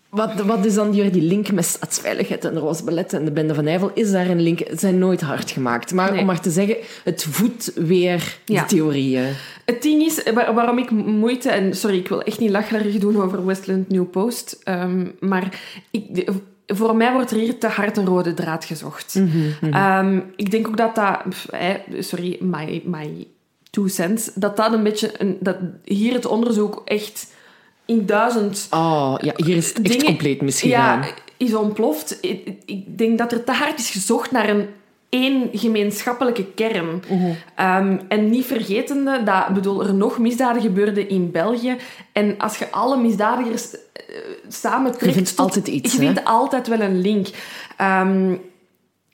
[0.08, 3.30] wat, wat is dan die, die link met staatsveiligheid en de Roze Ballet en de
[3.32, 3.90] Bende van Nijvel?
[3.94, 4.58] Is daar een link?
[4.58, 5.92] Het zijn nooit hard gemaakt.
[5.94, 6.20] Maar Nee.
[6.20, 8.60] om maar te zeggen, het voedt weer Ja.
[8.62, 9.24] de theorieën.
[9.64, 11.50] Het ding is, waar- waarom ik moeite...
[11.50, 14.60] En sorry, ik wil echt niet lacherig doen over Westland New Post.
[14.64, 15.60] ehm, maar
[15.90, 16.32] ik, de-
[16.66, 19.20] voor mij wordt er hier te hard een rode draad gezocht.
[19.70, 21.16] Ehm, ik denk ook dat dat...
[21.98, 23.26] sorry, my, my
[23.72, 24.30] two cents.
[24.34, 25.10] Dat dat een beetje...
[25.18, 27.26] Een, dat hier het onderzoek echt
[27.86, 28.66] in duizend...
[28.70, 31.00] Oh, ja, hier is het echt Dingen- compleet misgegaan.
[31.02, 32.18] Ja, is ontploft.
[32.20, 34.66] Ik, ik denk dat er te hard is gezocht naar een
[35.08, 37.02] één gemeenschappelijke kern.
[37.54, 41.76] Ehm, en niet vergetende dat bedoel, er nog misdaden gebeurden in België.
[42.12, 43.78] En als je alle misdadigers eh,
[44.48, 45.04] samen trekt...
[45.06, 46.04] Je vindt tot- altijd iets, Je hè?
[46.04, 47.26] vindt altijd wel een link.
[47.76, 48.34] Ehm,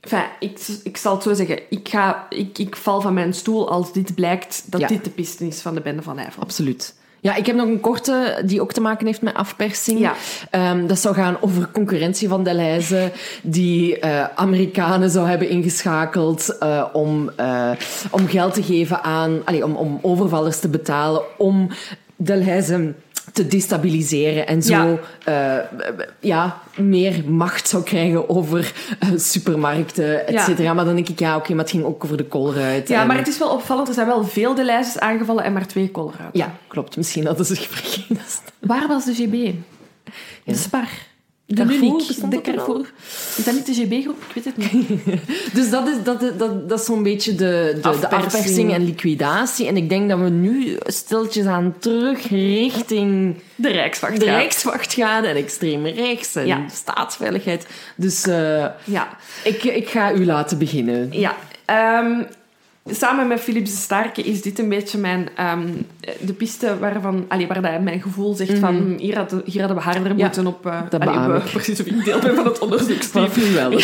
[0.01, 1.59] enfin, ik, ik zal het zo zeggen.
[1.69, 4.87] Ik, ga, ik, ik val van mijn stoel als dit blijkt dat Ja.
[4.87, 6.43] dit de piste is van de bende van Eiffel.
[6.43, 6.95] Absoluut.
[7.21, 9.99] Ja, ik heb nog een korte die ook te maken heeft met afpersing.
[9.99, 10.15] Ja.
[10.51, 16.85] Ehm, dat zou gaan over concurrentie van Delhaize, die eh, Amerikanen zou hebben ingeschakeld eh,
[16.93, 17.71] om, eh,
[18.11, 21.69] om geld te geven aan, allee, om, om overvallers te betalen, om
[22.17, 22.95] Delhaize
[23.33, 24.99] te destabiliseren en zo Ja.
[25.25, 25.69] ja.
[26.21, 30.45] ja, meer macht zou krijgen over eh, supermarkten, et Ja.
[30.45, 30.75] cetera.
[30.75, 32.89] Maar dan denk ik, ja, oké, maar het ging ook over de koolruit.
[32.89, 33.89] Ja, en- maar het is wel opvallend.
[33.89, 36.39] Er zijn wel veel de lijstjes aangevallen en maar twee koolruiten.
[36.41, 36.97] Ja, klopt.
[36.97, 38.19] Misschien hadden ze zich vergeten.
[38.59, 39.55] Waar was de GB?
[40.45, 40.89] De Spar.
[41.51, 41.65] De
[42.07, 42.41] bestond De?
[42.41, 42.93] Carrefour.
[43.37, 44.17] Is dat niet de GB-groep?
[44.29, 44.89] Ik weet het niet.
[45.57, 48.25] Dus dat is, dat, is- dat, dat is zo'n beetje de, de, de Afpersing.
[48.25, 49.67] afpersing en liquidatie.
[49.67, 54.19] En ik denk dat we nu stiltjes aan terug richting De Rijkswacht.
[54.19, 54.25] de.
[54.25, 56.65] Rijkswacht gaan en extreem rechts en Ja.
[56.73, 57.67] staatsveiligheid.
[57.97, 59.09] Dus eh, Ja.
[59.45, 61.09] ik, ik ga u laten beginnen.
[61.13, 61.37] ja.
[61.65, 62.23] Ehm,
[62.91, 65.67] samen met Philips de Starke is dit een beetje mijn, ehm,
[66.21, 69.77] de piste waarvan, allee, waar dat mijn gevoel zegt van hm, hier, hadden, hier hadden
[69.79, 70.67] we harder Ja, moeten op...
[70.67, 71.51] eh, dat allee, we-.
[71.53, 73.29] Precies of ik deel ben van het onderzoeksteam.
[73.37, 73.71] Nu wel.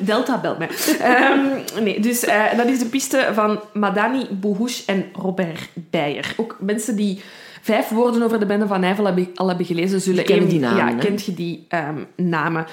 [0.00, 0.68] Delta belt mij.
[1.00, 1.38] Ehm,
[1.82, 6.34] nee, dus eh, dat is de piste van Madani Bouhouche en Robert Beyer.
[6.36, 7.20] Ook mensen die
[7.62, 10.24] vijf woorden over de bende van Nijvel al hebben gelezen, zullen...
[10.24, 10.98] Kennen even- die namen, Ja, hè?
[10.98, 12.66] kent je die ehm, namen.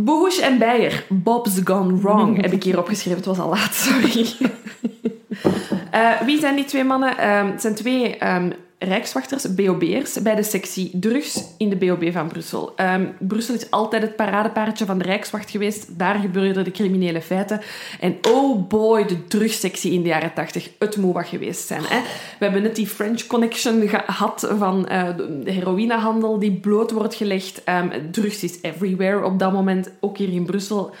[0.00, 1.04] Bouhouche en Beyer.
[1.08, 3.16] Bob's Gone Wrong heb ik hier opgeschreven.
[3.16, 4.26] Het was al laat, sorry.
[5.90, 7.18] Eh, wie zijn die twee mannen?
[7.18, 12.28] Ehm, het zijn twee ehm, rijkswachters, BOB'ers, bij de sectie drugs in de BOB van
[12.28, 12.72] Brussel.
[12.76, 15.98] Ehm, Brussel is altijd het paradepaardje van de rijkswacht geweest.
[15.98, 17.60] Daar gebeurden de criminele feiten.
[18.00, 20.70] En oh boy, de drugssectie in de jaren tachtig.
[20.78, 21.82] Het moet wat geweest zijn.
[21.84, 22.00] Hè?
[22.38, 27.64] We hebben net die French Connection gehad van eh, de heroïnehandel die bloot wordt gelegd.
[27.64, 30.94] Ehm, drugs is everywhere op dat moment, ook hier in Brussel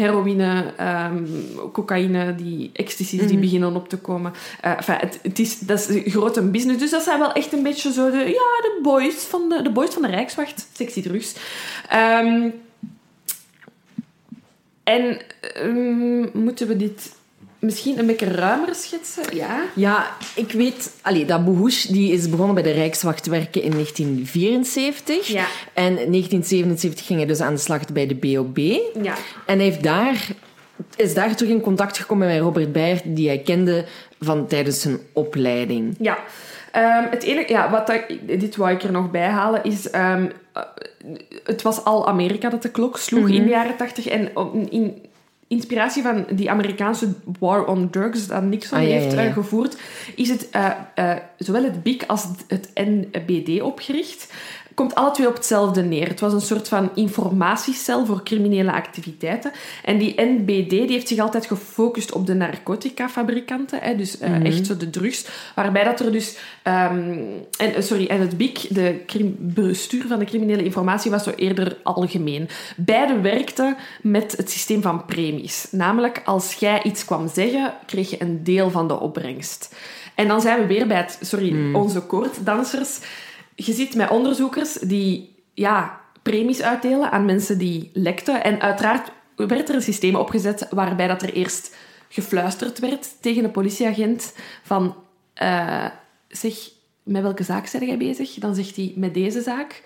[0.00, 1.24] heroïne, ehm,
[1.72, 4.32] cocaïne, die ecstasies die beginnen op te komen.
[4.60, 6.78] Eh, enfin, het, het is, dat is een grote business.
[6.78, 9.70] Dus dat zijn wel echt een beetje zo de, ja, de boys van de, de,
[9.70, 10.68] boys van de Rijkswacht.
[10.72, 11.34] Sexy drugs.
[11.88, 12.50] Ehm,
[14.84, 17.18] en ehm, moeten we dit
[17.60, 19.36] misschien een beetje ruimer schetsen?
[19.36, 19.62] Ja.
[19.74, 20.92] Ja, ik weet...
[21.02, 25.26] Allee, dat Bouhouche die is begonnen bij de Rijkswacht werken in 1974.
[25.26, 25.46] Ja.
[25.72, 28.58] En in 1977 ging hij dus aan de slag bij de BOB.
[29.02, 29.14] Ja.
[29.46, 30.28] En hij heeft daar,
[30.96, 33.84] is daar terug in contact gekomen met Robert Beyer, die hij kende
[34.20, 35.96] van tijdens zijn opleiding.
[35.98, 36.18] Ja.
[36.72, 39.90] Ehm, het enige, ja, wat dat, dit wou ik er nog bij halen, is...
[39.90, 40.62] ehm, eh,
[41.44, 44.06] het was al Amerika dat de klok sloeg in de jaren tachtig.
[44.06, 44.30] En
[44.70, 45.02] in
[45.50, 47.08] inspiratie van die Amerikaanse
[47.38, 49.76] war on drugs dat Nixon Ah, ja, heeft ja, eh, gevoerd,
[50.14, 54.32] is het eh, eh, zowel het BIC als het NBD opgericht.
[54.80, 56.08] Komt alle twee op hetzelfde neer.
[56.08, 59.52] Het was een soort van informatiecel voor criminele activiteiten.
[59.84, 64.66] En die NBD die heeft zich altijd gefocust op de narcotica-fabrikanten, hè, dus eh, echt
[64.66, 66.36] zo de drugs, waarbij dat er dus...
[66.62, 67.18] ehm,
[67.58, 69.04] en, eh, sorry, en het BIC, de
[69.38, 72.48] bestuur van de criminele informatie, was zo eerder algemeen.
[72.76, 75.68] Beide werkten met het systeem van premies.
[75.70, 79.74] Namelijk, als jij iets kwam zeggen, kreeg je een deel van de opbrengst.
[80.14, 82.98] En dan zijn we weer bij het, sorry, onze koorddansers.
[83.64, 88.44] Je ziet met onderzoekers die ja, premies uitdelen aan mensen die lekten.
[88.44, 91.76] En uiteraard werd er een systeem opgezet waarbij dat er eerst
[92.08, 94.94] gefluisterd werd tegen een politieagent van...
[95.34, 95.86] eh,
[96.28, 96.54] zeg,
[97.02, 98.34] met welke zaak zijn jij bezig?
[98.34, 99.82] Dan zegt hij, met deze zaak.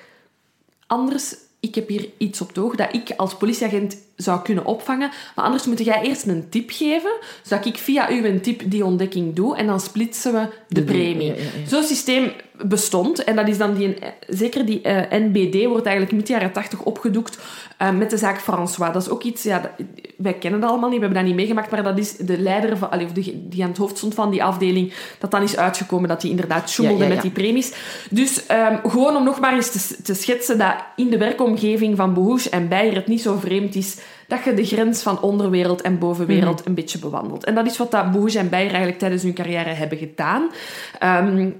[0.86, 5.10] Anders, ik heb hier iets op het oog dat ik als politieagent zou kunnen opvangen.
[5.34, 7.10] Maar anders moet jij eerst een tip geven,
[7.42, 10.38] zodat ik via u een tip die ontdekking doe en dan splitsen we
[10.68, 11.26] de, De- premie.
[11.26, 11.68] ja, ja, ja.
[11.68, 12.32] Zo'n systeem
[12.62, 13.94] bestond en dat is dan die,
[14.28, 17.38] zeker die eh, NBD wordt eigenlijk mid jaren 80 opgedoekt
[17.78, 18.92] eh, met de zaak François.
[18.92, 19.86] Dat is ook iets, ja, dat-
[20.16, 22.76] wij kennen dat allemaal niet, we hebben dat niet meegemaakt, maar dat is de leider
[22.76, 25.56] van, allee, of de, die aan het hoofd stond van die afdeling, dat dan is
[25.56, 27.72] uitgekomen dat hij inderdaad ja, met die premies.
[28.10, 32.14] Dus ehm, gewoon om nog maar eens te, te schetsen dat in de werkomgeving van
[32.14, 33.96] Behoes en Beyer het niet zo vreemd is
[34.28, 36.68] dat je de grens van onderwereld en bovenwereld Mhm.
[36.68, 37.44] een beetje bewandelt.
[37.44, 40.50] En dat is wat dat en Beyer eigenlijk tijdens hun carrière hebben gedaan.
[40.98, 41.50] Ehm,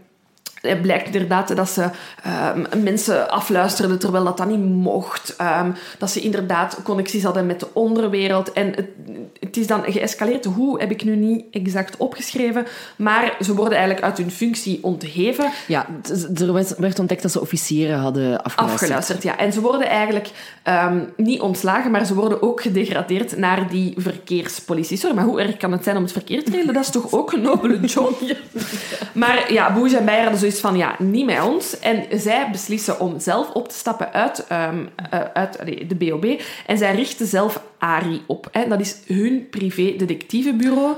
[0.69, 1.91] het blijkt inderdaad dat ze
[2.23, 5.36] ehm, mensen afluisterden terwijl dat dan niet mocht.
[5.36, 8.53] Ehm, dat ze inderdaad connecties hadden met de onderwereld.
[8.53, 8.89] En het,
[9.41, 10.45] het is dan geëscaleerd.
[10.45, 12.66] Hoe heb ik nu niet exact opgeschreven.
[12.97, 15.51] Maar ze worden eigenlijk uit hun functie ontheven.
[15.66, 15.86] Ja,
[16.36, 18.81] er werd, ontdekt dat ze officieren hadden afgeluisterd.
[18.81, 19.39] Afgeluisterd, ja.
[19.39, 20.31] En ze worden eigenlijk
[20.62, 24.97] ehm, niet ontslagen, maar ze worden ook gedegradeerd naar die verkeerspolitie.
[24.97, 26.74] Sorry, maar hoe erg kan het zijn om het verkeer te regelen?
[26.74, 28.19] Dat is toch ook een nobele job?
[29.12, 31.78] Maar ja, Boes en Beyer hadden zoiets van, ja, niet met ons.
[31.78, 36.40] En zij beslissen om zelf op te stappen uit, ehm, eh, uit allee, de BOB.
[36.66, 38.48] En zij richten zelf ARI op.
[38.52, 38.68] Hè.
[38.68, 40.94] Dat is hun privé-detectivebureau.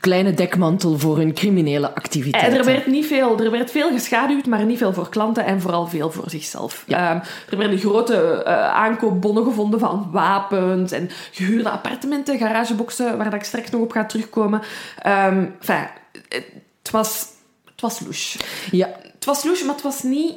[0.00, 2.58] Kleine dekmantel voor hun criminele En activiteiten.
[2.58, 5.86] er werd niet veel, er werd veel geschaduwd, maar niet veel voor klanten en vooral
[5.86, 6.84] veel voor zichzelf.
[6.86, 7.10] Ja.
[7.10, 7.20] Ehm,
[7.50, 13.44] er werden grote eh, aankoopbonnen gevonden van wapens en gehuurde appartementen, garageboxen, waar dat ik
[13.44, 14.60] straks nog op ga terugkomen.
[15.02, 15.86] Enfin,
[16.82, 17.26] het was,
[17.82, 18.38] was louche.
[18.70, 20.34] Ja, Het was louche, maar het was niet...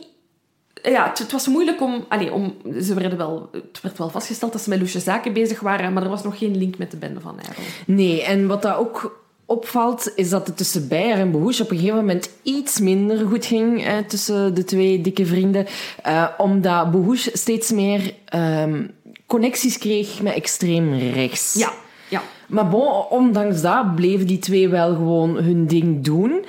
[0.83, 2.05] Ja, het, het was moeilijk om...
[2.09, 5.59] Allee, om ze werden wel, het werd wel vastgesteld dat ze met louche zaken bezig
[5.59, 7.63] waren, maar er was nog geen link met de bende van Nijvel.
[7.85, 8.23] nee.
[8.23, 11.97] En wat dat ook opvalt, is dat het tussen Beyer en Behoes op een gegeven
[11.97, 15.65] moment iets minder goed ging eh, tussen de twee dikke vrienden.
[16.03, 18.87] eh, omdat Behoes steeds meer ehm,
[19.27, 21.53] connecties kreeg met extreem rechts.
[21.53, 21.71] Ja,
[22.09, 22.21] ja.
[22.47, 26.45] Maar bon, ondanks dat bleven die twee wel gewoon hun ding doen.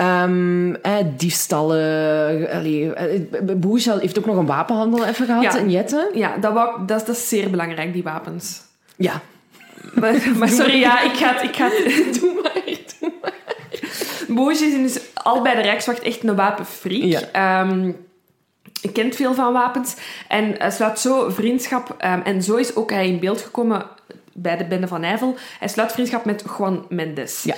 [0.00, 2.50] Ehm eh, diefstallen.
[2.50, 5.56] Allee, eh, heeft ook nog een wapenhandel even gehad Ja.
[5.58, 6.08] in Jetten.
[6.14, 8.60] Ja, dat, wou, dat, is- dat is zeer belangrijk, die wapens.
[8.96, 9.20] Ja.
[9.94, 11.42] Maar, maar sorry, ja, ik ga het...
[11.42, 12.62] Ik ga het Doe maar,
[13.00, 13.32] doe maar.
[14.28, 17.02] Boos is dus al bij de Rijkswacht echt een wapenfreak.
[17.02, 17.20] Ja.
[17.32, 17.92] Ehm,
[18.80, 19.94] hij kent veel van wapens
[20.28, 21.94] en eh, sluit zo vriendschap.
[21.98, 23.86] ehm, en zo is ook hij in beeld gekomen
[24.32, 25.36] bij de bende van Nijvel.
[25.58, 27.42] Hij sluit vriendschap met Juan Mendes.
[27.42, 27.54] Ja.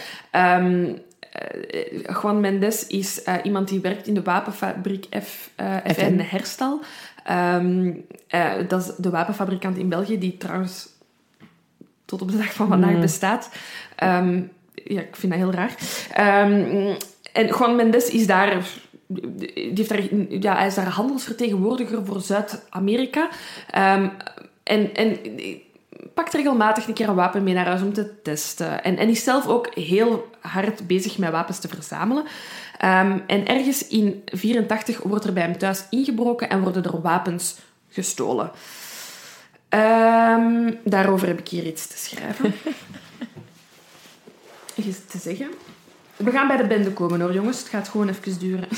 [1.32, 6.18] Eh, Juan Mendes is eh, iemand die werkt in de wapenfabriek F, eh, FN.
[6.18, 6.80] Herstal.
[7.24, 7.92] Ehm,
[8.28, 10.88] eh, dat is de wapenfabrikant in België, die trouwens
[12.04, 13.50] tot op de dag van vandaag bestaat.
[13.96, 14.42] Ehm,
[14.74, 15.76] ja, ik vind dat heel raar.
[16.12, 16.94] Ehm,
[17.32, 18.66] en Juan Mendes is daar...
[19.06, 23.28] Die heeft daar, ja, hij is daar handelsvertegenwoordiger voor Zuid-Amerika.
[24.62, 25.18] En, en
[26.14, 28.84] pakt regelmatig een keer een wapen mee naar huis om te testen.
[28.84, 32.24] En, en is zelf ook heel hard bezig met wapens te verzamelen.
[32.78, 37.56] Ehm, en ergens in 84 wordt er bij hem thuis ingebroken en worden er wapens
[37.88, 38.50] gestolen.
[39.68, 42.54] Ehm, daarover heb ik hier iets te schrijven.
[44.74, 45.50] Iets te zeggen.
[46.16, 47.58] We gaan bij de bende komen hoor, jongens.
[47.58, 48.68] Het gaat gewoon even duren.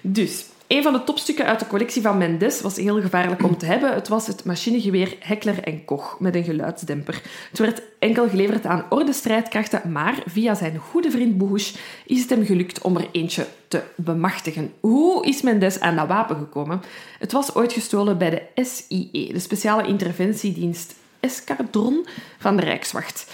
[0.00, 3.66] Dus, een van de topstukken uit de collectie van Mendes was heel gevaarlijk om te
[3.66, 3.94] hebben.
[3.94, 7.22] Het was het machinegeweer Heckler en Koch met een geluidsdemper.
[7.50, 11.76] Het werd enkel geleverd aan orde-strijdkrachten, maar via zijn goede vriend Boehoes
[12.06, 14.72] is het hem gelukt om er eentje te bemachtigen.
[14.80, 16.82] Hoe is Mendes aan dat wapen gekomen?
[17.18, 22.06] Het was ooit gestolen bij de SIE, de Speciale Interventiedienst Escadron
[22.38, 23.32] van de Rijkswacht.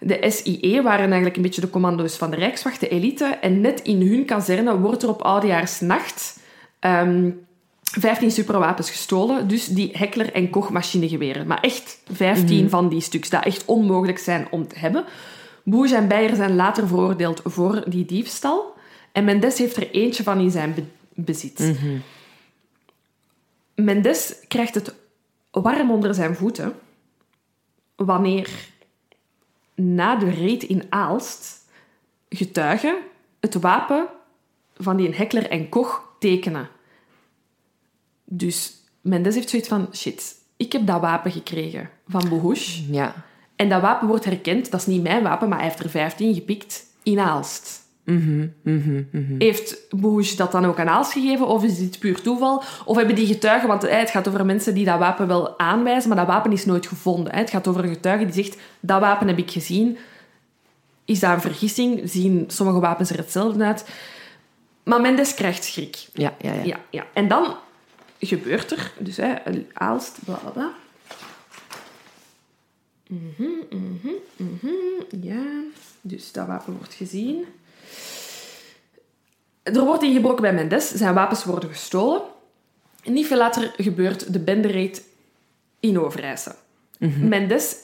[0.00, 3.24] De SIE waren eigenlijk een beetje de commando's van de Rijkswacht, de elite.
[3.24, 6.44] En net in hun kazerne wordt er op oudejaarsnacht
[6.86, 7.30] ehm
[7.82, 9.48] 15 superwapens gestolen.
[9.48, 11.46] Dus die Heckler en Koch machinegeweren.
[11.46, 15.04] Maar echt 15 van die stuks, dat echt onmogelijk zijn om te hebben.
[15.64, 18.74] Boes en Beyer zijn later veroordeeld voor die diefstal.
[19.12, 20.84] En Mendes heeft er eentje van in zijn be-
[21.14, 21.58] bezit.
[23.74, 24.94] Mendes krijgt het
[25.50, 26.74] warm onder zijn voeten
[27.96, 28.50] wanneer
[29.74, 31.64] na de raid in Aalst
[32.28, 32.96] getuigen
[33.40, 34.06] het wapen
[34.76, 36.68] van die Heckler en Koch tekenen.
[38.26, 42.80] Dus Mendes heeft zoiets van, shit, ik heb dat wapen gekregen van Bohush.
[42.90, 43.14] Ja.
[43.56, 46.34] En dat wapen wordt herkend, dat is niet mijn wapen, maar hij heeft er 15
[46.34, 47.84] gepikt in Aalst.
[49.38, 52.62] Heeft Bohush dat dan ook aan Aalst gegeven, of is dit puur toeval?
[52.84, 56.08] Of hebben die getuigen, want eh, het gaat over mensen die dat wapen wel aanwijzen,
[56.08, 57.34] maar dat wapen is nooit gevonden.
[57.34, 59.98] Het gaat over een getuige die zegt, dat wapen heb ik gezien.
[61.04, 62.00] Is dat een vergissing?
[62.04, 63.88] Zien sommige wapens er hetzelfde uit?
[64.84, 66.06] Maar Mendes krijgt schrik.
[66.12, 66.62] Ja, ja, ja.
[66.64, 67.06] Ja, ja.
[67.12, 67.54] En dan
[68.20, 69.34] gebeurt er, dus hè,
[69.72, 70.72] Aalst, bla bla bla.
[73.06, 75.44] Mhm, mhm, mhm, ja,
[76.00, 77.44] dus dat wapen wordt gezien.
[79.62, 82.22] Er wordt ingebroken bij Mendes, zijn wapens worden gestolen.
[83.04, 85.02] Niet veel later gebeurt de bendereed
[85.80, 86.54] in Overijse.
[87.20, 87.76] Mendes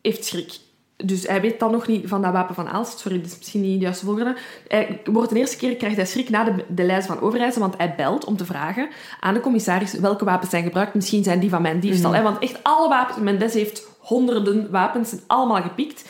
[0.00, 0.58] heeft schrik.
[0.96, 2.98] Dus hij weet dan nog niet van dat wapen van Aalst.
[2.98, 4.36] Sorry, dat is misschien niet de juiste volgorde.
[4.68, 7.74] Hij wordt de eerste keer krijgt hij schrik na de, de lijst van Overijse, want
[7.76, 8.88] hij belt om te vragen
[9.20, 10.94] aan de commissaris welke wapens zijn gebruikt.
[10.94, 12.14] Misschien zijn die van mijn diefstal.
[12.14, 13.18] hè, Want echt alle wapens...
[13.18, 16.04] Mendes heeft honderden wapens, zijn allemaal gepikt.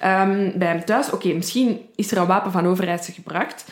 [0.00, 1.10] Ehm, bij hem thuis.
[1.10, 3.64] Oké, misschien is er een wapen van Overijse gebruikt.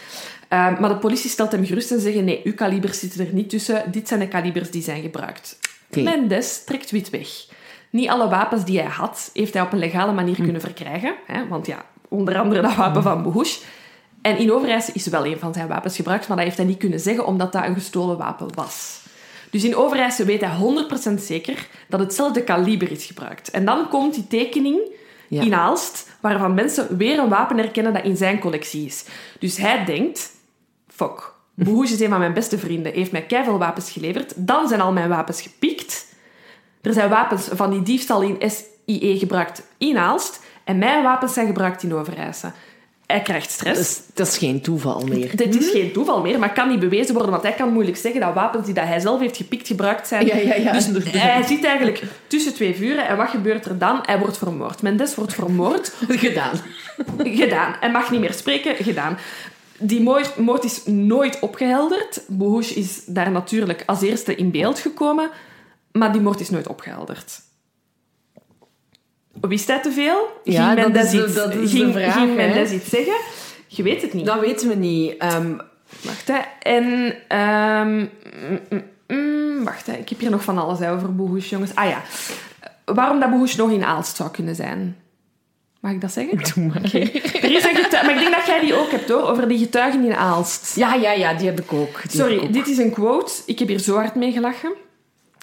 [0.49, 3.51] Ehm, maar de politie stelt hem gerust en zeggen nee, uw kalibers zitten er niet
[3.51, 3.93] tussen.
[3.93, 5.59] Dit zijn de kalibers die zijn gebruikt.
[5.91, 6.03] Oké.
[6.03, 7.29] Mendes trekt wit weg.
[7.93, 11.15] Niet alle wapens die hij had, heeft hij op een legale manier kunnen verkrijgen.
[11.27, 11.49] Hè?
[11.49, 13.59] Want ja, onder andere dat wapen van Bohush.
[14.23, 16.79] En in Overijse is wel een van zijn wapens gebruikt, maar dat heeft hij niet
[16.79, 19.01] kunnen zeggen omdat dat een gestolen wapen was.
[19.51, 20.57] Dus in Overijse weet hij
[21.11, 23.51] 100% zeker dat hetzelfde kaliber is gebruikt.
[23.51, 24.81] En dan komt die tekening
[25.29, 25.43] Ja.
[25.43, 29.05] in Aalst, waarvan mensen weer een wapen herkennen dat in zijn collectie is.
[29.39, 30.31] Dus hij denkt,
[30.89, 34.81] fuck, Bohush is een van mijn beste vrienden, heeft mij keiveel wapens geleverd, dan zijn
[34.81, 36.07] al mijn wapens gepikt.
[36.83, 41.47] Er zijn wapens van die diefstal in SIE gebruikt in Aalst en mijn wapens zijn
[41.47, 42.53] gebruikt in Overijse.
[43.07, 43.79] Hij krijgt stress.
[43.79, 45.37] Dat is, dat is geen toeval meer.
[45.37, 48.21] Dit is geen toeval meer, maar kan niet bewezen worden, want hij kan moeilijk zeggen
[48.21, 50.27] dat wapens die dat hij zelf heeft gepikt gebruikt zijn.
[50.27, 53.07] Ja, ja, ja, dus hij zit eigenlijk tussen twee vuren.
[53.07, 53.99] En wat gebeurt er dan?
[54.03, 54.83] Hij wordt vermoord.
[54.83, 55.93] Mendes wordt vermoord.
[56.09, 56.61] Gedaan.
[57.19, 57.75] gedaan.
[57.81, 58.85] Hij mag niet meer spreken.
[58.85, 59.19] Gedaan.
[59.79, 62.23] Die moord, moord is nooit opgehelderd.
[62.27, 65.31] Bohush is daar natuurlijk als eerste in beeld gekomen,
[65.93, 67.41] maar die moord is nooit opgehelderd.
[69.41, 70.41] Wist hij te veel?
[70.45, 72.35] Ja, ging dat is iets, dat is de ging, vraag, ging hè?
[72.35, 73.17] Mendes iets zeggen?
[73.67, 74.27] Je weet het niet.
[74.27, 75.17] Dat weten we niet.
[75.17, 75.55] Ehm,
[76.01, 76.39] Wacht, hè.
[76.63, 77.15] En...
[77.29, 79.93] ehm, mm, mm, mm, wacht, hè.
[79.93, 81.75] Ik heb hier nog van alles hè, over Bohush, jongens.
[81.75, 82.03] Ah ja.
[82.85, 84.97] Waarom dat Bohush nog in Aalst zou kunnen zijn.
[85.81, 86.39] Mag ik dat zeggen?
[86.55, 86.83] doe maar.
[86.83, 88.07] Er is een getuige...
[88.07, 89.23] Maar ik denk dat jij die ook hebt, hoor.
[89.23, 90.77] Over die getuigen in Aalst.
[90.77, 91.87] Ja, ja, ja, die heb ik ook.
[91.87, 92.53] Die heb ik Sorry, ook.
[92.53, 93.33] dit is een quote.
[93.47, 94.73] Ik heb hier zo hard mee gelachen.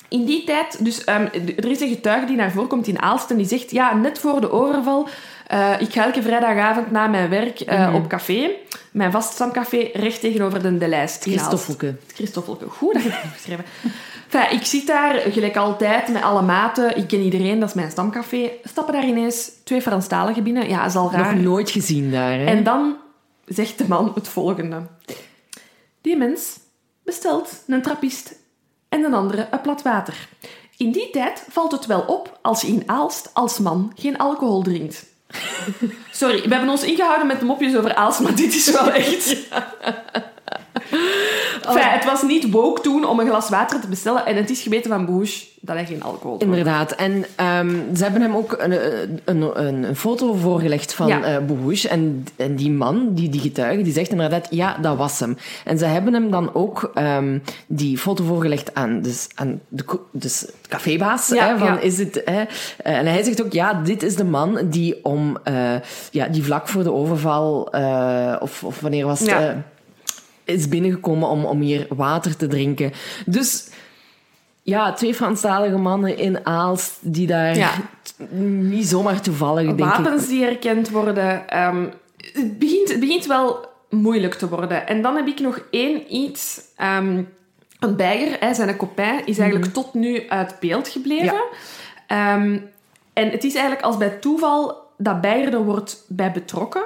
[0.09, 1.27] In die tijd, dus ehm,
[1.57, 4.19] er is een getuige die naar voren komt in Aalst en die zegt, ja, net
[4.19, 5.07] voor de overval,
[5.47, 7.95] eh, ik ga elke vrijdagavond na mijn werk eh, Mhm.
[7.95, 8.49] op café,
[8.91, 11.45] mijn vaststamcafé, recht tegenover de De Lijst in Aalst.
[11.45, 11.95] Christoffelke.
[12.13, 12.65] Christoffelke.
[12.69, 13.65] Goed dat je het hebt geschreven.
[14.31, 16.97] Enfin, ik zit daar, gelijk altijd, met alle maten.
[16.97, 18.49] Ik ken iedereen, dat is mijn stamcafé.
[18.63, 20.69] Stappen daar ineens twee Franstaligen binnen.
[20.69, 21.35] Ja, dat is al raar.
[21.35, 22.45] Nog nooit gezien daar, hè?
[22.45, 22.95] En dan
[23.45, 24.81] zegt de man het volgende.
[26.01, 26.59] Die mens
[27.03, 28.38] bestelt een trappist
[28.89, 30.27] en een andere een plat water.
[30.77, 34.61] In die tijd valt het wel op als je in Aalst als man geen alcohol
[34.61, 35.05] drinkt.
[36.11, 39.37] Sorry, we hebben ons ingehouden met de mopjes over Aalst, maar dit is wel echt...
[41.67, 44.61] Enfin, het was niet woke toen om een glas water te bestellen en het is
[44.61, 46.55] geweten van Boes dat hij geen alcohol dronk.
[46.55, 46.91] Inderdaad.
[46.91, 48.71] En ehm, ze hebben hem ook een,
[49.25, 51.23] een, een, een foto voorgelegd van Ja.
[51.23, 51.85] eh.
[51.85, 55.37] En, en die man, die, die getuige, die zegt inderdaad, ja, dat was hem.
[55.65, 60.45] En ze hebben hem dan ook ehm, die foto voorgelegd aan, dus, aan de, dus
[60.67, 61.27] cafébaas.
[61.27, 61.79] Ja, hè, van, ja.
[61.79, 62.43] is het, hè?
[62.77, 65.75] En hij zegt ook, ja, dit is de man die om, eh,
[66.11, 69.29] ja, die vlak voor de overval, eh, of, of wanneer was het...
[69.29, 69.63] Ja.
[70.49, 72.91] Is binnengekomen om, om hier water te drinken.
[73.25, 73.69] Dus
[74.61, 77.71] ja, twee Franstalige mannen in Aalst die daar Ja.
[78.49, 79.85] niet zomaar toevallig, denk ik.
[79.85, 81.49] Wapens die herkend worden.
[81.49, 81.85] ehm,
[82.17, 84.87] het, begint, het begint wel moeilijk te worden.
[84.87, 86.61] En dan heb ik nog één iets.
[86.75, 87.23] ehm
[87.79, 91.41] een Beiger, hè, zijn copain, is eigenlijk tot nu uit beeld gebleven.
[92.07, 92.59] Ehm,
[93.13, 96.83] en het is eigenlijk als bij toeval dat Beiger er wordt bij betrokken.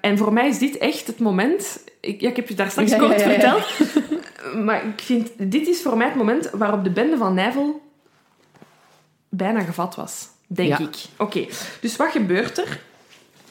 [0.00, 1.84] En voor mij is dit echt het moment...
[2.04, 3.66] Ik, ja, ik heb je daar straks Ja, kort ja, verteld.
[4.64, 7.82] Maar ik vind, dit is voor mij het moment waarop de bende van Nijvel
[9.28, 10.28] bijna gevat was.
[10.46, 10.96] Denk ik.
[11.16, 11.46] Oké,
[11.80, 12.80] dus wat gebeurt er?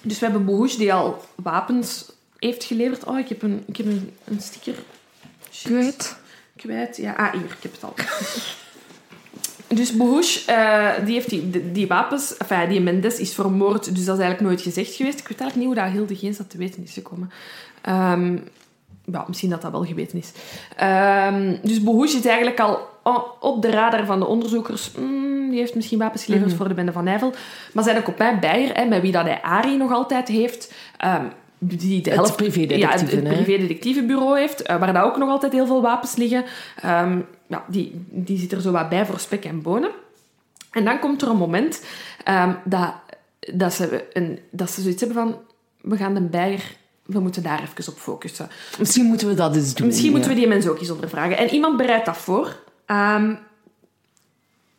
[0.01, 3.03] Dus we hebben Bohush die al wapens heeft geleverd.
[3.03, 4.75] Oh, ik heb een, ik heb een, een sticker.
[5.51, 5.71] Shit.
[5.71, 6.15] Kut.
[6.55, 6.97] kwijt.
[6.97, 7.93] Ja, ah, hier, ik heb het al.
[9.75, 12.37] Dus Bohush, eh, die heeft die, die, die wapens...
[12.37, 15.19] Enfin, die Mendes is vermoord, dus dat is eigenlijk nooit gezegd geweest.
[15.19, 17.31] Ik weet eigenlijk niet hoe dat Hilde Geens dat te weten is gekomen.
[17.83, 18.37] Ehm,
[19.05, 20.31] ja, misschien dat dat wel geweten is.
[20.75, 22.91] Ehm, dus Bohush is eigenlijk al
[23.39, 24.91] op de radar van de onderzoekers.
[24.91, 27.33] Mm, die heeft misschien wapens geleverd voor de bende van Nijvel.
[27.73, 30.73] Maar zijn copain Beyer, hè, met wie dat hij Ari nog altijd heeft...
[30.97, 31.25] ehm,
[31.57, 35.81] die de helft, ja, het, privédetectivebureau heeft, eh, waar daar ook nog altijd heel veel
[35.81, 36.43] wapens liggen.
[37.47, 39.89] Ja, die, die zit er zo wat bij voor spek en bonen.
[40.71, 41.83] En dan komt er een moment
[42.63, 42.93] dat,
[43.53, 45.37] dat, ze een, dat ze zoiets hebben van...
[45.81, 46.75] We gaan de bijer...
[47.13, 48.49] We moeten daar even op focussen.
[48.79, 49.87] Misschien moeten we dat eens doen.
[49.87, 51.37] Misschien moeten we die mensen ook eens ondervragen.
[51.37, 52.55] En iemand bereidt dat voor.
[52.85, 53.35] Ehm,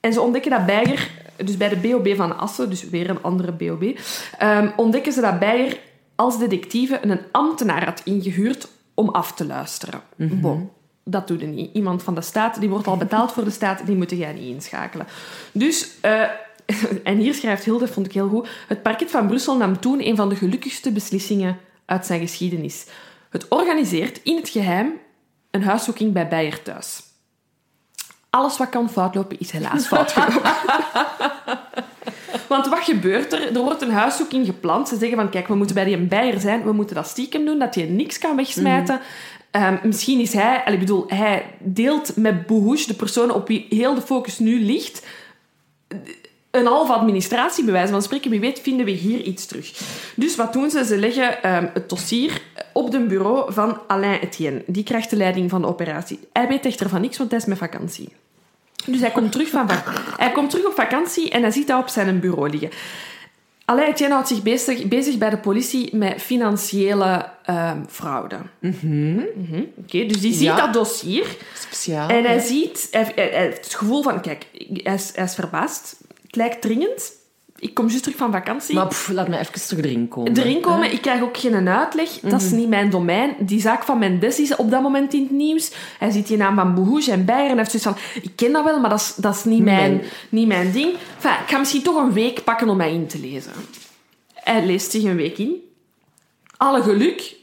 [0.01, 3.53] en ze ontdekken dat Beijer, dus bij de BOB van Assen, dus weer een andere
[3.53, 3.99] BOB,
[4.39, 5.79] ehm, ontdekken ze dat Beijer
[6.15, 10.01] als detectieve een ambtenaar had ingehuurd om af te luisteren.
[10.17, 10.71] Bon,
[11.05, 11.75] dat doet hij niet.
[11.75, 14.55] Iemand van de staat, die wordt al betaald voor de staat, die moet jij niet
[14.55, 15.07] inschakelen.
[15.53, 15.91] Dus...
[16.01, 16.23] eh,
[17.05, 18.49] en hier schrijft Hilde, vond ik heel goed.
[18.69, 21.57] Het parket van Brussel nam toen een van de gelukkigste beslissingen
[21.87, 22.87] uit zijn geschiedenis.
[23.31, 24.93] Het organiseert in het geheim
[25.51, 27.03] een huiszoeking bij Beijer thuis.
[28.31, 30.53] Alles wat kan foutlopen, is helaas fout gelopen.
[32.49, 33.57] Want wat gebeurt er?
[33.57, 34.89] Er wordt een huiszoeking gepland.
[34.89, 36.65] Ze zeggen van, kijk, we moeten bij die Beijer zijn.
[36.65, 39.01] We moeten dat stiekem doen, dat hij niks kan wegsmijten.
[39.51, 40.63] Ehm, misschien is hij...
[40.67, 45.07] Ik bedoel, hij deelt met Bohush, de persoon op wie heel de focus nu ligt,
[46.55, 48.31] een half administratie, bij wijze van spreken.
[48.31, 49.73] Wie weet vinden we hier iets terug.
[50.17, 50.85] Dus wat doen ze?
[50.85, 52.41] Ze leggen ehm, het dossier
[52.73, 54.63] op het bureau van Alain Etienne.
[54.67, 56.19] Die krijgt de leiding van de operatie.
[56.33, 58.09] Hij weet echter van niks, want hij is met vakantie.
[58.87, 59.83] Dus hij komt terug, van va-
[60.17, 62.71] hij komt terug op vakantie en hij ziet dat op zijn bureau liggen.
[63.65, 68.37] Alain Etienne houdt zich bezig, bezig bij de politie met financiële ehm, fraude.
[68.59, 69.19] Mhm,
[69.77, 70.57] Oké, dus die ziet Ja.
[70.57, 72.09] dat dossier Speciaal.
[72.09, 72.41] en hij ja.
[72.41, 74.47] ziet, hij, hij- hij heeft het gevoel van, kijk,
[74.83, 75.97] hij is, hij is verbaasd.
[76.35, 77.13] Het lijkt dringend.
[77.59, 78.75] Ik kom juist terug van vakantie.
[78.75, 80.37] Maar pff, laat me even terug erin komen.
[80.37, 82.09] Erin komen, ik krijg ook geen uitleg.
[82.21, 83.35] Dat is niet mijn domein.
[83.39, 85.73] Die zaak van Mendes is op dat moment in het nieuws.
[85.99, 88.23] Hij ziet die naam van Bohuge en Beyer en heeft zoiets van...
[88.23, 90.09] Ik ken dat wel, maar dat is, dat is niet, mijn, Nee.
[90.29, 90.95] niet mijn ding.
[91.15, 93.53] Enfin, ik ga misschien toch een week pakken om mij in te lezen.
[94.35, 95.55] Hij leest zich een week in.
[96.57, 97.37] Alle geluk,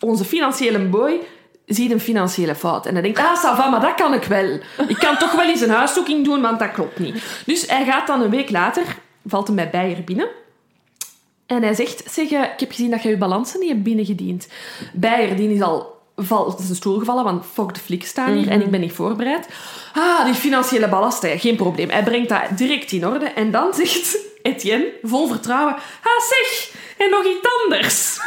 [0.00, 1.20] onze financiële boy
[1.66, 2.86] ziet een financiële fout.
[2.86, 4.58] En hij denkt, ah, ça va, maar dat kan ik wel.
[4.88, 7.22] Ik kan toch wel eens een huiszoeking doen, want dat klopt niet.
[7.46, 8.82] Dus hij gaat dan een week later,
[9.26, 10.28] valt hem bij Beyer binnen.
[11.46, 14.48] En hij zegt, zeg, eh, ik heb gezien dat je je balansen niet hebt binnengediend.
[14.92, 18.48] Beyer, die is al val, op zijn stoel gevallen, want fuck, de flikken staan hier
[18.48, 19.48] en ik ben niet voorbereid.
[19.94, 21.90] Ah, die financiële ballast, geen probleem.
[21.90, 23.24] Hij brengt dat direct in orde.
[23.24, 28.18] En dan zegt Etienne, vol vertrouwen, ah zeg, en nog iets anders.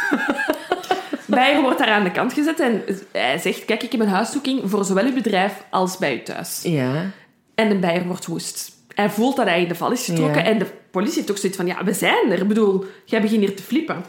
[1.28, 2.82] Beyer wordt daar aan de kant gezet en
[3.12, 6.60] hij zegt, kijk, ik heb een huiszoeking voor zowel uw bedrijf als bij u thuis.
[6.62, 7.10] Ja.
[7.54, 8.72] En de Beyer wordt woest.
[8.94, 10.42] Hij voelt dat hij in de val is getrokken.
[10.42, 10.48] Ja.
[10.50, 11.66] En de politie heeft ook zoiets van...
[11.66, 12.40] Ja, we zijn er.
[12.40, 14.04] Ik bedoel, jij begint hier te flippen.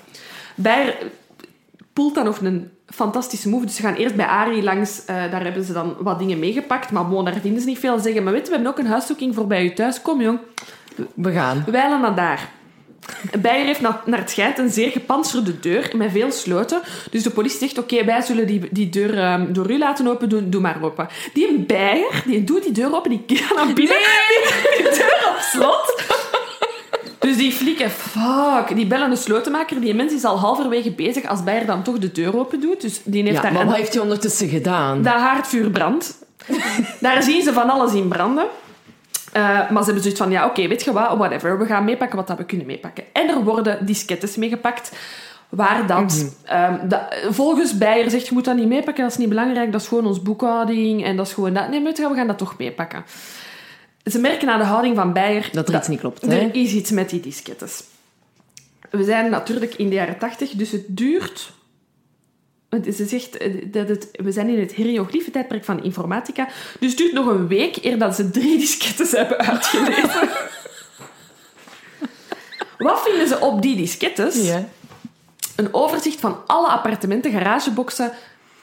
[0.55, 0.97] Beyer
[1.93, 3.65] poelt dan nog een fantastische move.
[3.65, 5.05] Dus ze gaan eerst bij Arie langs.
[5.05, 6.91] eh, daar hebben ze dan wat dingen meegepakt.
[6.91, 7.97] Maar bon, daar vinden ze niet veel.
[7.97, 10.01] Ze zeggen, maar weet je, we hebben ook een huiszoeking voor bij u thuis.
[10.01, 10.39] Kom, jong.
[11.13, 11.63] We gaan.
[11.71, 12.49] Wijlen naar daar.
[13.39, 16.81] Beyer heeft na- naar het schijnt een zeer gepantserde deur met veel sloten.
[17.11, 20.29] Dus de politie zegt, oké, wij zullen die, die deur ehm, door u laten open
[20.29, 20.49] doen.
[20.49, 21.07] Doe maar open.
[21.33, 23.95] Die Beyer, die doet die deur open, die gaat naar binnen.
[24.29, 26.03] Die, die deur op slot.
[27.19, 28.75] Dus die flikken, fuck.
[28.75, 29.79] Die bellen de slotenmaker.
[29.81, 32.81] Die mens is al halverwege bezig als Beyer dan toch de deur open doet.
[32.81, 33.53] Dus die heeft Ja, daar...
[33.53, 35.01] maar wat heeft hij ondertussen gedaan?
[35.03, 36.17] dat haardvuur brandt.
[36.99, 38.45] Daar zien ze van alles in branden.
[39.31, 41.59] Eh, maar ze hebben zoiets van, ja, oké, weet je wat, whatever.
[41.59, 43.03] We gaan meepakken wat dat we kunnen meepakken.
[43.13, 44.91] En er worden diskettes meegepakt.
[45.49, 47.01] Waar dat, ehm, dat...
[47.29, 49.71] Volgens Beyer zegt, je moet dat niet meepakken, dat is niet belangrijk.
[49.71, 51.69] Dat is gewoon ons boekhouding en dat is gewoon dat.
[51.69, 53.03] Nee, wat, we gaan dat toch meepakken.
[54.03, 55.49] Ze merken aan de houding van Beyer...
[55.51, 56.27] Dat er iets niet klopt, hè?
[56.27, 57.83] Er is iets met die diskettes.
[58.89, 61.51] We zijn natuurlijk in de jaren tachtig, dus het duurt...
[62.69, 66.47] Ze zegt eh, dat het, we zijn in het hieroglyphen-tijdperk van informatica.
[66.79, 70.29] Dus het duurt nog een week eer dat ze drie diskettes hebben uitgelezen.
[72.77, 74.47] Wat vinden ze op die diskettes?
[74.47, 74.67] Ja.
[75.55, 78.11] Een overzicht van alle appartementen, garageboxen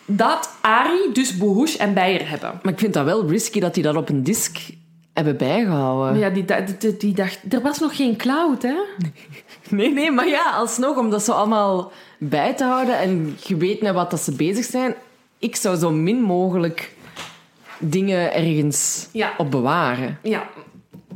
[0.07, 2.61] dat Ari, dus Bohush en Beyer hebben.
[2.63, 4.59] Maar ik vind dat wel risky dat die dat op een disk
[5.13, 6.11] hebben bijgehouden.
[6.11, 6.45] Maar ja, die,
[6.79, 7.39] die, die dacht...
[7.49, 8.75] Er was nog geen cloud, hè?
[8.99, 9.13] Nee,
[9.71, 13.95] nee, maar ja, alsnog, om dat zo allemaal bij te houden en je weet met
[13.95, 14.95] wat dat ze bezig zijn,
[15.39, 16.95] ik zou zo min mogelijk
[17.79, 19.33] dingen ergens Ja.
[19.39, 20.19] op bewaren.
[20.23, 20.47] Ja.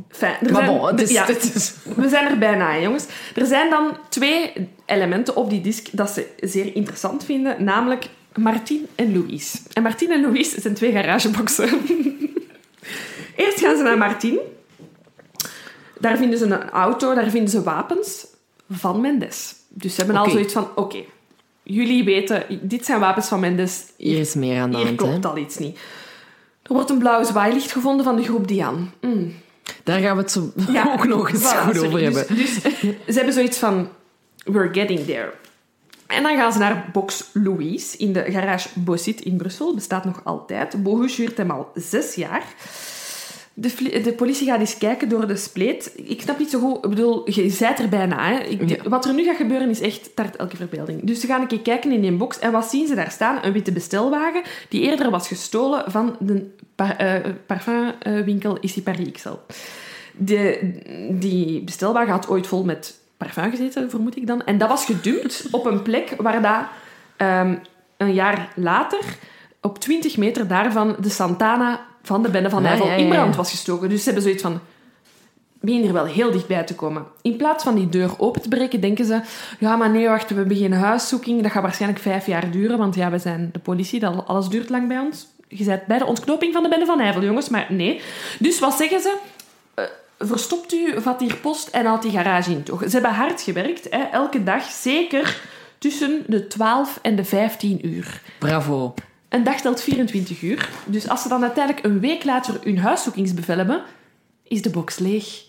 [0.09, 0.35] Fijn.
[0.41, 1.25] Er Maar zijn- bon, het is, ja.
[1.25, 1.73] het is...
[1.95, 3.05] We zijn er bijna, jongens.
[3.35, 4.53] Er zijn dan twee
[4.85, 7.63] elementen op die disk dat ze zeer interessant vinden.
[7.63, 8.05] Namelijk
[8.35, 9.57] Martin en Louise.
[9.73, 11.69] En Martin en Louise zijn twee garageboxen.
[13.35, 14.39] Eerst gaan ze naar Martin.
[15.99, 18.25] Daar vinden ze een auto, daar vinden ze wapens
[18.71, 19.55] van Mendes.
[19.69, 20.97] Dus ze hebben al zoiets van, oké,
[21.63, 23.83] jullie weten, dit zijn wapens van Mendes.
[23.97, 25.07] Hier is meer aan de Hier hand, hè.
[25.07, 25.79] klopt al iets niet.
[26.63, 28.91] Er wordt een blauw zwaailicht gevonden van de groep Dian.
[29.01, 29.33] Mm.
[29.83, 31.87] Daar gaan we het zo Ja, ook nog eens voilà, goed sorry.
[31.87, 32.35] over Dus- hebben.
[32.35, 32.53] Dus,
[33.07, 33.89] ze hebben zoiets van,
[34.45, 35.33] we're getting there.
[36.07, 39.75] En dan gaan ze naar Box Louise in de garage Bossit in Brussel.
[39.75, 40.83] Bestaat nog altijd.
[40.83, 42.43] Bogus huurt hem al zes jaar.
[43.53, 45.93] De, de politie gaat eens kijken door de spleet.
[45.95, 46.83] Ik snap niet zo goed...
[46.83, 48.29] Ik bedoel, je zijt er bijna.
[48.29, 48.39] Hè?
[48.39, 48.89] Ik- Ja.
[48.89, 51.03] Wat er nu gaat gebeuren is echt tart elke verbeelding.
[51.03, 52.39] Dus ze gaan een keer kijken in die box.
[52.39, 53.39] En wat zien ze daar staan?
[53.41, 59.29] Een witte bestelwagen die eerder was gestolen van de pa- eh, parfumwinkel Issy Paris XL.
[60.17, 60.71] De,
[61.11, 64.43] die bestelwagen had ooit vol met parfum gezeten, vermoed ik dan.
[64.43, 66.61] En dat was gedumpt op een plek waar dat,
[67.17, 67.55] ehm,
[67.97, 68.99] een jaar later,
[69.61, 73.35] op 20 meter daarvan, de Santana van de Bende van Nijvel ja, ja, in brand
[73.35, 73.89] was gestoken.
[73.89, 74.59] Dus ze hebben zoiets van...
[75.59, 77.05] Begin hier wel heel dichtbij te komen.
[77.21, 79.21] In plaats van die deur open te breken, denken ze...
[79.59, 81.41] Ja, maar nee, wacht, we beginnen huiszoeking.
[81.41, 83.99] Dat gaat waarschijnlijk vijf jaar duren, want ja, we zijn de politie.
[83.99, 85.27] Dat, alles duurt lang bij ons.
[85.47, 87.49] Je bent bij de ontknoping van de Bende van Nijvel, jongens.
[87.49, 88.01] Maar nee.
[88.39, 89.17] Dus wat zeggen ze?
[89.73, 89.83] Eh,
[90.19, 92.63] verstopt u, vat hier post en haalt die garage in.
[92.63, 92.83] Toch?
[92.83, 94.03] Ze hebben hard gewerkt, hè?
[94.11, 94.63] elke dag.
[94.63, 95.41] Zeker
[95.77, 98.21] tussen de 12 en de 15 uur.
[98.39, 98.93] Bravo.
[99.31, 100.69] Een dag telt 24 uur.
[100.85, 103.83] Dus als ze dan uiteindelijk een week later hun huiszoekingsbevel hebben,
[104.43, 105.43] is de box leeg.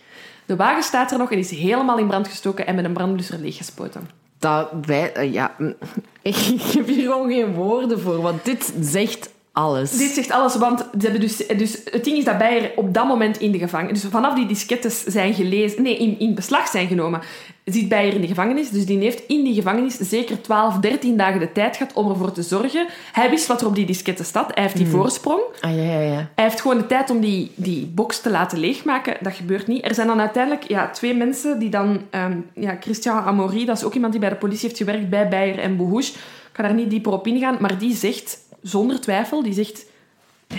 [0.46, 3.38] De wagen staat er nog en is helemaal in brand gestoken en met een brandblusser
[3.38, 4.08] leeggespoten.
[4.38, 5.12] Dat wij...
[5.12, 5.56] eh, ja,
[6.22, 6.36] ik
[6.72, 9.90] heb hier gewoon geen woorden voor, want dit zegt alles.
[9.90, 13.06] Dit zegt alles, want ze hebben dus, dus het ding is dat Beyer op dat
[13.06, 14.00] moment in de gevangenis...
[14.00, 15.82] Dus vanaf die diskettes zijn gelezen...
[15.82, 17.20] Nee, in, in beslag zijn genomen,
[17.64, 18.70] zit Beyer in de gevangenis.
[18.70, 22.32] Dus die heeft in die gevangenis zeker 12, 13 dagen de tijd gehad om ervoor
[22.32, 22.86] te zorgen.
[23.12, 24.54] Hij wist wat er op die disketten staat.
[24.54, 25.40] Hij heeft die voorsprong.
[25.60, 26.30] Ah, ja, ja, ja.
[26.34, 29.16] Hij heeft gewoon de tijd om die, die box te laten leegmaken.
[29.20, 29.84] Dat gebeurt niet.
[29.84, 32.00] Er zijn dan uiteindelijk ja, twee mensen die dan...
[32.10, 35.28] ehm, ja, Christian Amaury, dat is ook iemand die bij de politie heeft gewerkt, bij
[35.28, 36.12] Beyer en Bohouche.
[36.12, 39.90] Ik ga daar niet dieper op ingaan, maar die zegt, zonder twijfel, die zegt...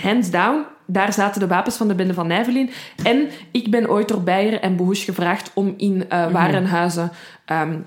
[0.02, 2.70] Hands down, daar zaten de wapens van de bende van Nijvel in.
[3.02, 7.10] En ik ben ooit door Beyer en Bohouche gevraagd om in eh, warenhuizen...
[7.44, 7.78] ehm,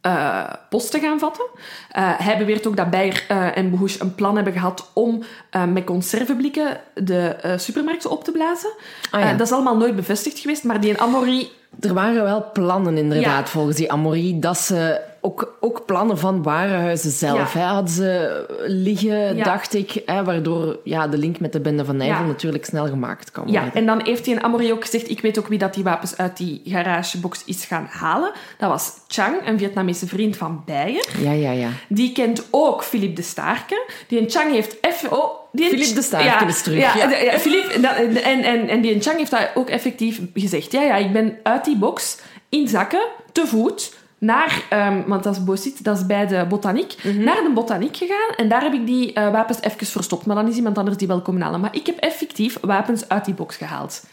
[0.00, 1.44] eh, post te gaan vatten.
[1.90, 3.24] Eh, hij beweert ook dat Beyer
[3.54, 5.22] en Bohouche een plan hebben gehad om
[5.68, 8.70] met conserveblikken de supermarkten op te blazen.
[9.10, 9.32] Ah, ja.
[9.32, 11.48] Dat is allemaal nooit bevestigd geweest, maar die Amory...
[11.80, 13.46] Er waren wel plannen inderdaad Ja.
[13.46, 17.60] volgens die Amory dat ze ook, ook plannen van warenhuizen zelf Ja.
[17.60, 19.44] hè, hadden ze liggen, Ja.
[19.44, 22.26] dacht ik, hè, waardoor ja, de link met de bende van Nijvel Ja.
[22.26, 23.62] natuurlijk snel gemaakt kan worden.
[23.64, 25.84] Ja, en dan heeft hij in Amory ook gezegd, ik weet ook wie dat die
[25.84, 28.30] wapens uit die garagebox is gaan halen.
[28.58, 31.06] Dat was Chang, een Vietnamese vriend van Beyer.
[31.18, 31.50] ja, ja.
[31.50, 31.68] ja.
[31.88, 33.86] Die kent ook Philippe de Starke.
[34.08, 35.12] Die en Chang heeft even...
[35.12, 37.38] Oh, die Philippe de Starke is terug, Ja, ja.
[37.38, 37.72] Philippe,
[38.20, 40.72] en, en, en die en Chang heeft dat ook effectief gezegd.
[40.72, 42.18] Ja, ja, ik ben uit die box
[42.48, 43.94] in zakken, te voet,
[44.24, 44.62] naar...
[44.68, 46.94] ehm, want dat is Bossit, dat is bij de botaniek.
[47.02, 47.24] Mhm.
[47.24, 50.26] Naar de botaniek gegaan en daar heb ik die eh, wapens even verstopt.
[50.26, 51.60] Maar dan is iemand anders die wel komen halen.
[51.60, 54.04] Maar ik heb effectief wapens uit die box gehaald.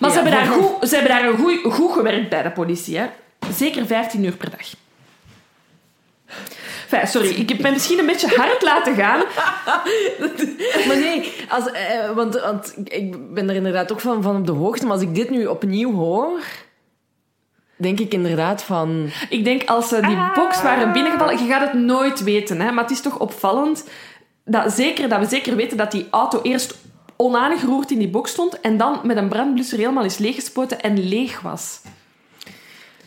[0.00, 2.98] Maar ze, hebben daar goed, ze hebben daar een goed, goed gewerkt bij de politie.
[2.98, 3.06] Hè.
[3.52, 4.74] Zeker 15 uur per dag.
[6.90, 9.22] Enfin, sorry, ik heb mij misschien een beetje hard laten gaan.
[10.86, 14.52] Maar nee, als, eh, want, want ik ben er inderdaad ook van, van op de
[14.52, 16.40] hoogte, maar als ik dit nu opnieuw hoor,
[17.76, 19.10] denk ik inderdaad van...
[19.28, 22.82] Ik denk als ze die box waren binnengevallen, je gaat het nooit weten, hè, maar
[22.82, 23.84] het is toch opvallend
[24.44, 26.74] dat, zeker, dat we zeker weten dat die auto eerst
[27.16, 31.40] onaangeroerd in die box stond en dan met een brandblusser helemaal is leeggespoten en leeg
[31.40, 31.80] was.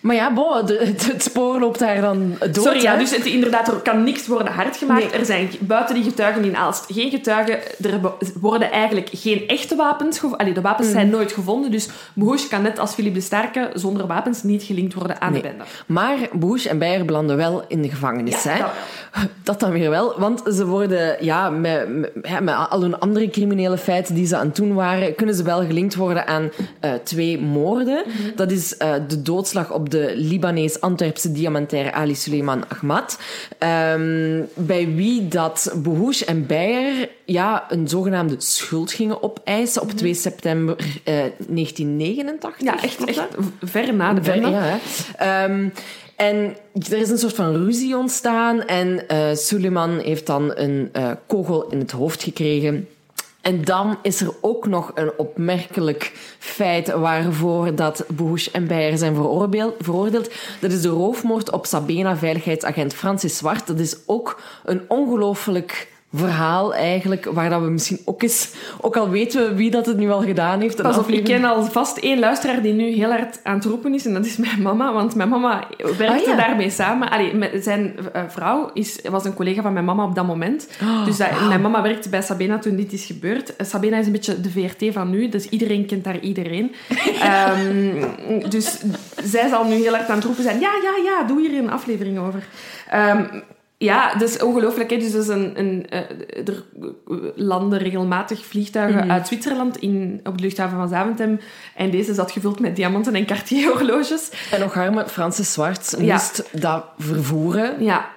[0.01, 2.63] Maar ja, bo, het, het spoor loopt daar dan door.
[2.63, 5.11] Sorry, ja, dus het, inderdaad, er kan niks worden hard gemaakt.
[5.11, 5.19] Nee.
[5.19, 7.57] Er zijn buiten die getuigen in Aalst geen getuigen.
[7.83, 7.99] Er
[8.41, 10.39] worden eigenlijk geen echte wapens gevonden.
[10.39, 10.93] Allee, de wapens Mm.
[10.93, 11.71] zijn nooit gevonden.
[11.71, 15.41] Dus Bohoes kan net als Philippe de Sterke zonder wapens niet gelinkt worden aan Nee.
[15.41, 15.63] de bende.
[15.85, 18.43] Maar Bush en Beyer belanden wel in de gevangenis.
[18.43, 18.59] Ja, hè?
[18.59, 22.99] dat Dat dan weer wel, want ze worden ja, met, met, ja, met al hun
[22.99, 26.49] andere criminele feiten die ze aan het doen waren, kunnen ze wel gelinkt worden aan
[26.79, 28.03] eh, twee moorden.
[28.05, 28.35] Mhm.
[28.35, 33.19] Dat is eh, de doodslag op de Libanees-Antwerpse diamantair Ali Suleiman Ahmad,
[33.57, 35.75] ehm, bij wie dat
[36.25, 41.13] en Beyer ja, een zogenaamde schuld gingen opeisen op 2 september eh,
[41.47, 42.59] 1989.
[42.59, 42.65] Mhm.
[42.65, 42.97] Ja, echt,
[43.61, 44.79] ver na de Ver- ja.
[45.17, 45.69] Ehm,
[46.15, 46.55] en
[46.89, 51.67] er is een soort van ruzie ontstaan en eh Suleiman heeft dan een eh, kogel
[51.69, 52.87] in het hoofd gekregen.
[53.41, 59.15] En dan is er ook nog een opmerkelijk feit waarvoor dat Bush en Beyer zijn
[59.15, 59.75] veroordeeld.
[59.79, 60.31] veroordeeld.
[60.59, 63.67] Dat is de roofmoord op Sabena veiligheidsagent Francis Zwart.
[63.67, 69.09] Dat is ook een ongelooflijk verhaal eigenlijk, waar dat we misschien ook eens, ook al
[69.09, 70.81] weten we wie dat het nu al gedaan heeft.
[70.81, 73.93] Pas op, ik ken al vast één luisteraar die nu heel hard aan het roepen
[73.93, 74.05] is.
[74.05, 74.93] En dat is mijn mama.
[74.93, 75.63] Want mijn mama
[75.97, 76.35] werkte Ah, ja.
[76.35, 77.09] daarmee samen.
[77.09, 80.67] Allee, met- zijn eh, vrouw is, was een collega van mijn mama op dat moment.
[80.81, 83.55] Oh, dus dat, mijn mama werkte bij Sabena toen dit is gebeurd.
[83.55, 85.29] Eh, Sabena is een beetje de VRT van nu.
[85.29, 86.71] Dus iedereen kent daar iedereen.
[87.21, 88.79] Ehm, dus
[89.23, 90.59] zij zal nu heel hard aan het roepen zijn.
[90.59, 92.43] Ja, ja, ja, doe hier een aflevering over.
[92.89, 93.23] Ehm,
[93.81, 94.89] ja, dat is ongelooflijk.
[94.89, 94.97] Hè?
[94.97, 96.63] Dus dat is een, een, eh, er
[97.35, 99.11] landen regelmatig vliegtuigen Mhm.
[99.11, 101.39] uit Zwitserland in, op de luchthaven van Zaventem.
[101.75, 104.29] En deze zat gevuld met diamanten en Cartier-horloges.
[104.51, 106.13] En nog arme Francis Zwart Ja.
[106.13, 108.09] moest dat vervoeren Ja,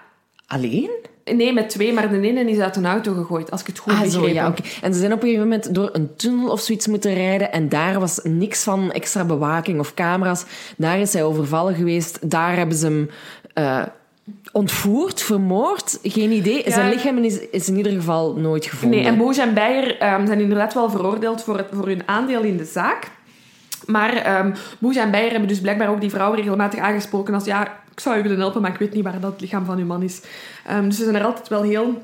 [0.47, 0.91] alleen?
[1.25, 3.93] nee, met twee, maar de ene is uit een auto gegooid, als ik het goed
[3.93, 4.55] Ah, begrepen zo, ja.
[4.83, 7.69] En ze zijn op een gegeven moment door een tunnel of zoiets moeten rijden en
[7.69, 10.45] daar was niks van extra bewaking of camera's.
[10.77, 12.31] Daar is hij overvallen geweest.
[12.31, 13.11] Daar hebben ze hem
[13.55, 13.83] eh,
[14.53, 15.99] ontvoerd, vermoord.
[16.03, 16.63] Geen idee.
[16.67, 18.99] Zijn lichaam is, is in ieder geval nooit gevonden.
[18.99, 22.43] Nee, en Boos en Beyer ehm, zijn inderdaad wel veroordeeld voor, het, voor hun aandeel
[22.43, 23.11] in de zaak.
[23.87, 27.67] Maar ehm Boes en Beyer hebben dus blijkbaar ook die vrouw regelmatig aangesproken als ja,
[27.93, 30.03] ik zou u willen helpen, maar ik weet niet waar dat lichaam van uw man
[30.03, 30.23] is.
[30.67, 32.03] Ehm, dus ze zijn er altijd wel heel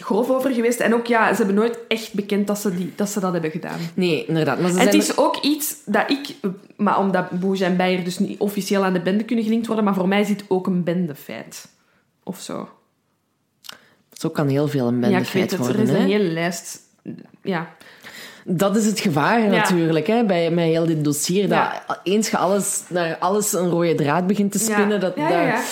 [0.00, 0.80] grof over geweest.
[0.80, 3.50] En ook, ja, ze hebben nooit echt bekend dat ze, die, dat, ze dat hebben
[3.50, 3.78] gedaan.
[3.94, 4.60] Nee, inderdaad.
[4.60, 6.34] Maar ze En het zijn is ook iets dat ik...
[6.76, 9.94] Maar omdat Boes en Beyer dus niet officieel aan de bende kunnen gelinkt worden, maar
[9.94, 11.68] voor mij is dit ook een bendefeit.
[12.22, 12.68] Of zo.
[14.12, 15.60] Zo kan heel veel een Ja, ik weet bendefeit het.
[15.60, 15.76] worden.
[15.76, 15.96] Er is hè?
[15.98, 16.78] een hele lijst...
[17.42, 17.74] Ja.
[18.48, 21.48] Dat is het gevaar natuurlijk, hè, bij, bij heel dit dossier.
[21.48, 21.82] Ja.
[21.86, 24.88] Dat eens je alles, naar alles een rode draad begint te spinnen.
[24.90, 24.98] Ja.
[24.98, 25.62] Dat, Ja, ja, daar- ja.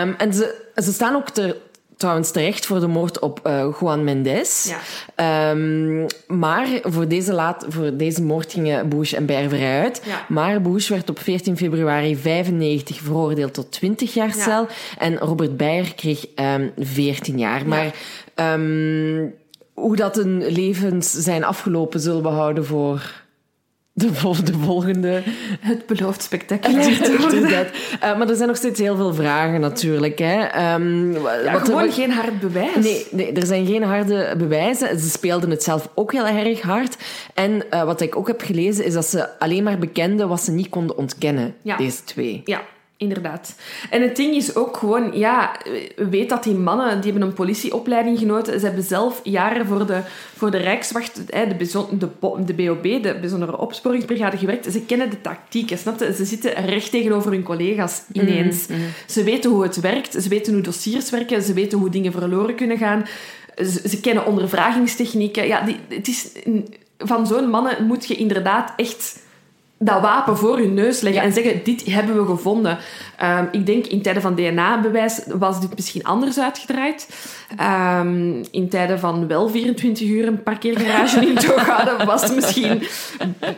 [0.00, 1.56] Ehm, en ze, ze staan ook ter,
[1.98, 4.68] trouwens terecht voor de moord op eh, Juan Mendes.
[4.68, 4.78] Ja.
[5.14, 10.02] Ehm, maar voor deze, laat, voor deze moord gingen Bush en Beyer vrij uit.
[10.04, 10.24] Ja.
[10.28, 14.42] Maar Bush werd op 14 februari 95 veroordeeld tot 20 jaar Ja.
[14.42, 14.66] cel.
[14.98, 17.66] En Robert Beyer kreeg ehm 14 jaar.
[17.66, 17.94] Maar
[18.34, 19.26] ehm,
[19.74, 23.26] hoe dat hun levens zijn afgelopen, zullen we houden voor
[23.98, 25.22] de, vol- de volgende.
[25.60, 27.66] Het belooft spectaculair te worden.
[28.00, 30.18] Eh, maar er zijn nog steeds heel veel vragen natuurlijk.
[30.18, 30.34] Hè.
[30.34, 30.78] Ja,
[31.52, 32.74] wat- gewoon wat- geen hard bewijs.
[32.84, 34.98] Nee, nee, er zijn geen harde bewijzen.
[35.00, 36.96] Ze speelden het zelf ook heel erg hard.
[37.34, 40.50] En eh, wat ik ook heb gelezen, is dat ze alleen maar bekenden wat ze
[40.50, 41.76] niet konden ontkennen, Ja.
[41.76, 42.40] deze twee.
[42.44, 42.60] Ja,
[42.98, 43.54] inderdaad.
[43.90, 45.56] En het ding is ook gewoon, ja,
[45.96, 48.60] weet dat die mannen, die hebben een politieopleiding genoten.
[48.60, 50.00] Ze hebben zelf jaren voor de,
[50.36, 51.56] voor de Rijkswacht, de,
[51.98, 52.06] de,
[52.44, 54.72] de BOB, de Bijzondere Opsporingsbrigade, gewerkt.
[54.72, 56.14] Ze kennen de tactieken, snap je?
[56.14, 58.66] Ze zitten recht tegenover hun collega's ineens.
[59.06, 62.54] Ze weten hoe het werkt, ze weten hoe dossiers werken, ze weten hoe dingen verloren
[62.54, 63.06] kunnen gaan.
[63.56, 65.46] Ze, ze kennen ondervragingstechnieken.
[65.46, 66.32] Ja, die, het is,
[66.98, 69.26] van zo'n mannen moet je inderdaad echt
[69.78, 72.78] dat wapen voor hun neus leggen en zeggen, dit hebben we gevonden.
[73.16, 77.08] Ehm, ik denk, in tijden van DNA-bewijs was dit misschien anders uitgedraaid.
[77.56, 82.82] Ehm, in tijden van wel 24 uur een parkeergarage in houden, was het misschien,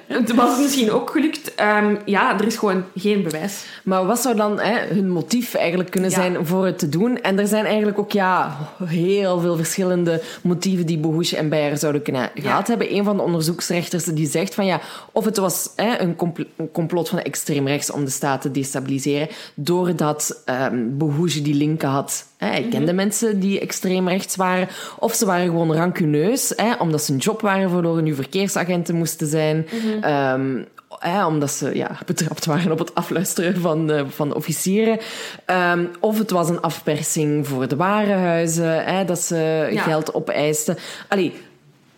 [0.06, 1.54] het was het misschien ook gelukt.
[1.54, 3.64] Ehm, ja, er is gewoon geen bewijs.
[3.84, 6.16] Maar wat zou dan hè, hun motief eigenlijk kunnen Ja.
[6.16, 7.20] zijn voor het te doen?
[7.20, 12.02] En er zijn eigenlijk ook ja, heel veel verschillende motieven die Bohush en Beyer zouden
[12.02, 12.94] kunnen gehad hebben.
[12.94, 14.80] Een van de onderzoeksrechters die zegt van ja,
[15.12, 18.50] of het was hè, een, compl- een complot van extreem rechts om de staat te
[18.50, 22.26] destabiliseren, doordat ehm Bohush die linken had.
[22.36, 24.68] Hè, hij kende mensen die extreem rechts waren.
[24.98, 29.26] Of ze waren gewoon rancuneus, hè, omdat ze een job waren verloren, nu verkeersagenten moesten
[29.26, 29.66] zijn.
[30.00, 30.62] Ehm,
[30.98, 34.98] hè, omdat ze ja, betrapt waren op het afluisteren van, eh, van officieren.
[35.44, 39.82] Ehm, of het was een afpersing voor de warenhuizen, dat ze Ja.
[39.82, 40.76] geld opeisten.
[41.08, 41.32] Allee,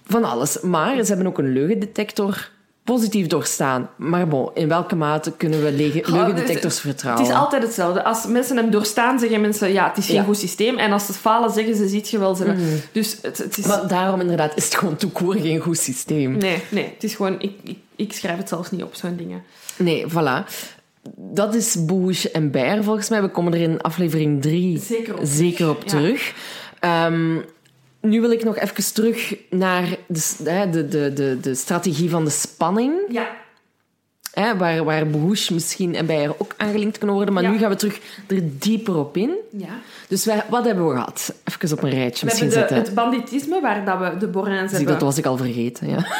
[0.07, 0.61] van alles.
[0.61, 2.51] Maar ze hebben ook een leugendetector
[2.85, 3.91] positief doorstaan.
[3.97, 7.23] Maar bon, in welke mate kunnen we Goh, leugendetectors vertrouwen?
[7.25, 8.05] Het is altijd hetzelfde.
[8.05, 10.23] Als mensen hem doorstaan, zeggen mensen, ja, het is geen Ja.
[10.23, 10.79] goed systeem.
[10.79, 12.35] En als ze falen, zeggen ze, ziet je wel.
[12.35, 13.67] Ze hebben- Dus het, het is...
[13.67, 16.37] Maar daarom inderdaad is het gewoon toekoor geen goed systeem.
[16.37, 17.41] Nee, nee, het is gewoon...
[17.41, 19.43] Ik, ik, ik schrijf het zelfs niet op, zo'n dingen.
[19.77, 20.45] Nee, voilà.
[21.17, 23.23] Dat is Bush en Bear volgens mij.
[23.23, 25.89] We komen er in aflevering 3 Zeker op zeker op Ja.
[25.89, 26.35] terug.
[28.03, 30.35] Nu wil ik nog even terug naar de,
[30.71, 32.93] de, de, de, de strategie van de spanning.
[33.09, 33.41] Ja.
[34.33, 35.07] Hè, waar, waar
[35.51, 37.35] misschien en Beyer ook aangelinkt kunnen worden.
[37.35, 37.51] Maar Ja.
[37.51, 37.99] nu gaan we terug
[38.29, 39.31] er dieper op in.
[39.51, 39.69] ja.
[40.09, 41.35] Dus wij, wat hebben we gehad?
[41.45, 42.77] Even op een rijtje We misschien de, zetten.
[42.77, 44.93] het banditisme, waar dat we de Borraans Zie, hebben...
[44.95, 45.89] dat was ik al vergeten.
[45.89, 46.07] Ja.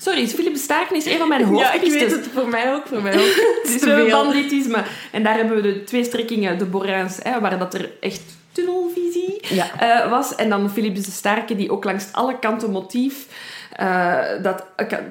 [0.00, 2.12] Sorry, Philip Staken is een van mijn hoofdpistes.
[2.34, 2.86] Voor mij ook.
[2.86, 3.62] Voor mij ook.
[3.62, 4.84] Het is banditisme.
[5.12, 8.20] En daar hebben we de twee strekkingen, de Borraans, hè, waar dat er echt
[8.64, 9.66] tunnelvisie Ja.
[10.04, 10.34] eh, was.
[10.34, 13.26] En dan Philips de Sterke, die ook langs alle kanten motief...
[13.72, 14.64] eh, dat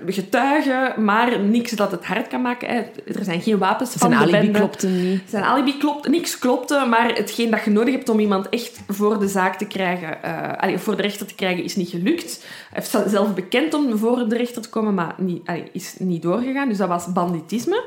[0.06, 2.68] getuigen, maar niks dat het hard kan maken.
[2.69, 2.76] hè.
[3.18, 4.57] Er zijn geen wapens van Zijn de alibi bende.
[4.60, 5.22] klopte niet.
[5.30, 9.19] Zijn alibi klopt, niks klopte, maar hetgeen dat je nodig hebt om iemand echt voor
[9.19, 12.45] de zaak te krijgen, eh, allee, voor de rechter te krijgen, is niet gelukt.
[12.72, 16.22] Hij heeft zelf bekend om voor de rechter te komen, maar niet, allee, is niet
[16.22, 16.69] doorgegaan.
[16.69, 17.84] Dus dat was banditisme.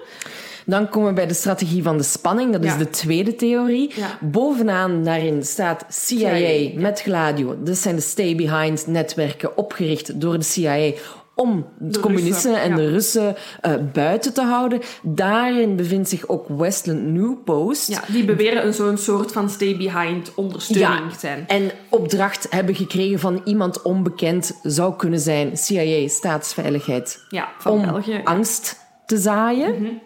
[0.70, 2.52] Dan komen we bij de strategie van de spanning.
[2.52, 2.78] Dat is Ja.
[2.78, 3.92] de tweede theorie.
[3.96, 4.18] Ja.
[4.20, 7.62] Bovenaan daarin staat CIA, CIA, met Gladio.
[7.62, 10.90] Dat zijn de stay-behind-netwerken opgericht door de CIA
[11.34, 12.76] om de, communisten Russen, en ja.
[12.76, 14.80] de Russen eh, buiten te houden.
[15.02, 17.88] Daarin bevindt zich ook Westland New Post.
[17.88, 21.44] Ja, die beweren een zo'n soort van stay-behind ondersteuning Ja, zijn.
[21.46, 27.24] En opdracht hebben gekregen van iemand onbekend zou kunnen zijn CIA, staatsveiligheid.
[27.28, 28.12] Ja, van om België.
[28.16, 28.26] Mhm.
[28.26, 28.76] angst
[29.06, 30.00] te zaaien,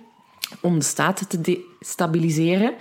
[0.65, 1.41] om de staat te
[1.81, 2.73] destabiliseren.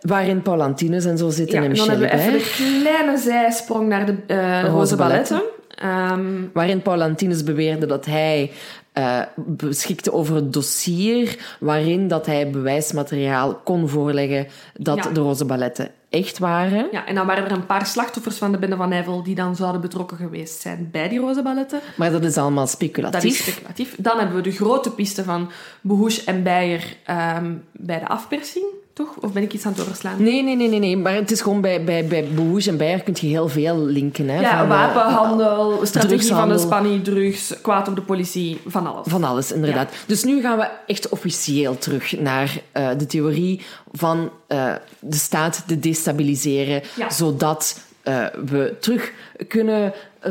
[0.00, 2.40] Waarin Paul Antinus en zo zitten Ja, en en dan Michel hebben we even
[2.74, 5.36] een kleine zijsprong naar de eh Roze Roze Balletten.
[5.36, 5.62] Balletten.
[5.76, 8.50] Ehm, Waarin Paul Antinus beweerde dat hij
[8.92, 14.46] eh, beschikte over het dossier waarin dat hij bewijsmateriaal kon voorleggen
[14.78, 15.10] dat Ja.
[15.10, 16.86] de roze balletten echt waren.
[16.92, 19.56] ja, en dan waren er een paar slachtoffers van de Bende van Nijvel die dan
[19.56, 21.80] zouden betrokken geweest zijn bij die Roze Balletten.
[21.96, 23.36] Maar dat is allemaal Dat is speculatief.
[23.36, 23.94] speculatief.
[23.98, 25.50] Dan hebben we de grote piste van
[25.80, 28.64] Behoes en Beyer ehm, bij de afpersing,
[28.94, 29.08] toch?
[29.20, 30.22] Of ben ik iets aan het overslaan?
[30.22, 30.96] Nee, nee, nee, nee, nee.
[30.96, 34.28] Maar het is gewoon bij, bij, bij Boege en Beyer kun je heel veel linken.
[34.28, 38.86] Hè, Ja, van, eh, wapenhandel, strategie van de spanning, drugs, kwaad op de politie, van
[38.86, 39.06] alles.
[39.08, 39.92] Van alles, inderdaad.
[40.06, 43.60] Dus nu gaan we echt officieel terug naar eh, de theorie
[43.92, 47.10] van eh, de staat te destabiliseren, Ja.
[47.10, 49.12] zodat eh, we terug
[49.48, 49.90] kunnen, eh,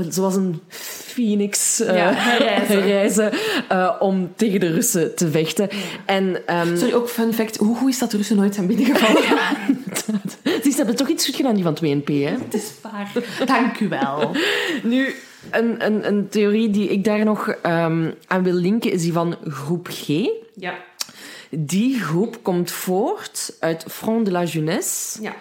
[0.10, 0.61] zoals een
[1.14, 2.14] phoenix, eh, Ja,
[2.68, 3.32] herrijzen,
[3.70, 5.70] eh, om tegen de Russen te vechten.
[6.06, 7.57] En ehm, Sorry, ook fun fact.
[7.57, 9.24] Hoe goed is dat de Russen nooit zijn binnengevallen?
[10.64, 12.32] ze hebben toch iets goed gedaan, die van 2NP, hè?
[12.44, 13.11] Het is waar.
[13.45, 14.32] Dank u wel.
[14.84, 15.15] Nu,
[15.52, 19.36] een, een, een theorie die ik daar nog ehm, aan wil linken is die van
[19.48, 20.07] groep G.
[20.56, 20.74] Ja.
[21.49, 25.22] Die groep komt voort uit Front de la Jeunesse.
[25.22, 25.36] Ja.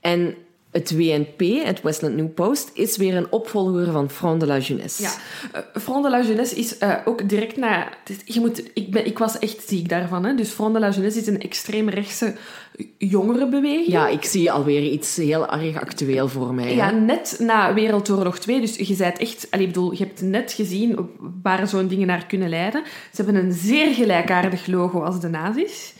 [0.00, 0.34] En
[0.70, 5.02] het WNP, het Westland New Post, is weer een opvolger van Front de la Jeunesse.
[5.02, 5.10] Ja,
[5.52, 7.88] Eh, Front de la Jeunesse is eh, ook direct na...
[8.06, 10.24] is- Je moet, ik, ben, ik was echt ziek daarvan.
[10.24, 10.34] Hè?
[10.34, 12.34] Dus Front de la Jeunesse is een extreemrechtse
[12.98, 13.86] jongerenbeweging.
[13.86, 16.64] Ja, ik zie alweer iets heel erg actueel voor mij.
[16.64, 16.70] hè.
[16.70, 18.60] Ja, net na Wereldoorlog 2.
[18.60, 19.46] Dus je bent echt...
[19.50, 21.08] Allee, ik bedoel, je hebt net gezien
[21.42, 22.82] waar zo'n dingen naar kunnen leiden.
[23.14, 25.92] Ze hebben een zeer gelijkaardig logo als de nazi's.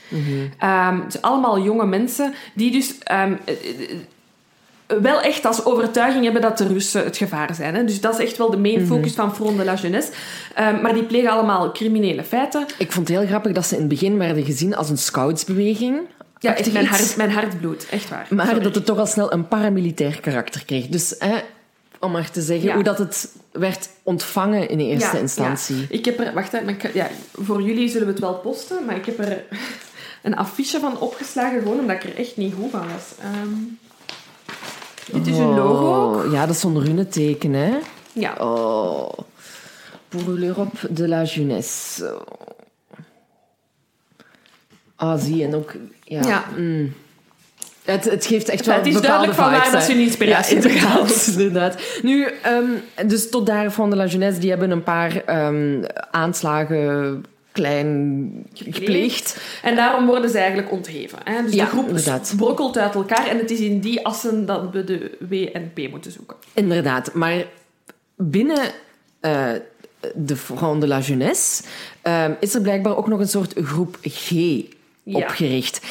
[0.57, 2.97] Het zijn allemaal jonge mensen die dus...
[3.03, 3.95] ehm, eh, eh,
[5.01, 7.75] wel echt als overtuiging hebben dat de Russen het gevaar zijn.
[7.75, 7.85] Hè?
[7.85, 10.11] Dus dat is echt wel de main focus van Front de la Jeunesse.
[10.55, 12.65] Ehm, maar die plegen allemaal criminele feiten.
[12.77, 15.99] Ik vond het heel grappig dat ze in het begin werden gezien als een scoutsbeweging.
[16.39, 17.85] Ja, echt mijn hart, mijn hart bloedt.
[17.89, 18.27] Echt waar.
[18.29, 18.61] Maar Sorry.
[18.63, 20.87] dat het toch al snel een paramilitair karakter kreeg.
[20.87, 21.35] Dus hè,
[21.99, 22.73] om maar te zeggen Ja.
[22.73, 25.75] hoe dat het werd ontvangen in eerste Ja, instantie.
[25.75, 25.85] ja.
[25.89, 26.33] Ik heb er...
[26.33, 29.43] Wacht, ik- ja, voor jullie zullen we het wel posten, maar ik heb er
[30.23, 33.05] een affiche van opgeslagen, gewoon omdat ik er echt niet goed van was.
[33.19, 33.49] Ehm,
[35.11, 36.31] dit is hun logo.
[36.31, 37.77] Ja, dat is zo'n runeteken, hè.
[38.13, 38.35] Ja.
[38.39, 39.09] Oh.
[40.07, 42.21] Pour l'Europe de la jeunesse.
[44.95, 45.73] Ah, zie je, en ook...
[46.03, 46.21] Ja.
[46.27, 46.45] Ja.
[46.57, 46.93] mm.
[47.83, 50.63] Het, het geeft echt wel Het is duidelijk van waar dat ze hun inspiratie ja,
[50.63, 51.81] inderdaad, inderdaad.
[52.01, 57.25] Nu, ehm, dus tot daar van de la jeunesse, die hebben een paar ehm, aanslagen
[57.51, 59.41] klein gepleegd.
[59.63, 61.19] En daarom worden ze eigenlijk ontheven.
[61.23, 61.43] Hè?
[61.43, 62.33] Dus Ja, de groep inderdaad.
[62.37, 66.37] brokkelt uit elkaar en het is in die assen dat we de WNP moeten zoeken.
[66.53, 67.45] Inderdaad, maar
[68.15, 68.71] binnen
[69.19, 69.49] eh,
[70.15, 71.63] de Front de la Jeunesse
[72.01, 74.31] ehm, is er blijkbaar ook nog een soort groep G
[75.11, 75.17] Ja.
[75.17, 75.81] opgericht.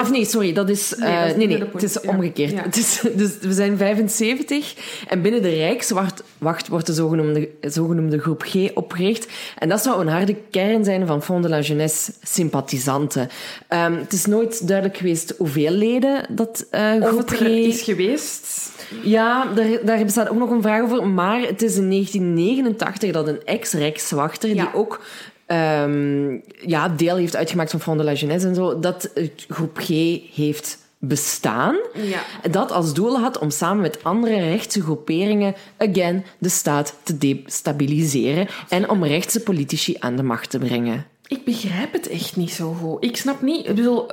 [0.00, 0.94] Of nee, sorry, dat is...
[0.96, 2.50] Nee, eh, dat is nee, het is omgekeerd.
[2.50, 2.62] Ja.
[2.62, 4.74] Het is, dus we zijn 75
[5.08, 9.26] en binnen de Rijkswacht wacht, wordt de zogenoemde, zogenoemde groep G opgericht.
[9.58, 13.28] En dat zou een harde kern zijn van Front de la Jeunesse sympathisanten.
[13.68, 17.40] Ehm, het is nooit duidelijk geweest hoeveel leden dat eh, groep G...
[17.40, 18.74] is geweest.
[19.02, 21.06] Ja, daar, daar bestaat ook nog een vraag over.
[21.06, 24.54] Maar het is in 1989 dat een ex-Rijkswachter, Ja.
[24.54, 25.00] die ook
[25.46, 29.78] ehm, ja, deel heeft uitgemaakt van Front de la Jeunesse en zo, dat het groep
[29.78, 29.88] G
[30.34, 31.76] heeft bestaan.
[31.94, 32.48] Ja.
[32.50, 38.46] Dat als doel had om samen met andere rechtse groeperingen, again, de staat te destabiliseren
[38.68, 41.06] en om rechtse politici aan de macht te brengen.
[41.26, 43.04] Ik begrijp het echt niet zo goed.
[43.04, 43.68] Ik snap niet...
[43.68, 44.06] Ik bedoel...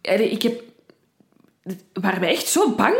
[0.00, 0.62] eh, Ik heb...
[1.92, 2.94] Waren wij echt zo bang?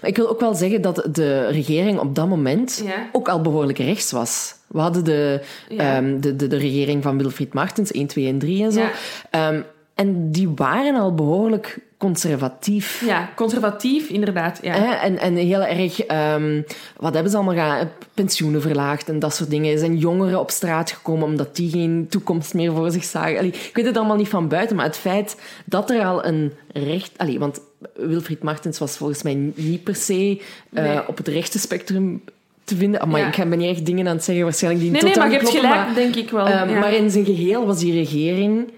[0.00, 3.08] Maar ik wil ook wel zeggen dat de regering op dat moment Ja.
[3.12, 4.54] ook al behoorlijk rechts was.
[4.66, 5.96] We hadden de, Ja.
[5.96, 8.80] ehm, de, de, de regering van Wilfried Martens, 1, 2 en 3 en zo.
[8.80, 8.90] Ja.
[9.30, 9.62] Ehm,
[9.94, 13.02] en die waren al behoorlijk conservatief.
[13.06, 14.58] Ja, conservatief, inderdaad.
[14.62, 15.00] Ja.
[15.02, 16.62] En, en heel erg, ehm,
[16.96, 17.90] wat hebben ze allemaal gedaan?
[18.14, 19.72] Pensioenen verlaagd en dat soort dingen.
[19.72, 23.38] Er zijn jongeren op straat gekomen omdat die geen toekomst meer voor zich zagen.
[23.38, 26.52] Allee, ik weet het allemaal niet van buiten, maar het feit dat er al een
[26.72, 27.10] recht...
[27.16, 27.60] Allee, want
[27.94, 30.40] Wilfried Martens was volgens mij niet per se
[30.70, 31.08] uh, Nee.
[31.08, 32.22] op het rechte spectrum
[32.64, 33.08] te vinden.
[33.08, 33.26] Maar Ja.
[33.42, 35.48] ik ben niet echt dingen aan het zeggen waarschijnlijk die Nee, nee, maar je hebt
[35.50, 36.44] kloppen, gelijk, denk ik wel.
[36.44, 36.78] maar, ehm, ja.
[36.78, 38.70] maar in zijn geheel was die regering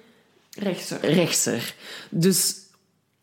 [0.59, 0.99] Rechtser.
[1.03, 1.75] rechtser.
[2.11, 2.55] Dus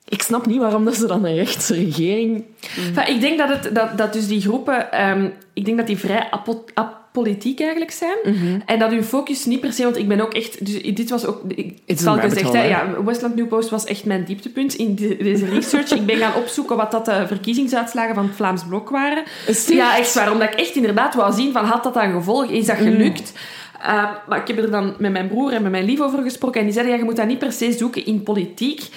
[0.10, 2.44] ik snap niet waarom dat ze dan een rechtse regering...
[2.77, 5.98] Enfin, ik denk dat, het, dat, dat dus die groepen, ehm, ik denk dat die
[5.98, 8.18] vrij apo- apolitiek eigenlijk zijn.
[8.23, 8.60] Mhm.
[8.65, 11.26] En dat hun focus niet per se, want ik ben ook echt, dus dit was
[11.26, 14.06] ook, ik It's het a al rabbit gezegd, hè, ja, Westland New Post was echt
[14.06, 15.91] mijn dieptepunt in de- deze research.
[15.91, 19.23] ik ben gaan opzoeken wat dat de verkiezingsuitslagen van het Vlaams Blok waren.
[19.68, 20.31] Ja, echt waar.
[20.31, 22.45] Omdat ik echt inderdaad wou zien van, had dat dan gevolg?
[22.45, 23.34] Is dat gelukt?
[23.81, 26.60] Uh, maar ik heb er dan met mijn broer en met mijn lief over gesproken.
[26.60, 28.88] En die zeiden, ja, je moet dat niet per se zoeken in politiek.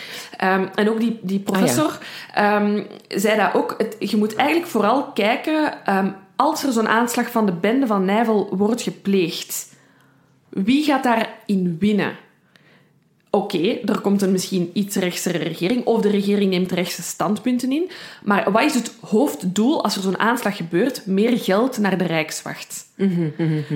[0.45, 1.99] Um, en ook die, die professor
[2.39, 3.75] um, zei dat ook.
[3.79, 5.75] Het, je moet eigenlijk vooral kijken...
[6.37, 9.75] Als er zo'n aanslag van de bende van Nijvel wordt gepleegd,
[10.49, 12.17] wie gaat daarin winnen?
[13.35, 17.73] Oké, okay, er komt een misschien iets rechtsere regering, of de regering neemt rechtse standpunten
[17.73, 17.91] in.
[18.25, 21.07] Maar wat is het hoofddoel als er zo'n aanslag gebeurt?
[21.07, 22.87] Meer geld naar de Rijkswacht.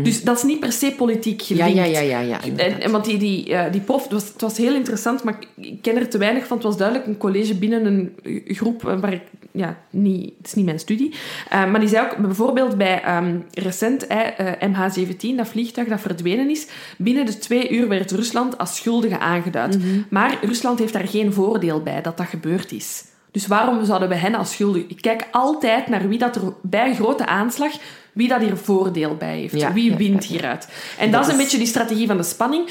[0.02, 1.74] Dus dat is niet per se politiek gelinkt.
[1.74, 2.20] Ja, ja, ja.
[2.20, 4.74] ja, ja en, en, want die, die, uh, die prof, het was, het was heel
[4.74, 6.56] interessant, maar ik ken er te weinig van.
[6.56, 8.14] Het was duidelijk een college binnen een
[8.46, 9.22] groep waar ik...
[9.56, 11.14] Ja, niet, het is niet mijn studie.
[11.52, 16.50] Uh, maar die zei ook, bijvoorbeeld bij um, recent uh, MH17, dat vliegtuig dat verdwenen
[16.50, 16.66] is,
[16.98, 19.78] binnen de twee uur werd Rusland als schuldige aangeduid.
[19.78, 20.06] Mm -hmm.
[20.10, 23.04] Maar Rusland heeft daar geen voordeel bij dat dat gebeurd is.
[23.30, 24.82] Dus waarom zouden we hen als schuldig...
[24.86, 27.72] Ik kijk altijd naar wie dat er bij een grote aanslag
[28.12, 29.60] wie dat hier voordeel bij heeft.
[29.60, 30.68] Ja, wie ja, wint ja, hieruit.
[30.98, 32.68] En dat, dat is een beetje die strategie van de spanning.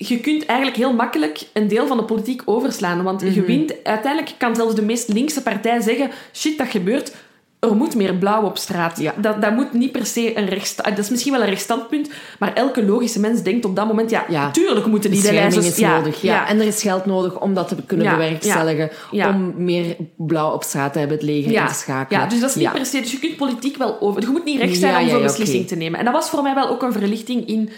[0.00, 3.02] Je kunt eigenlijk heel makkelijk een deel van de politiek overslaan.
[3.02, 3.32] Want Mhm.
[3.34, 3.74] je wint...
[3.84, 6.10] Uiteindelijk kan zelfs de meest linkse partij zeggen...
[6.34, 7.12] Shit, dat gebeurt.
[7.60, 8.98] Er moet meer blauw op straat.
[9.00, 9.14] Ja.
[9.16, 10.88] Dat, dat moet niet per se een rechtstand...
[10.96, 14.10] Dat is misschien wel een rechtsstandpunt, maar elke logische mens denkt op dat moment...
[14.10, 14.50] Ja, Ja.
[14.50, 15.80] tuurlijk moeten die de Bescherming lijsters...
[15.86, 16.22] is nodig.
[16.22, 16.48] Ja.
[16.48, 18.90] En er is geld nodig om dat te kunnen Ja, bewerkstelligen.
[19.10, 19.28] ja.
[19.28, 22.20] Om meer blauw op straat te hebben, het leger in te schakelen.
[22.20, 22.70] Ja, dus dat is niet Ja.
[22.72, 23.00] per se...
[23.00, 24.20] Dus je kunt politiek wel over...
[24.20, 25.98] Je moet niet rechts zijn Ja, om ja, zo'n ja, beslissing te nemen.
[25.98, 27.70] En dat was voor mij wel ook een verlichting in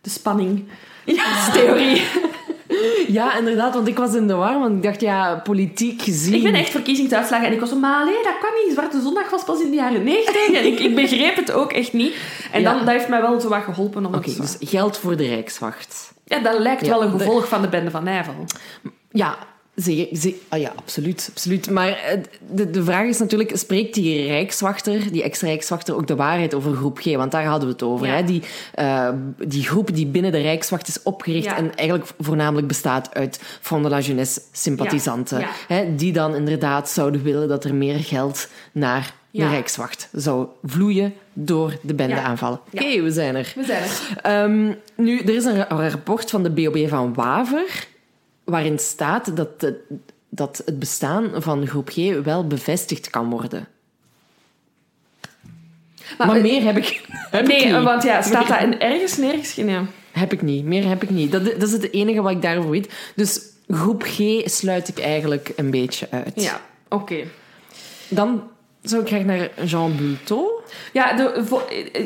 [0.00, 0.64] de spanning.
[1.52, 2.02] Theorie.
[3.08, 6.34] Ja, inderdaad, want ik was in de war, want ik dacht, ja, politiek gezien...
[6.34, 8.72] Ik ben echt verkiezingsuitslagen en ik was zo, maar allee, dat kan niet.
[8.74, 11.92] Zwarte Zondag was pas in de jaren 90 en ik, ik begreep het ook echt
[11.92, 12.14] niet.
[12.52, 12.70] En Ja.
[12.72, 16.12] dan, dat heeft mij wel zo wat geholpen om dus geld voor de Rijkswacht.
[16.24, 18.44] Ja, dat lijkt Ja, wel een de- gevolg van de bende van Nijvel.
[19.10, 19.36] Ja,
[19.82, 21.70] ze- ah ja, absoluut, absoluut.
[21.70, 22.18] Maar eh,
[22.50, 26.98] de, de vraag is natuurlijk, spreekt die Rijkswachter, die ex-Rijkswachter, ook de waarheid over groep
[26.98, 27.04] G?
[27.16, 28.06] Want daar hadden we het over.
[28.06, 28.12] Ja.
[28.14, 28.24] Hè?
[28.24, 28.42] Die,
[28.74, 29.08] eh,
[29.46, 31.56] die groep die binnen de Rijkswacht is opgericht Ja.
[31.56, 35.40] en eigenlijk voornamelijk bestaat uit Front de la Jeunesse-sympathisanten.
[35.40, 35.48] Ja.
[35.68, 35.94] Hè?
[35.94, 39.48] Die dan inderdaad zouden willen dat er meer geld naar de.
[39.48, 42.60] Rijkswacht zou vloeien door de bende aanvallen.
[42.72, 43.52] Oké, we zijn er.
[43.56, 44.20] We zijn er.
[44.22, 47.86] Ehm, nu, er is een rapport van de BOB van Waver
[48.48, 49.76] waarin staat dat, het-
[50.28, 53.66] dat het bestaan van groep G wel bevestigd kan worden.
[56.18, 57.00] Maar, meer heb ik,
[57.30, 57.82] heb ik Nee, niet.
[57.84, 59.56] want ja, staat dat in ergens nergens?
[59.56, 59.78] Nee.
[60.12, 60.64] Heb ik niet.
[60.64, 61.32] Meer heb ik niet.
[61.32, 62.92] Dat, dat is het enige wat ik daarover weet.
[63.16, 66.32] Dus groep G sluit ik eigenlijk een beetje uit.
[66.42, 67.16] Ja, oké.
[68.08, 68.42] Dan
[68.82, 70.62] zou ik graag naar Jean Bulto.
[70.92, 71.44] Ja, de,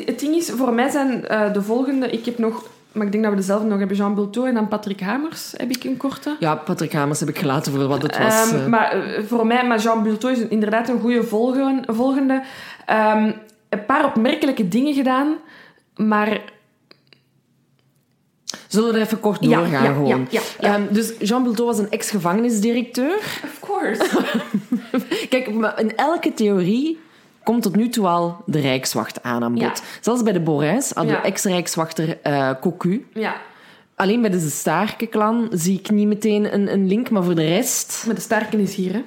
[0.05, 2.09] het ding is, voor mij zijn eh, de volgende...
[2.09, 2.69] Ik heb nog...
[2.93, 3.97] Maar ik denk dat we dezelfde nog hebben.
[3.97, 6.35] Jean Bulto en dan Patrick Hamers heb ik een korte.
[6.39, 8.51] Ja, Patrick Hamers heb ik gelaten voor wat het was.
[8.51, 8.65] Ehm, eh.
[8.65, 12.43] maar eh, voor mij, maar Jean Bulto is inderdaad een goede volgen, volgende.
[12.85, 13.31] Ehm,
[13.69, 15.35] een paar opmerkelijke dingen gedaan,
[15.95, 16.41] maar
[18.67, 20.07] Zullen we er even kort doorgaan ja, gewoon?
[20.07, 20.73] ja, ja, ja.
[20.73, 23.15] Ehm, dus Jean Bulto was een ex-gevangenisdirecteur.
[23.43, 24.19] of course.
[25.29, 26.99] Kijk, maar in elke theorie
[27.43, 29.83] komt tot nu toe al de Rijkswacht aan aan bod.
[30.01, 30.41] Zelfs bij de
[31.05, 31.23] we Ja.
[31.23, 33.07] ex-Rijkswachter eh Cocu.
[33.13, 33.35] ja,
[33.95, 38.03] Alleen bij de Staarke-clan zie ik niet meteen een, een link, maar voor de rest...
[38.05, 39.03] maar de sterke is hier, hè.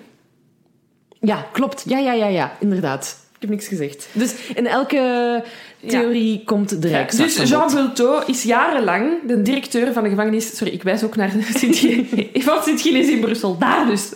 [1.20, 1.82] Ja, klopt.
[1.86, 2.56] Ja, ja, ja, ja.
[2.60, 3.26] Inderdaad.
[3.36, 4.08] Ik heb niks gezegd.
[4.12, 5.42] Dus in elke
[5.86, 7.74] theorie komt de Dus Jean bod.
[7.74, 10.56] Bulto is jarenlang de directeur van de gevangenis...
[10.56, 12.06] Sorry, ik wijs ook naar Sint-Gilles.
[12.44, 13.58] Van Sint-Gilles in Brussel.
[13.58, 14.12] Daar dus.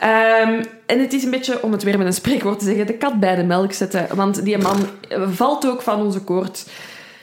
[0.00, 2.94] Ehm, en het is een beetje, om het weer met een spreekwoord te zeggen, de
[2.94, 4.06] kat bij de melk zetten.
[4.14, 6.66] Want die man eh, valt ook van onze koord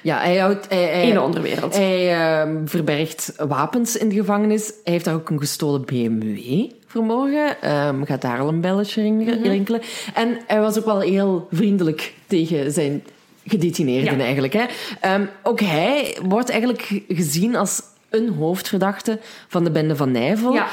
[0.02, 0.66] Ja, hij houdt...
[0.70, 1.76] Hij, hij, in de onderwereld.
[1.76, 4.66] Hij ehm, verbergt wapens in de gevangenis.
[4.84, 7.62] Hij heeft daar ook een gestolen BMW vanmorgen.
[7.62, 9.42] Ehm gaat daar al een belletje Mhm.
[9.42, 9.82] rinkelen.
[10.14, 13.04] En hij was ook wel heel vriendelijk tegen zijn
[13.46, 14.24] gedetineerden Ja.
[14.24, 14.54] eigenlijk.
[14.54, 14.64] Hè.
[15.00, 20.54] Ehm, ook hij wordt eigenlijk gezien als een hoofdverdachte van de bende van Nijvel.
[20.54, 20.68] Ja.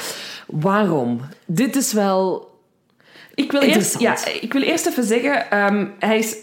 [0.47, 1.21] Waarom?
[1.47, 2.55] Dit is wel...
[3.35, 6.37] Ik wil, eerst, ja, ik wil eerst even zeggen, ehm, hij, is,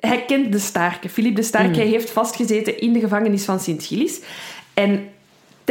[0.00, 1.08] hij kent de Starke.
[1.08, 4.20] Philippe de Starke heeft vastgezeten in de gevangenis van Sint-Gilles.
[4.74, 5.08] En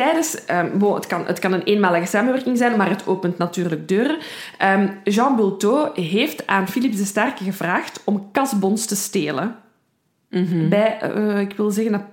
[0.06, 0.46] tijdens...
[0.46, 4.18] ehm, bon, het, kan, het kan een eenmalige samenwerking zijn, maar het opent natuurlijk deuren.
[4.58, 9.56] Ehm, Jean Bultot heeft aan Philippe de Starke gevraagd om kasbons te stelen.
[10.70, 12.06] Bij, eh, ik wil zeggen,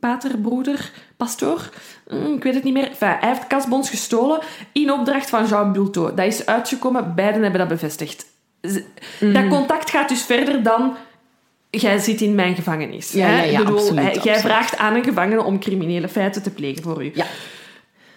[0.00, 1.68] paterbroeder, pastoor,
[2.10, 2.88] Mm, ik weet het niet meer.
[2.88, 4.38] Enfin, hij heeft kasbons gestolen
[4.72, 6.16] in opdracht van Jean Bultot.
[6.16, 8.26] Dat is uitgekomen, beiden hebben dat bevestigd.
[8.60, 8.80] Z-
[9.20, 10.94] Dat contact gaat dus verder dan...
[11.70, 13.12] Jij zit in mijn gevangenis.
[13.12, 13.36] Ja, hè?
[13.36, 14.40] ja, ja, Ik bedoel, absoluut, hij- jij absoluut.
[14.40, 17.10] vraagt aan een gevangene om criminele feiten te plegen voor u.
[17.14, 17.26] Ja.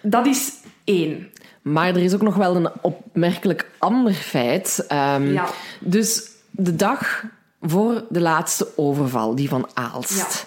[0.02, 0.52] Dat is
[0.84, 1.30] één.
[1.62, 4.84] Maar er is ook nog wel een opmerkelijk ander feit.
[4.88, 5.46] Ehm, Ja.
[5.80, 7.24] Dus de dag
[7.60, 10.46] voor de laatste overval, die van Aalst,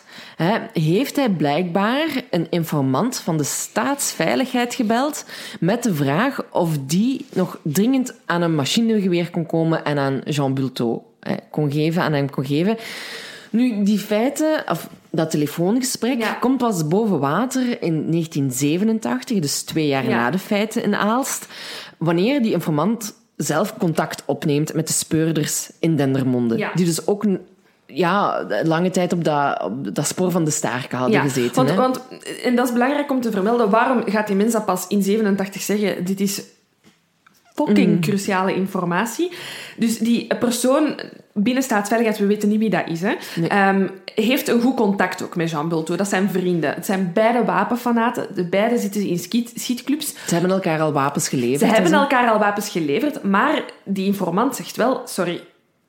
[0.74, 5.26] heeft hij blijkbaar een informant van de staatsveiligheid gebeld
[5.60, 10.54] met de vraag of die nog dringend aan een machinegeweer kon komen en aan Jean
[10.54, 12.78] Bultot hè, kon geven, aan hem kon geven.
[13.50, 16.34] Nu, die feiten, of dat telefoongesprek, Ja.
[16.34, 20.16] komt pas boven water in 1987, dus twee jaar Ja.
[20.16, 21.48] na de feiten in Aalst,
[21.98, 26.58] wanneer die informant zelf contact opneemt met de speurders in Dendermonde.
[26.58, 26.72] Ja.
[26.74, 27.40] Die dus ook een,
[27.86, 31.56] ja, lange tijd op dat, op dat spoor van de staarken hadden gezeten.
[31.56, 31.76] Want, hè.
[31.76, 32.02] want,
[32.44, 33.70] en dat is belangrijk om te vermelden.
[33.70, 36.06] Waarom gaat die mens dat pas in 87 zeggen?
[36.06, 36.42] Dit is
[37.56, 38.02] fucking Mm.
[38.02, 39.32] cruciale informatie.
[39.78, 41.00] Dus die persoon
[41.34, 43.50] binnen staatsveiligheid, we weten niet wie dat is, hè, Nee.
[43.50, 45.96] ehm, heeft een goed contact ook met Jean Bulto.
[45.96, 46.74] Dat zijn vrienden.
[46.74, 48.28] Het zijn beide wapenfanaten.
[48.36, 50.14] De beide zitten in schiet, schietclubs.
[50.28, 51.60] Ze hebben elkaar al wapens geleverd.
[51.60, 55.42] Ze en hebben elkaar al wapens geleverd, maar die informant zegt wel, sorry,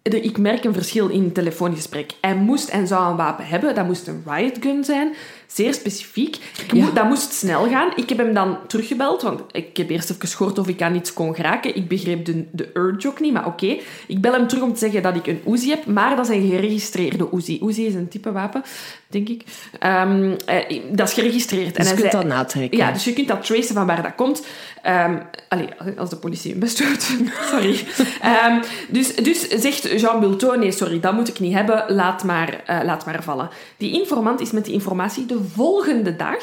[0.02, 2.12] ik merk een verschil in het telefoongesprek.
[2.20, 5.14] Hij moest en zou een wapen hebben, dat moest een riot gun zijn,
[5.46, 6.36] zeer specifiek.
[6.72, 6.90] Ja.
[6.90, 7.92] dat moest snel gaan.
[7.96, 11.12] Ik heb hem dan teruggebeld, want ik heb eerst even gehoord of ik aan iets
[11.12, 11.76] kon geraken.
[11.76, 13.76] Ik begreep de, de urge ook niet, maar oké.
[14.06, 16.36] Ik bel hem terug om te zeggen dat ik een Uzi heb, maar dat is
[16.36, 17.60] een geregistreerde Uzi.
[17.62, 18.62] Uzi is een type wapen,
[19.08, 19.44] denk ik.
[19.78, 21.76] Ehm, eh, dat is geregistreerd.
[21.76, 22.78] Dus je kunt zei- dat natrekken.
[22.78, 24.46] ja, dus je kunt dat tracen van waar dat komt.
[24.82, 25.14] Ehm
[25.48, 27.02] allee, als de politie hun best doet.
[27.50, 27.80] sorry.
[28.22, 31.84] Ehm, dus, dus zegt Jean Bultot, nee, sorry, dat moet ik niet hebben.
[31.88, 33.48] Laat maar, eh, laat maar vallen.
[33.76, 36.42] Die informant is met die informatie de volgende dag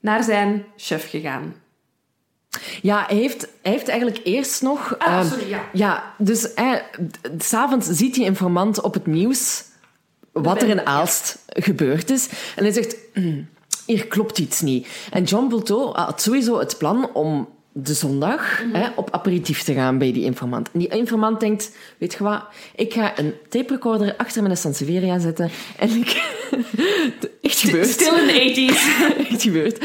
[0.00, 1.54] naar zijn chef gegaan.
[2.82, 4.98] Ja, hij heeft, hij heeft eigenlijk eerst nog...
[4.98, 5.68] Ah, ehm, sorry, ja.
[5.72, 6.84] Ja, dus hij,
[7.38, 9.64] s'avonds ziet die informant op het nieuws
[10.32, 12.28] wat er in Aalst gebeurd is.
[12.56, 13.48] En hij zegt, "Hmm,
[13.86, 14.88] hier klopt iets niet.
[15.10, 17.48] En John Bulto had sowieso het plan om
[17.82, 18.74] de zondag Mhm.
[18.74, 20.68] hè, op aperitief te gaan bij die informant.
[20.72, 22.42] En die informant denkt, weet je wat,
[22.74, 26.08] ik ga een tape recorder achter mijn Sansevieria zetten en ik...
[27.42, 27.88] Echt gebeurd.
[27.88, 29.28] Still in the 80s.
[29.30, 29.78] echt gebeurd.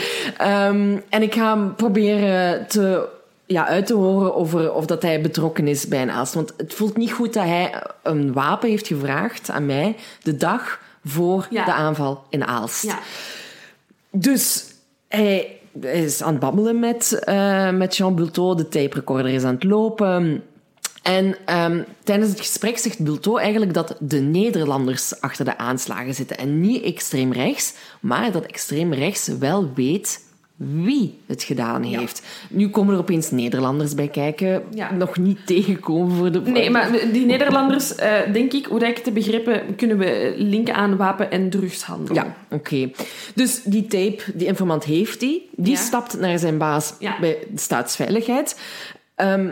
[1.10, 3.08] En ik ga hem proberen te,
[3.46, 6.34] ja, uit te horen over of dat hij betrokken is bij een Aalst.
[6.34, 10.80] Want het voelt niet goed dat hij een wapen heeft gevraagd aan mij de dag
[11.06, 11.66] voor Ja.
[11.66, 12.84] de aanval in Aalst.
[12.84, 13.00] Ja.
[14.12, 14.66] Dus
[15.08, 18.58] hij is aan het babbelen met, eh, met Jean Bultot.
[18.58, 20.44] De tape recorder is aan het lopen.
[21.04, 26.38] En ehm, tijdens het gesprek zegt Bultot eigenlijk dat de Nederlanders achter de aanslagen zitten.
[26.38, 30.24] En niet extreem rechts, maar dat extreem rechts wel weet
[30.56, 32.00] wie het gedaan Ja.
[32.00, 32.22] heeft.
[32.50, 34.64] Nu komen er opeens Nederlanders bij kijken.
[34.74, 34.92] Ja.
[34.94, 36.42] Nog niet tegenkomen voor de...
[36.42, 40.34] Nee, maar die Nederlanders, eh, denk ik, hoe dat ik het heb begrepen, kunnen we
[40.38, 42.16] linken aan wapen- en drugshandel.
[42.16, 42.92] Ja, oké.
[43.36, 45.50] Dus die tape, die informant heeft die.
[45.56, 45.80] Die Ja.
[45.80, 48.60] stapt naar zijn baas bij de staatsveiligheid.
[49.16, 49.50] Ehm,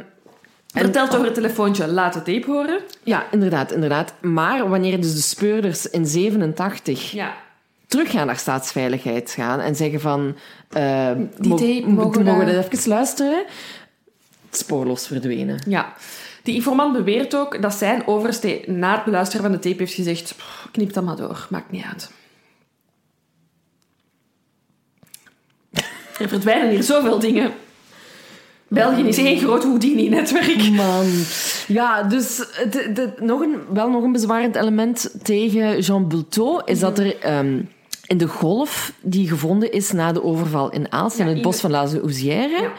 [0.67, 2.79] Vertelt over het telefoontje, laat de tape horen.
[3.03, 4.13] ja, inderdaad, inderdaad.
[4.21, 7.33] Maar wanneer dus de speurders in 87 Ja.
[7.87, 10.35] teruggaan naar staatsveiligheid gaan en zeggen van...
[10.73, 13.45] eh, Die mo- tape, mo- mogen we mogen we daar- dat even luisteren?
[14.51, 15.63] Spoorloos verdwenen.
[15.67, 15.93] Ja.
[16.43, 20.33] Die informant beweert ook dat zijn overste na het beluisteren van de tape heeft gezegd
[20.37, 22.11] "Pff, knip dat maar door, maakt niet uit.
[26.19, 27.51] Er verdwijnen hier zoveel dingen.
[28.67, 30.69] België is één groot Houdini-netwerk.
[30.71, 31.05] Man.
[31.67, 32.43] Ja, dus
[33.19, 37.61] nog een, wel nog een bezwarend element tegen Jean Bultot is dat er ehm,
[38.07, 41.59] in de golf die gevonden is na de overval in Aalst, Ja, in het bos
[41.59, 42.71] van La Housière,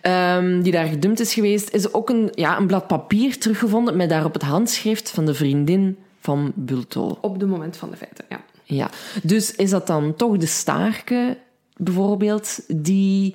[0.00, 4.08] ehm, die daar gedumpt is geweest, is ook een, ja, een blad papier teruggevonden met
[4.08, 7.18] daarop het handschrift van de vriendin van Bultot.
[7.20, 8.40] Op het moment van de feiten, ja.
[8.64, 8.90] Ja.
[9.22, 11.36] Dus is dat dan toch de Staarke,
[11.76, 13.34] bijvoorbeeld, die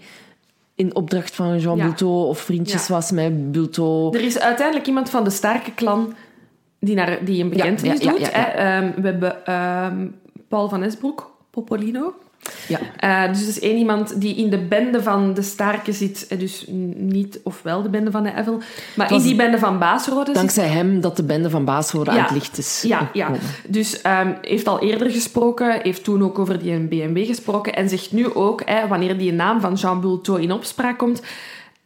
[0.75, 1.83] in opdracht van Jean Ja.
[1.83, 4.15] Bultot of vriendjes was met Bultot?
[4.15, 6.13] Er is uiteindelijk iemand van de sterke clan
[6.79, 8.31] die, naar, die een bekentenis doet.
[8.31, 8.41] hè.
[8.41, 10.07] Ehm, we hebben ehm,
[10.47, 12.13] Paul van Esbroek, Popolino.
[12.67, 12.79] Ja.
[12.97, 16.25] Eh, dus is één iemand die in de bende van de Starken zit.
[16.29, 16.65] eh, Dus
[16.95, 18.59] niet ofwel de bende van de Evel.
[18.95, 22.17] Maar in die bende van Baasrode zit Dankzij hem dat de bende van Baasrode aan
[22.17, 23.31] het licht is Ja, ja.
[23.67, 28.11] dus ehm heeft al eerder gesproken, heeft toen ook over die BNB gesproken en zegt
[28.11, 31.21] nu ook, hè, wanneer die naam van Jean Bulto in opspraak komt,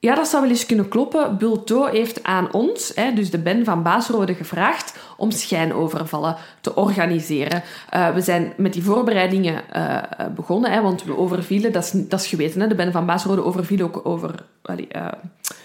[0.02, 1.38] ja, dat zou wel eens kunnen kloppen.
[1.38, 7.64] Bulto heeft aan ons, hè, dus de Ben van Baasrode, gevraagd om schijnovervallen te organiseren.
[7.90, 9.98] Eh, we zijn met die voorbereidingen eh,
[10.36, 13.44] begonnen, hè, want we overvielen, dat is, dat is geweten, hè, de Ben van Baasrode
[13.44, 15.07] overviel ook over eh,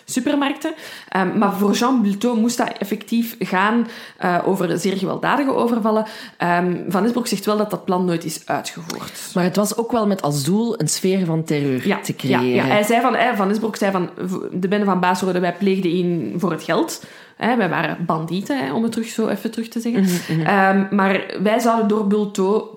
[0.07, 0.75] supermarkten.
[1.09, 6.07] Ehm, maar voor Jean Bulto moest dat effectief gaan eh, over zeer gewelddadige overvallen.
[6.37, 9.31] Ehm, van Esbroek zegt wel dat dat plan nooit is uitgevoerd.
[9.35, 12.39] Maar het was ook wel met als doel een sfeer van terreur Ja, te ja,
[12.39, 12.67] creëren.
[12.67, 12.75] ja.
[12.75, 14.11] Hij zei van, hè, van Esbroek zei van,
[14.53, 17.05] de bende van Baasrode, wij pleegden in voor het geld.
[17.37, 20.03] Hè, wij waren bandieten, hè, om het terug zo even terug te zeggen.
[20.03, 22.71] Mhm, Ehm, maar wij zouden door Bulto...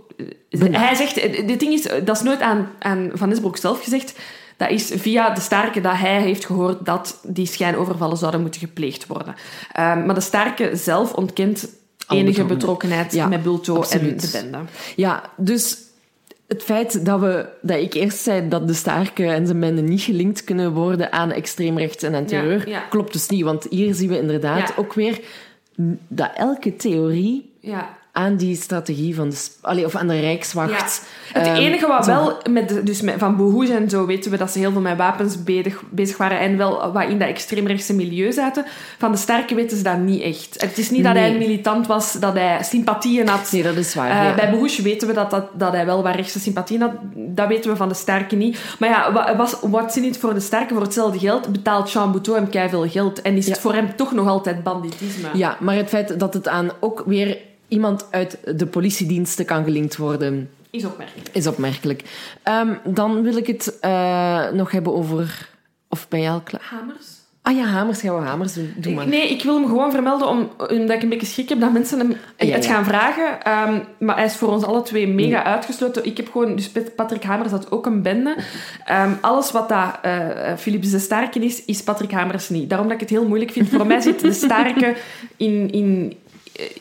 [0.60, 4.20] Hij zegt, eh, dit ding is, dat is nooit aan, aan Van Esbroek zelf gezegd.
[4.60, 9.08] Dat is via de Starke dat hij heeft gehoord dat die schijnovervallen zouden moeten gepleegd
[9.08, 9.36] worden.
[9.72, 11.70] Ehm, maar de Starke zelf ontkent
[12.08, 13.14] enige betrokkenheid.
[13.14, 14.12] Ja, met Bulto absoluut.
[14.12, 14.70] en de bende.
[14.96, 15.78] Ja, dus
[16.48, 20.02] het feit dat, we, dat ik eerst zei dat de Starke en zijn bende niet
[20.02, 22.80] gelinkt kunnen worden aan extreemrechts en aan terreur, ja.
[22.80, 23.44] klopt dus niet.
[23.44, 24.74] Want hier zien we inderdaad Ja.
[24.78, 25.20] ook weer
[26.08, 27.98] dat elke theorie Ja.
[28.20, 31.02] Aan die strategie van de, allee, of aan de Rijkswacht.
[31.34, 34.52] Het ehm, enige wat wel, met, dus met, van Bohoes en zo weten we dat
[34.52, 38.32] ze heel veel met wapens bezig, bezig waren en wel wat in dat extreemrechtse milieu
[38.32, 38.66] zaten.
[38.98, 40.62] Van de sterke weten ze dat niet echt.
[40.62, 43.52] Het is niet dat hij een militant was, dat hij sympathieën had.
[43.52, 44.10] Nee, dat is waar.
[44.10, 44.36] Eh, ja.
[44.36, 46.92] Bij Bohoes weten we dat, dat, dat hij wel wat rechtse sympathieën had.
[47.16, 48.60] Dat weten we van de sterke niet.
[48.80, 50.74] Maar ja, wat, was, wat zit niet voor de sterke?
[50.74, 53.22] Voor hetzelfde geld betaalt Jean Bouteau hem keiveel geld.
[53.22, 55.28] En is het voor hem toch nog altijd banditisme.
[55.34, 57.38] Ja, maar het feit dat het aan ook weer
[57.70, 61.30] iemand uit de politiediensten kan gelinkt worden, Is opmerkelijk.
[61.32, 62.04] is opmerkelijk.
[62.44, 65.50] Ehm, dan wil ik het eh, nog hebben over...
[65.90, 66.62] Of ben je al klaar?
[66.70, 67.06] Hamers?
[67.42, 68.00] Ah ja, hamers.
[68.00, 68.74] Gaan we hamers doen?
[68.78, 69.08] Doe maar.
[69.08, 72.00] Nee, ik wil hem gewoon vermelden om, omdat ik een beetje schrik heb dat mensen
[72.00, 73.42] hem Ja, het gaan vragen.
[73.44, 76.06] Ehm, maar hij is voor ons alle twee mega uitgesloten.
[76.06, 76.56] Ik heb gewoon...
[76.56, 78.36] Dus Pat- Patrick Hamers had ook een bende.
[78.86, 80.28] Ehm, alles wat dat eh
[80.58, 82.70] Philips de Starke is, is Patrick Hamers niet.
[82.70, 83.70] Daarom dat ik het heel moeilijk vind.
[83.70, 84.96] Voor mij zit de Starke
[85.38, 85.72] in...
[85.72, 86.14] in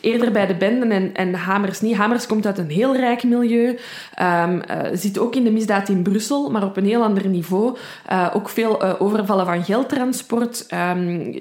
[0.01, 1.95] Eerder bij de benden en, en Hamers niet.
[1.95, 3.79] Hamers komt uit een heel rijk milieu.
[4.13, 4.49] Eh,
[4.93, 7.77] zit ook in de misdaad in Brussel, maar op een heel ander niveau.
[8.05, 10.65] Eh, ook veel eh, overvallen van geldtransport.
[10.67, 11.33] ehm,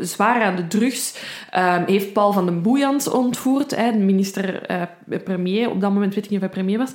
[0.00, 1.18] zwaar aan de drugs.
[1.50, 3.76] Ehm, heeft Paul van den Boeians ontvoerd.
[3.76, 5.70] Hè, de minister-premier.
[5.70, 6.92] op dat moment weet ik niet of hij premier was.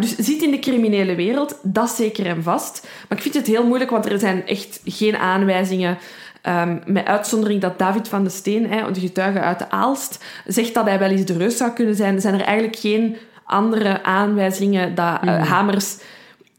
[0.00, 1.58] Dus zit in de criminele wereld.
[1.62, 2.88] Dat zeker en vast.
[3.08, 5.98] Maar ik vind het heel moeilijk, want er zijn echt geen aanwijzingen...
[6.42, 10.74] Ehm, met uitzondering dat David van de Steen, hè, de getuige uit de Aalst, zegt
[10.74, 14.94] dat hij wel eens de reus zou kunnen zijn, zijn er eigenlijk geen andere aanwijzingen
[14.94, 15.96] dat eh, Hamers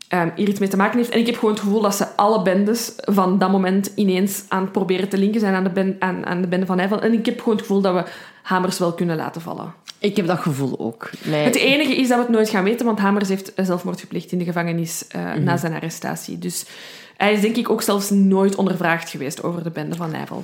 [0.08, 1.10] ehm, hier iets mee te maken heeft.
[1.10, 4.62] En ik heb gewoon het gevoel dat ze alle bendes van dat moment ineens aan
[4.62, 7.02] het proberen te linken zijn aan de, ben, aan, aan de bende van Nijvel.
[7.02, 8.04] En ik heb gewoon het gevoel dat we
[8.44, 9.74] Hamers wel kunnen laten vallen.
[10.00, 11.10] Ik heb dat gevoel ook.
[11.24, 11.44] Nee.
[11.44, 14.38] Het enige is dat we het nooit gaan weten, want Hamers heeft zelfmoord gepleegd in
[14.38, 16.40] de gevangenis eh, na zijn arrestatie.
[16.40, 16.66] Dus
[17.24, 20.44] hij is denk ik ook zelfs nooit ondervraagd geweest over de bende van Nijvel.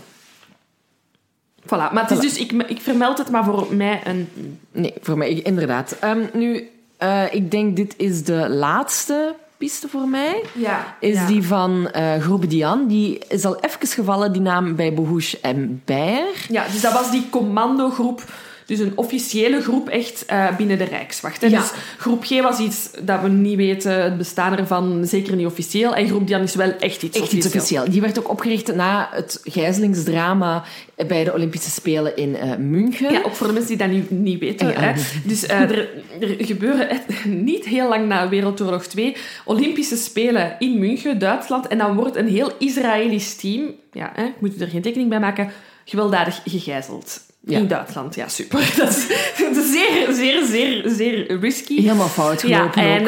[1.63, 1.67] Voilà.
[1.69, 2.21] Maar het is Voilà.
[2.21, 4.29] dus, ik, ik vermeld het maar voor mij een...
[4.71, 5.95] Nee, voor mij inderdaad.
[5.99, 10.43] Ehm, nu, eh, ik denk dit is de laatste piste voor mij.
[10.53, 10.95] Ja.
[10.99, 12.87] Is die van eh Groep Dian.
[12.87, 16.45] Die is al even gevallen, die naam bij Bohouche en Beyer.
[16.49, 18.23] Ja, dus dat was die commandogroep.
[18.69, 21.41] Dus een officiële groep echt eh, binnen de Rijkswacht.
[21.41, 21.49] Ja.
[21.49, 25.95] Dus groep G was iets dat we niet weten, het bestaan ervan zeker niet officieel.
[25.95, 27.61] En groep Dian is wel echt iets Echt iets officieel.
[27.61, 27.91] officieel.
[27.91, 30.63] Die werd ook opgericht na het gijzelingsdrama
[31.07, 33.11] bij de Olympische Spelen in eh, München.
[33.11, 34.67] Ja, ook voor de mensen die dat niet, niet weten.
[34.67, 34.79] Ja.
[34.79, 35.01] Hè.
[35.23, 35.89] Dus eh, er,
[36.19, 39.15] er gebeuren echt niet heel lang na Wereldoorlog 2
[39.45, 41.67] Olympische Spelen in München, Duitsland.
[41.67, 45.19] En dan wordt een heel Israëlisch team, ja, hè, ik moet er geen tekening bij
[45.19, 45.51] maken,
[45.85, 47.27] gewelddadig gegijzeld.
[47.41, 47.57] Ja.
[47.57, 48.59] In Duitsland, ja, super.
[48.77, 49.07] Dat is,
[49.37, 51.81] dat is zeer, zeer, zeer, zeer risky.
[51.81, 53.07] Helemaal fout Ja, gelopen en ook.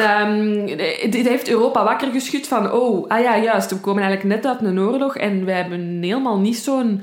[0.70, 4.46] ehm, dit heeft Europa wakker geschud van, oh, ah ja, juist, we komen eigenlijk net
[4.52, 7.02] uit een oorlog en wij hebben helemaal niet zo'n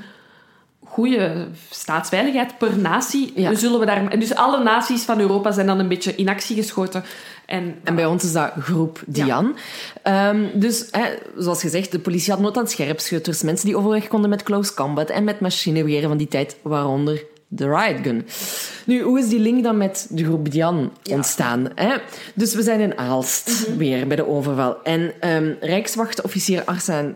[0.85, 3.31] goede staatsveiligheid per natie.
[3.35, 3.53] Ja.
[3.55, 4.19] Zullen we daar...
[4.19, 7.03] Dus alle naties van Europa zijn dan een beetje in actie geschoten.
[7.49, 9.55] En, En bij ons is dat groep Dian.
[10.03, 11.03] Ehm, dus, hè,
[11.37, 13.41] zoals gezegd, de politie had nood aan scherpschutters.
[13.41, 17.65] Mensen die overweg konden met close combat en met machineweren van die tijd, waaronder de
[17.65, 18.27] riot gun.
[18.85, 21.67] Nu, hoe is die link dan met de groep Dian ontstaan?
[21.75, 21.95] Hè?
[22.33, 24.83] Dus we zijn in Aalst weer bij de overval.
[24.83, 27.15] En ehm rijkswachtofficier Arsène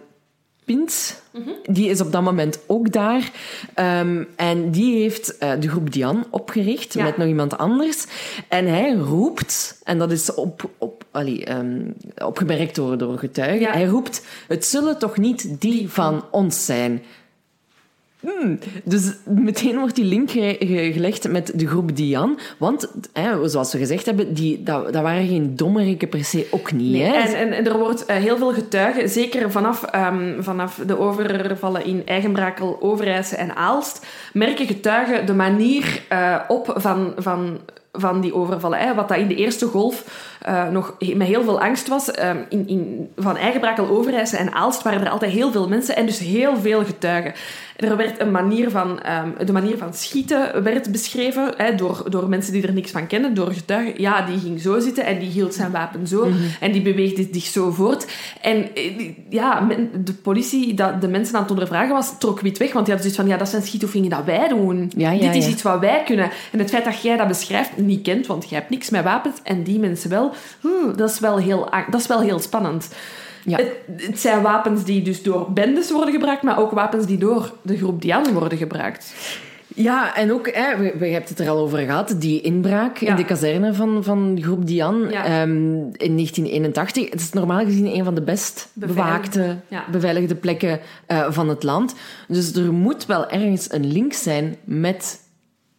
[0.66, 1.22] Pint.
[1.64, 3.32] Die is op dat moment ook daar.
[3.74, 7.04] Ehm, en die heeft eh, de groep Dian opgericht Ja.
[7.04, 8.06] met nog iemand anders.
[8.48, 11.82] En hij roept, en dat is op, op, allee, ehm,
[12.26, 13.72] opgemerkt door, door getuigen, Ja.
[13.72, 17.04] hij roept: Het zullen toch niet die van ons zijn?
[18.24, 22.40] Hmm, Dus meteen wordt die link ge- ge- gelegd met de groep Dian.
[22.58, 26.72] Want, hè, zoals we gezegd hebben, die, dat, dat waren geen dommeriken per se ook
[26.72, 26.92] niet.
[26.92, 27.14] Nee, hè?
[27.14, 31.86] en, en, en er wordt eh, heel veel getuigen, zeker vanaf, ehm, vanaf de overvallen
[31.86, 37.60] in Eigenbrakel, Overijse en Aalst, merken getuigen de manier eh, op van, van,
[37.92, 38.80] van die overvallen.
[38.80, 38.94] Hè.
[38.96, 42.12] Wat dat in de eerste golf eh, nog met heel veel angst was.
[42.12, 46.06] ehm, in, in, van Eigenbrakel, Overijse en Aalst waren er altijd heel veel mensen en
[46.06, 47.34] dus heel veel getuigen.
[47.76, 52.30] Er werd een manier van, ehm, de manier van schieten werd beschreven hè, door, door
[52.30, 54.02] mensen die er niks van kennen, door getuigen.
[54.02, 56.28] Ja, die ging zo zitten en die hield zijn wapen zo
[56.60, 58.08] en die beweegde zich zo voort.
[58.42, 59.68] En eh, ja,
[60.04, 63.12] de politie, dat de mensen aan het ondervragen was, trok wit weg, want die hadden
[63.12, 64.92] zoiets van, ja, dat zijn schietoefeningen dat wij doen.
[64.96, 65.52] Ja, ja, Dit is ja.
[65.52, 66.30] iets wat wij kunnen.
[66.52, 69.40] En het feit dat jij dat beschrijft, niet kent, want jij hebt niks met wapens
[69.44, 72.90] en die mensen wel, hmm, dat, is wel heel, dat is wel heel spannend.
[73.46, 73.58] Ja.
[73.58, 77.54] Het, het zijn wapens die dus door bendes worden gebruikt, maar ook wapens die door
[77.62, 79.14] de groep Dian worden gebruikt.
[79.76, 83.10] Ja, en ook, hè, we, we hebben het er al over gehad, die inbraak Ja.
[83.10, 85.26] in de kazerne van, van groep Dian Ja.
[85.26, 85.52] ehm,
[85.92, 87.10] in 1981.
[87.10, 89.84] Het is normaal gezien een van de best Beveiligde, bewaakte, ja.
[89.92, 91.96] beveiligde plekken eh, van het land.
[92.28, 95.22] Dus er moet wel ergens een link zijn met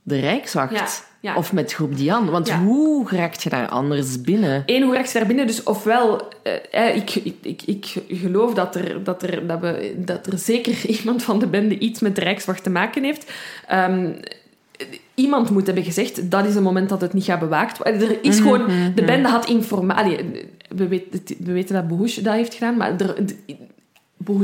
[0.03, 1.05] de Rijkswacht.
[1.25, 1.37] Ja.
[1.37, 2.31] Of met groep Dian.
[2.31, 2.59] Want Ja.
[2.61, 4.63] hoe raakt je daar anders binnen?
[4.67, 5.47] Eén, hoe raak je daar binnen?
[5.47, 6.53] Dus ofwel, eh,
[6.89, 10.87] eh, ik, ik, ik, ik geloof dat er, dat, er, dat, we, dat er zeker
[11.01, 13.33] iemand van de bende iets met de Rijkswacht te maken heeft.
[13.69, 14.13] Ehm,
[15.15, 18.01] iemand moet hebben gezegd, dat is het moment dat het niet gaat bewaakt worden.
[18.09, 20.17] Er is gewoon, de bende had informatie.
[20.69, 23.15] We, weten- we weten dat Bohush dat heeft gedaan, maar er,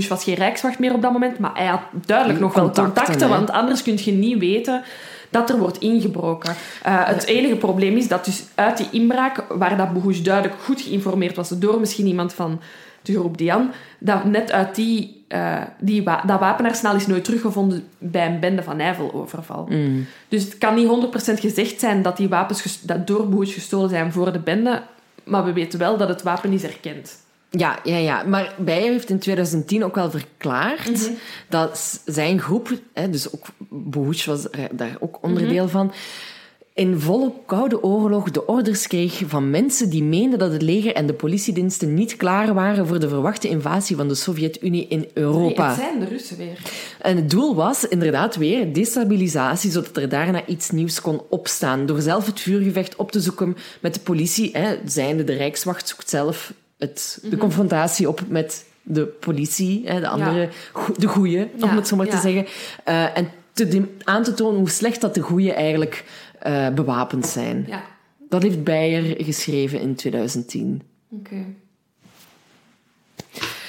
[0.08, 3.28] was geen Rijkswacht meer op dat moment, maar hij had duidelijk nog wel Contacten, contacten,
[3.28, 4.82] want anders kun je niet weten
[5.30, 6.54] dat er wordt ingebroken.
[6.82, 9.88] Eh, het enige probleem is dat dus uit die inbraak, waar dat
[10.24, 12.60] duidelijk goed geïnformeerd was door misschien iemand van
[13.02, 17.84] de groep Dian, dat net uit die, eh, die wa- dat wapenarsenaal is nooit teruggevonden
[17.98, 19.66] bij een bende van Nijvel-overval.
[19.70, 20.06] Mm.
[20.28, 24.12] Dus het kan niet 100% gezegd zijn dat die wapens dat door Bohush gestolen zijn
[24.12, 24.82] voor de bende,
[25.24, 27.18] maar we weten wel dat het wapen is erkend.
[27.50, 28.22] Ja, ja, ja.
[28.22, 31.10] Maar Beyer heeft in 2010 ook wel verklaard Mhm.
[31.48, 35.72] dat zijn groep, hè, dus ook Bohush was daar ook onderdeel Mhm.
[35.72, 35.92] van,
[36.74, 41.06] in volle Koude Oorlog de orders kreeg van mensen die meenden dat het leger en
[41.06, 45.66] de politiediensten niet klaar waren voor de verwachte invasie van de Sovjet-Unie in Europa.
[45.66, 46.58] Nee, het zijn de Russen weer.
[47.00, 51.86] En het doel was inderdaad weer destabilisatie, zodat er daarna iets nieuws kon opstaan.
[51.86, 54.50] Door zelf het vuurgevecht op te zoeken met de politie.
[54.52, 60.08] Hè, zijnde de Rijkswacht zoekt zelf het, de confrontatie op met de politie, hè, de
[60.08, 60.48] andere,
[60.96, 62.46] de goeie, om het zo maar te zeggen.
[62.84, 66.04] Eh, en te aan te tonen hoe slecht dat de goeie eigenlijk
[66.38, 67.64] eh, bewapend zijn.
[67.68, 67.82] Ja,
[68.28, 70.82] Dat heeft Beyer geschreven in 2010.
[71.10, 71.44] oké.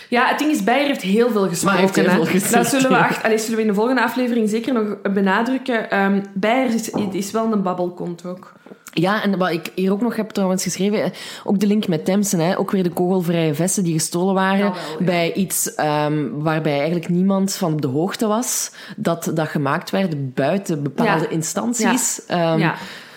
[0.10, 1.80] Ja, het ding is, Beyer heeft heel veel gesproken.
[1.80, 3.08] heeft heel veel gezegd, Dat zullen we, ja.
[3.08, 5.90] ach- allee, zullen we in de volgende aflevering zeker nog benadrukken.
[5.90, 8.54] Ehm Beyer is, is wel een babbelkont ook.
[8.94, 11.12] Ja, en wat ik hier ook nog heb trouwens geschreven, eh,
[11.44, 14.74] ook de link met Temsen, hè, ook weer de kogelvrije vesten die gestolen waren ja.
[15.00, 20.34] bij iets ehm, waarbij eigenlijk niemand van op de hoogte was dat dat gemaakt werd
[20.34, 21.30] buiten bepaalde Ja.
[21.30, 22.26] instanties.
[22.28, 22.76] Ehm, ja.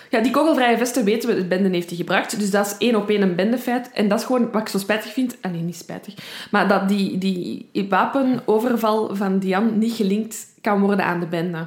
[0.09, 2.39] ja, die kogelvrije vesten weten we, de bende heeft die gebruikt.
[2.39, 3.89] Dus dat is één op één een bendefeit.
[3.93, 5.35] En dat is gewoon wat ik zo spijtig vind.
[5.41, 6.13] Ah, nee, niet spijtig.
[6.51, 11.65] Maar dat die, die wapenoverval van Dian niet gelinkt kan worden aan de bende.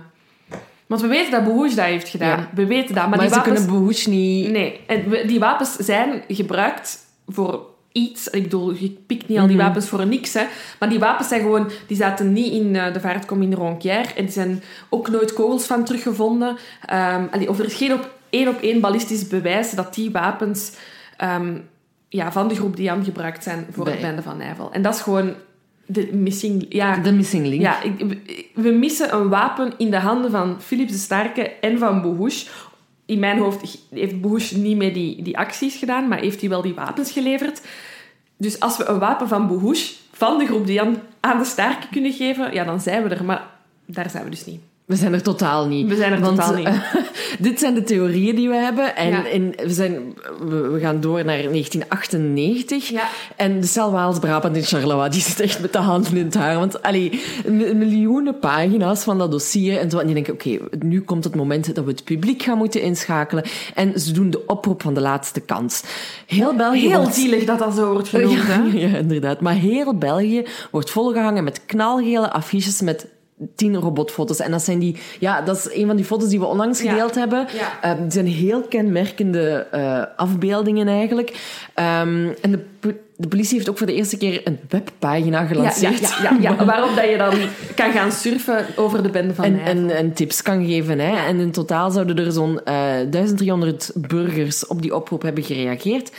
[0.88, 2.38] Want we weten dat Bohuj dat heeft gedaan.
[2.38, 2.50] Ja.
[2.54, 3.08] We weten dat.
[3.08, 3.64] Maar, Maar, die ze wapens...
[3.64, 4.50] kunnen Bohush niet...
[4.50, 8.28] Nee, en die wapens zijn gebruikt voor iets.
[8.28, 9.64] Ik bedoel, je pikt niet al die Mhm.
[9.64, 10.44] wapens voor niks, hè.
[10.78, 11.70] Maar die wapens zijn gewoon...
[11.86, 14.14] Die zaten niet in eh, de vaartkom in Ronquière.
[14.16, 16.56] En die zijn ook nooit kogels van teruggevonden.
[16.86, 20.72] Ehm, allee, of er is geen op één op één ballistisch bewijs dat die wapens
[21.16, 21.56] ehm,
[22.08, 24.72] ja, van de groep Dian gebruikt zijn voor het bende van Nijvel.
[24.72, 25.34] En dat is gewoon
[25.90, 26.66] de missing...
[26.68, 27.62] Ja, De missing link.
[27.62, 27.78] ja,
[28.54, 32.46] we- missen een wapen in de handen van Philips de Starke en van Bohush.
[33.06, 36.62] In mijn hoofd heeft Bohush niet meer die, die acties gedaan, maar heeft hij wel
[36.62, 37.60] die wapens geleverd.
[38.36, 42.12] Dus als we een wapen van Bohush, van de groep Dian, aan de Starke kunnen
[42.12, 43.24] geven, ja, dan zijn we er.
[43.24, 43.46] Maar
[43.86, 44.60] daar zijn we dus niet.
[44.88, 45.88] We zijn er totaal niet.
[45.88, 46.68] We zijn er Want, totaal niet.
[47.48, 48.96] dit zijn de theorieën die we hebben.
[48.96, 49.26] En Ja.
[49.26, 50.14] in, we, zijn,
[50.48, 52.88] we, we gaan door naar 1998.
[52.88, 53.08] Ja.
[53.36, 56.58] En de cel Waals-Brabant in Charleroi, die zit echt met de handen in het haar.
[56.58, 57.20] Want allee,
[57.74, 59.78] miljoenen pagina's van dat dossier.
[59.78, 62.58] En, zo, en die denken, oké, nu komt het moment dat we het publiek gaan
[62.58, 63.44] moeten inschakelen.
[63.74, 65.82] En ze doen de oproep van de laatste kans.
[66.26, 68.42] Heel België Heel wordt- zielig dat dat zo wordt genoemd.
[68.46, 68.62] hè?
[68.74, 69.40] ja, inderdaad.
[69.40, 73.06] Maar heel België wordt volgehangen met knalgele affiches met
[73.54, 74.38] tien robotfoto's.
[74.40, 74.96] En dat zijn die...
[75.18, 76.90] Ja, dat is een van die foto's die we onlangs Ja.
[76.90, 77.46] gedeeld hebben.
[77.56, 77.90] Ja.
[77.92, 81.36] Eh, die zijn heel kenmerkende eh, afbeeldingen eigenlijk.
[81.74, 82.64] Ehm, en de,
[83.16, 86.18] de politie heeft ook voor de eerste keer een webpagina gelanceerd.
[86.22, 86.64] ja, ja.
[86.64, 87.34] Waarop dat je dan
[87.74, 90.98] kan gaan surfen over de bende van En, en, en tips kan geven.
[90.98, 91.26] Hè.
[91.26, 92.74] En in totaal zouden er zo'n eh
[93.10, 96.10] 1300 burgers op die oproep hebben gereageerd.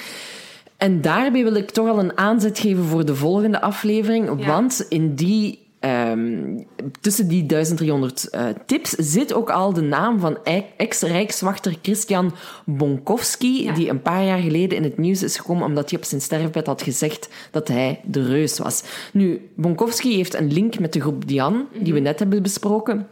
[0.78, 4.46] En daarbij wil ik toch al een aanzet geven voor de volgende aflevering.
[4.46, 6.58] Want in die, ehm,
[7.02, 10.38] tussen die 1300 eh, tips zit ook al de naam van
[10.78, 12.34] ex-rijkswachter Christian
[12.66, 13.64] Bonkowski.
[13.64, 13.74] Ja.
[13.74, 16.68] Die een paar jaar geleden in het nieuws is gekomen omdat hij op zijn sterfbed
[16.68, 18.84] had gezegd dat hij de reus was.
[19.14, 23.08] Nu, Bonkowski heeft een link met de groep Dian, die we net hebben besproken.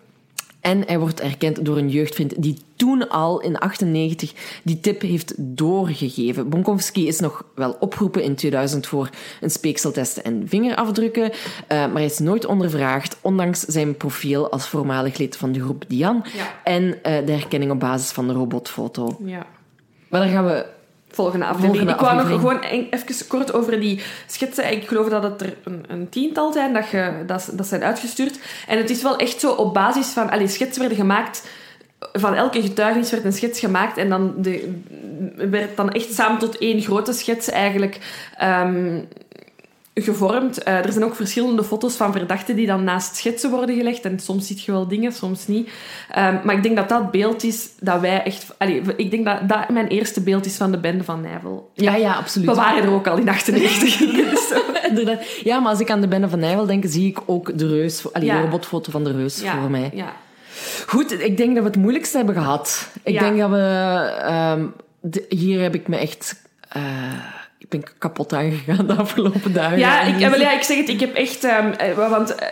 [0.68, 4.34] En hij wordt erkend door een jeugdvriend die toen al in 98
[4.64, 6.49] die tip heeft doorgegeven.
[6.49, 9.10] Bonkowski is nog wel opgeroepen in 2000 voor
[9.41, 15.18] een speekseltest en vingerafdrukken, eh, maar hij is nooit ondervraagd, ondanks zijn profiel als voormalig
[15.18, 16.60] lid van de groep Dian Ja.
[16.64, 19.18] en eh, de herkenning op basis van de robotfoto.
[19.26, 19.45] Ja.
[20.10, 20.65] Maar daar gaan we...
[21.18, 21.89] Volgende aflevering.
[21.89, 22.89] Volgende ik wou nog aflevering.
[22.89, 24.72] gewoon even kort over die schetsen.
[24.72, 28.39] Ik geloof dat het er een, een tiental zijn dat, je, dat, dat zijn uitgestuurd.
[28.68, 30.30] En het is wel echt zo op basis van...
[30.30, 31.48] Allee, schetsen werden gemaakt...
[32.14, 33.98] Van elke getuigenis werd een schets gemaakt.
[33.98, 34.81] En dan de,
[35.35, 37.99] werd dan echt samen tot één grote schets eigenlijk...
[38.38, 38.99] ehm,
[40.03, 40.63] gevormd.
[40.63, 44.01] Eh, er zijn ook verschillende foto's van verdachten die dan naast schetsen worden gelegd.
[44.05, 45.69] En soms zie je wel dingen, soms niet.
[46.11, 48.45] Ehm, maar ik denk dat dat beeld is dat wij echt...
[48.57, 51.71] Allee, ik denk dat dat mijn eerste beeld is van de bende van Nijvel.
[51.73, 52.47] Ja, ja, absoluut.
[52.49, 53.97] We waren er ook al in 98.
[53.97, 54.55] Dus zo.
[54.87, 55.19] Inderdaad.
[55.43, 58.13] Ja, maar als ik aan de Bende van Nijvel denk, zie ik ook de reus,
[58.13, 58.35] allee, Ja.
[58.35, 59.91] de robotfoto van de reus ja, voor mij.
[59.93, 60.13] Ja.
[60.87, 62.89] Goed, ik denk dat we het moeilijkste hebben gehad.
[63.03, 63.57] Ik denk dat we...
[64.23, 64.65] ehm,
[65.01, 66.41] de- hier heb ik me echt...
[66.69, 66.81] eh,
[67.69, 69.77] ik ben kapot aangegaan de afgelopen dagen.
[69.80, 71.44] Ja, ik, eh, wel, ja, ik zeg het, ik heb echt...
[71.44, 72.48] eh, want eh,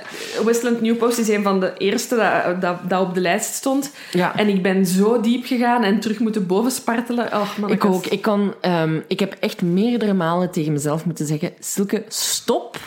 [0.45, 3.91] Westland New Post is een van de eerste dat, dat, dat op de lijst stond.
[4.11, 4.35] Ja.
[4.37, 7.25] En ik ben zo diep gegaan en terug moeten bovenspartelen.
[7.33, 8.05] Oh, man, Ik ook.
[8.05, 11.51] Ik, kan, ehm, ik heb echt meerdere malen tegen mezelf moeten zeggen...
[11.59, 12.77] Silke, stop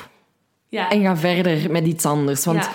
[0.69, 0.91] Ja.
[0.91, 2.45] en ga verder met iets anders.
[2.45, 2.71] Want Ja.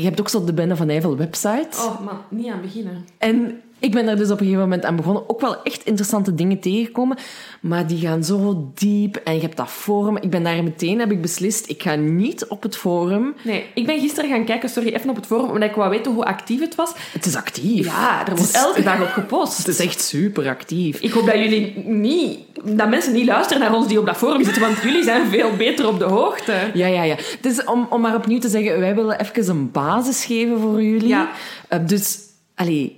[0.00, 1.68] je hebt ook zo op de Bende van Nijvel website.
[1.78, 3.04] Oh man, niet aan beginnen.
[3.18, 5.30] En ik ben er dus op een gegeven moment aan begonnen.
[5.30, 7.16] Ook wel echt interessante dingen tegengekomen.
[7.60, 9.16] Maar die gaan zo diep.
[9.16, 10.16] En je hebt dat forum.
[10.16, 13.34] Ik ben daar meteen, heb ik beslist, ik ga niet op het forum.
[13.44, 16.12] Nee, ik ben gisteren gaan kijken, sorry, even op het forum, omdat ik wou weten
[16.12, 16.92] hoe actief het was.
[17.12, 17.86] Het is actief.
[17.86, 19.58] Ja, er wordt elke dag op gepost.
[19.58, 21.00] Het is echt super actief.
[21.00, 22.38] Ik hoop dat jullie niet...
[22.64, 25.56] Dat mensen niet luisteren naar ons die op dat forum zitten, want jullie zijn veel
[25.56, 26.54] beter op de hoogte.
[26.74, 27.16] Ja, ja, ja.
[27.40, 31.08] Dus om, om maar opnieuw te zeggen, wij willen even een basis geven voor jullie.
[31.08, 31.30] Ja.
[31.68, 32.18] Eh, dus,
[32.54, 32.96] allee,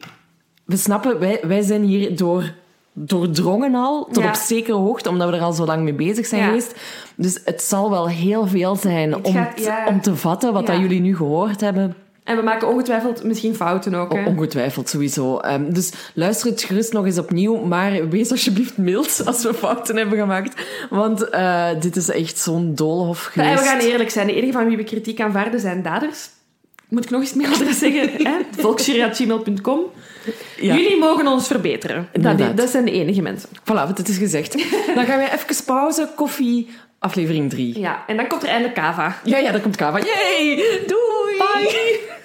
[0.72, 2.52] we snappen, wij, wij zijn hier door,
[2.92, 4.28] doordrongen al, tot Ja.
[4.28, 6.46] op zekere hoogte, omdat we er al zo lang mee bezig zijn Ja.
[6.46, 6.74] geweest.
[7.14, 9.86] Dus het zal wel heel veel zijn Het om, gaat- t- ja.
[9.88, 11.94] om te vatten wat dat jullie nu gehoord hebben.
[12.24, 14.24] En we maken ongetwijfeld misschien fouten ook, hè.
[14.26, 15.38] Ongetwijfeld, sowieso.
[15.38, 19.96] Ehm, dus luister het gerust nog eens opnieuw, maar wees alsjeblieft mild als we fouten
[19.96, 20.62] hebben gemaakt.
[20.90, 23.50] Want eh, dit is echt zo'n doolhof Ja, geweest.
[23.50, 24.26] en we gaan eerlijk zijn.
[24.26, 26.28] De enige van wie we kritiek aanvaarden zijn daders.
[26.88, 28.10] Moet ik nog eens mailadres zeggen?
[28.62, 29.80] volksjury.gmail.com.
[30.60, 30.74] Ja.
[30.74, 32.08] Jullie mogen ons verbeteren.
[32.12, 33.48] Dat, dat zijn de enige mensen.
[33.48, 34.52] Voilà, het is gezegd.
[34.94, 36.68] Dan gaan we even pauze, koffie,
[36.98, 37.78] aflevering 3.
[37.78, 39.16] Ja, en dan komt er eindelijk kava.
[39.24, 39.98] Ja, ja, daar komt Kava.
[39.98, 40.56] Yay!
[40.86, 41.36] Doei!
[41.38, 42.20] Bye!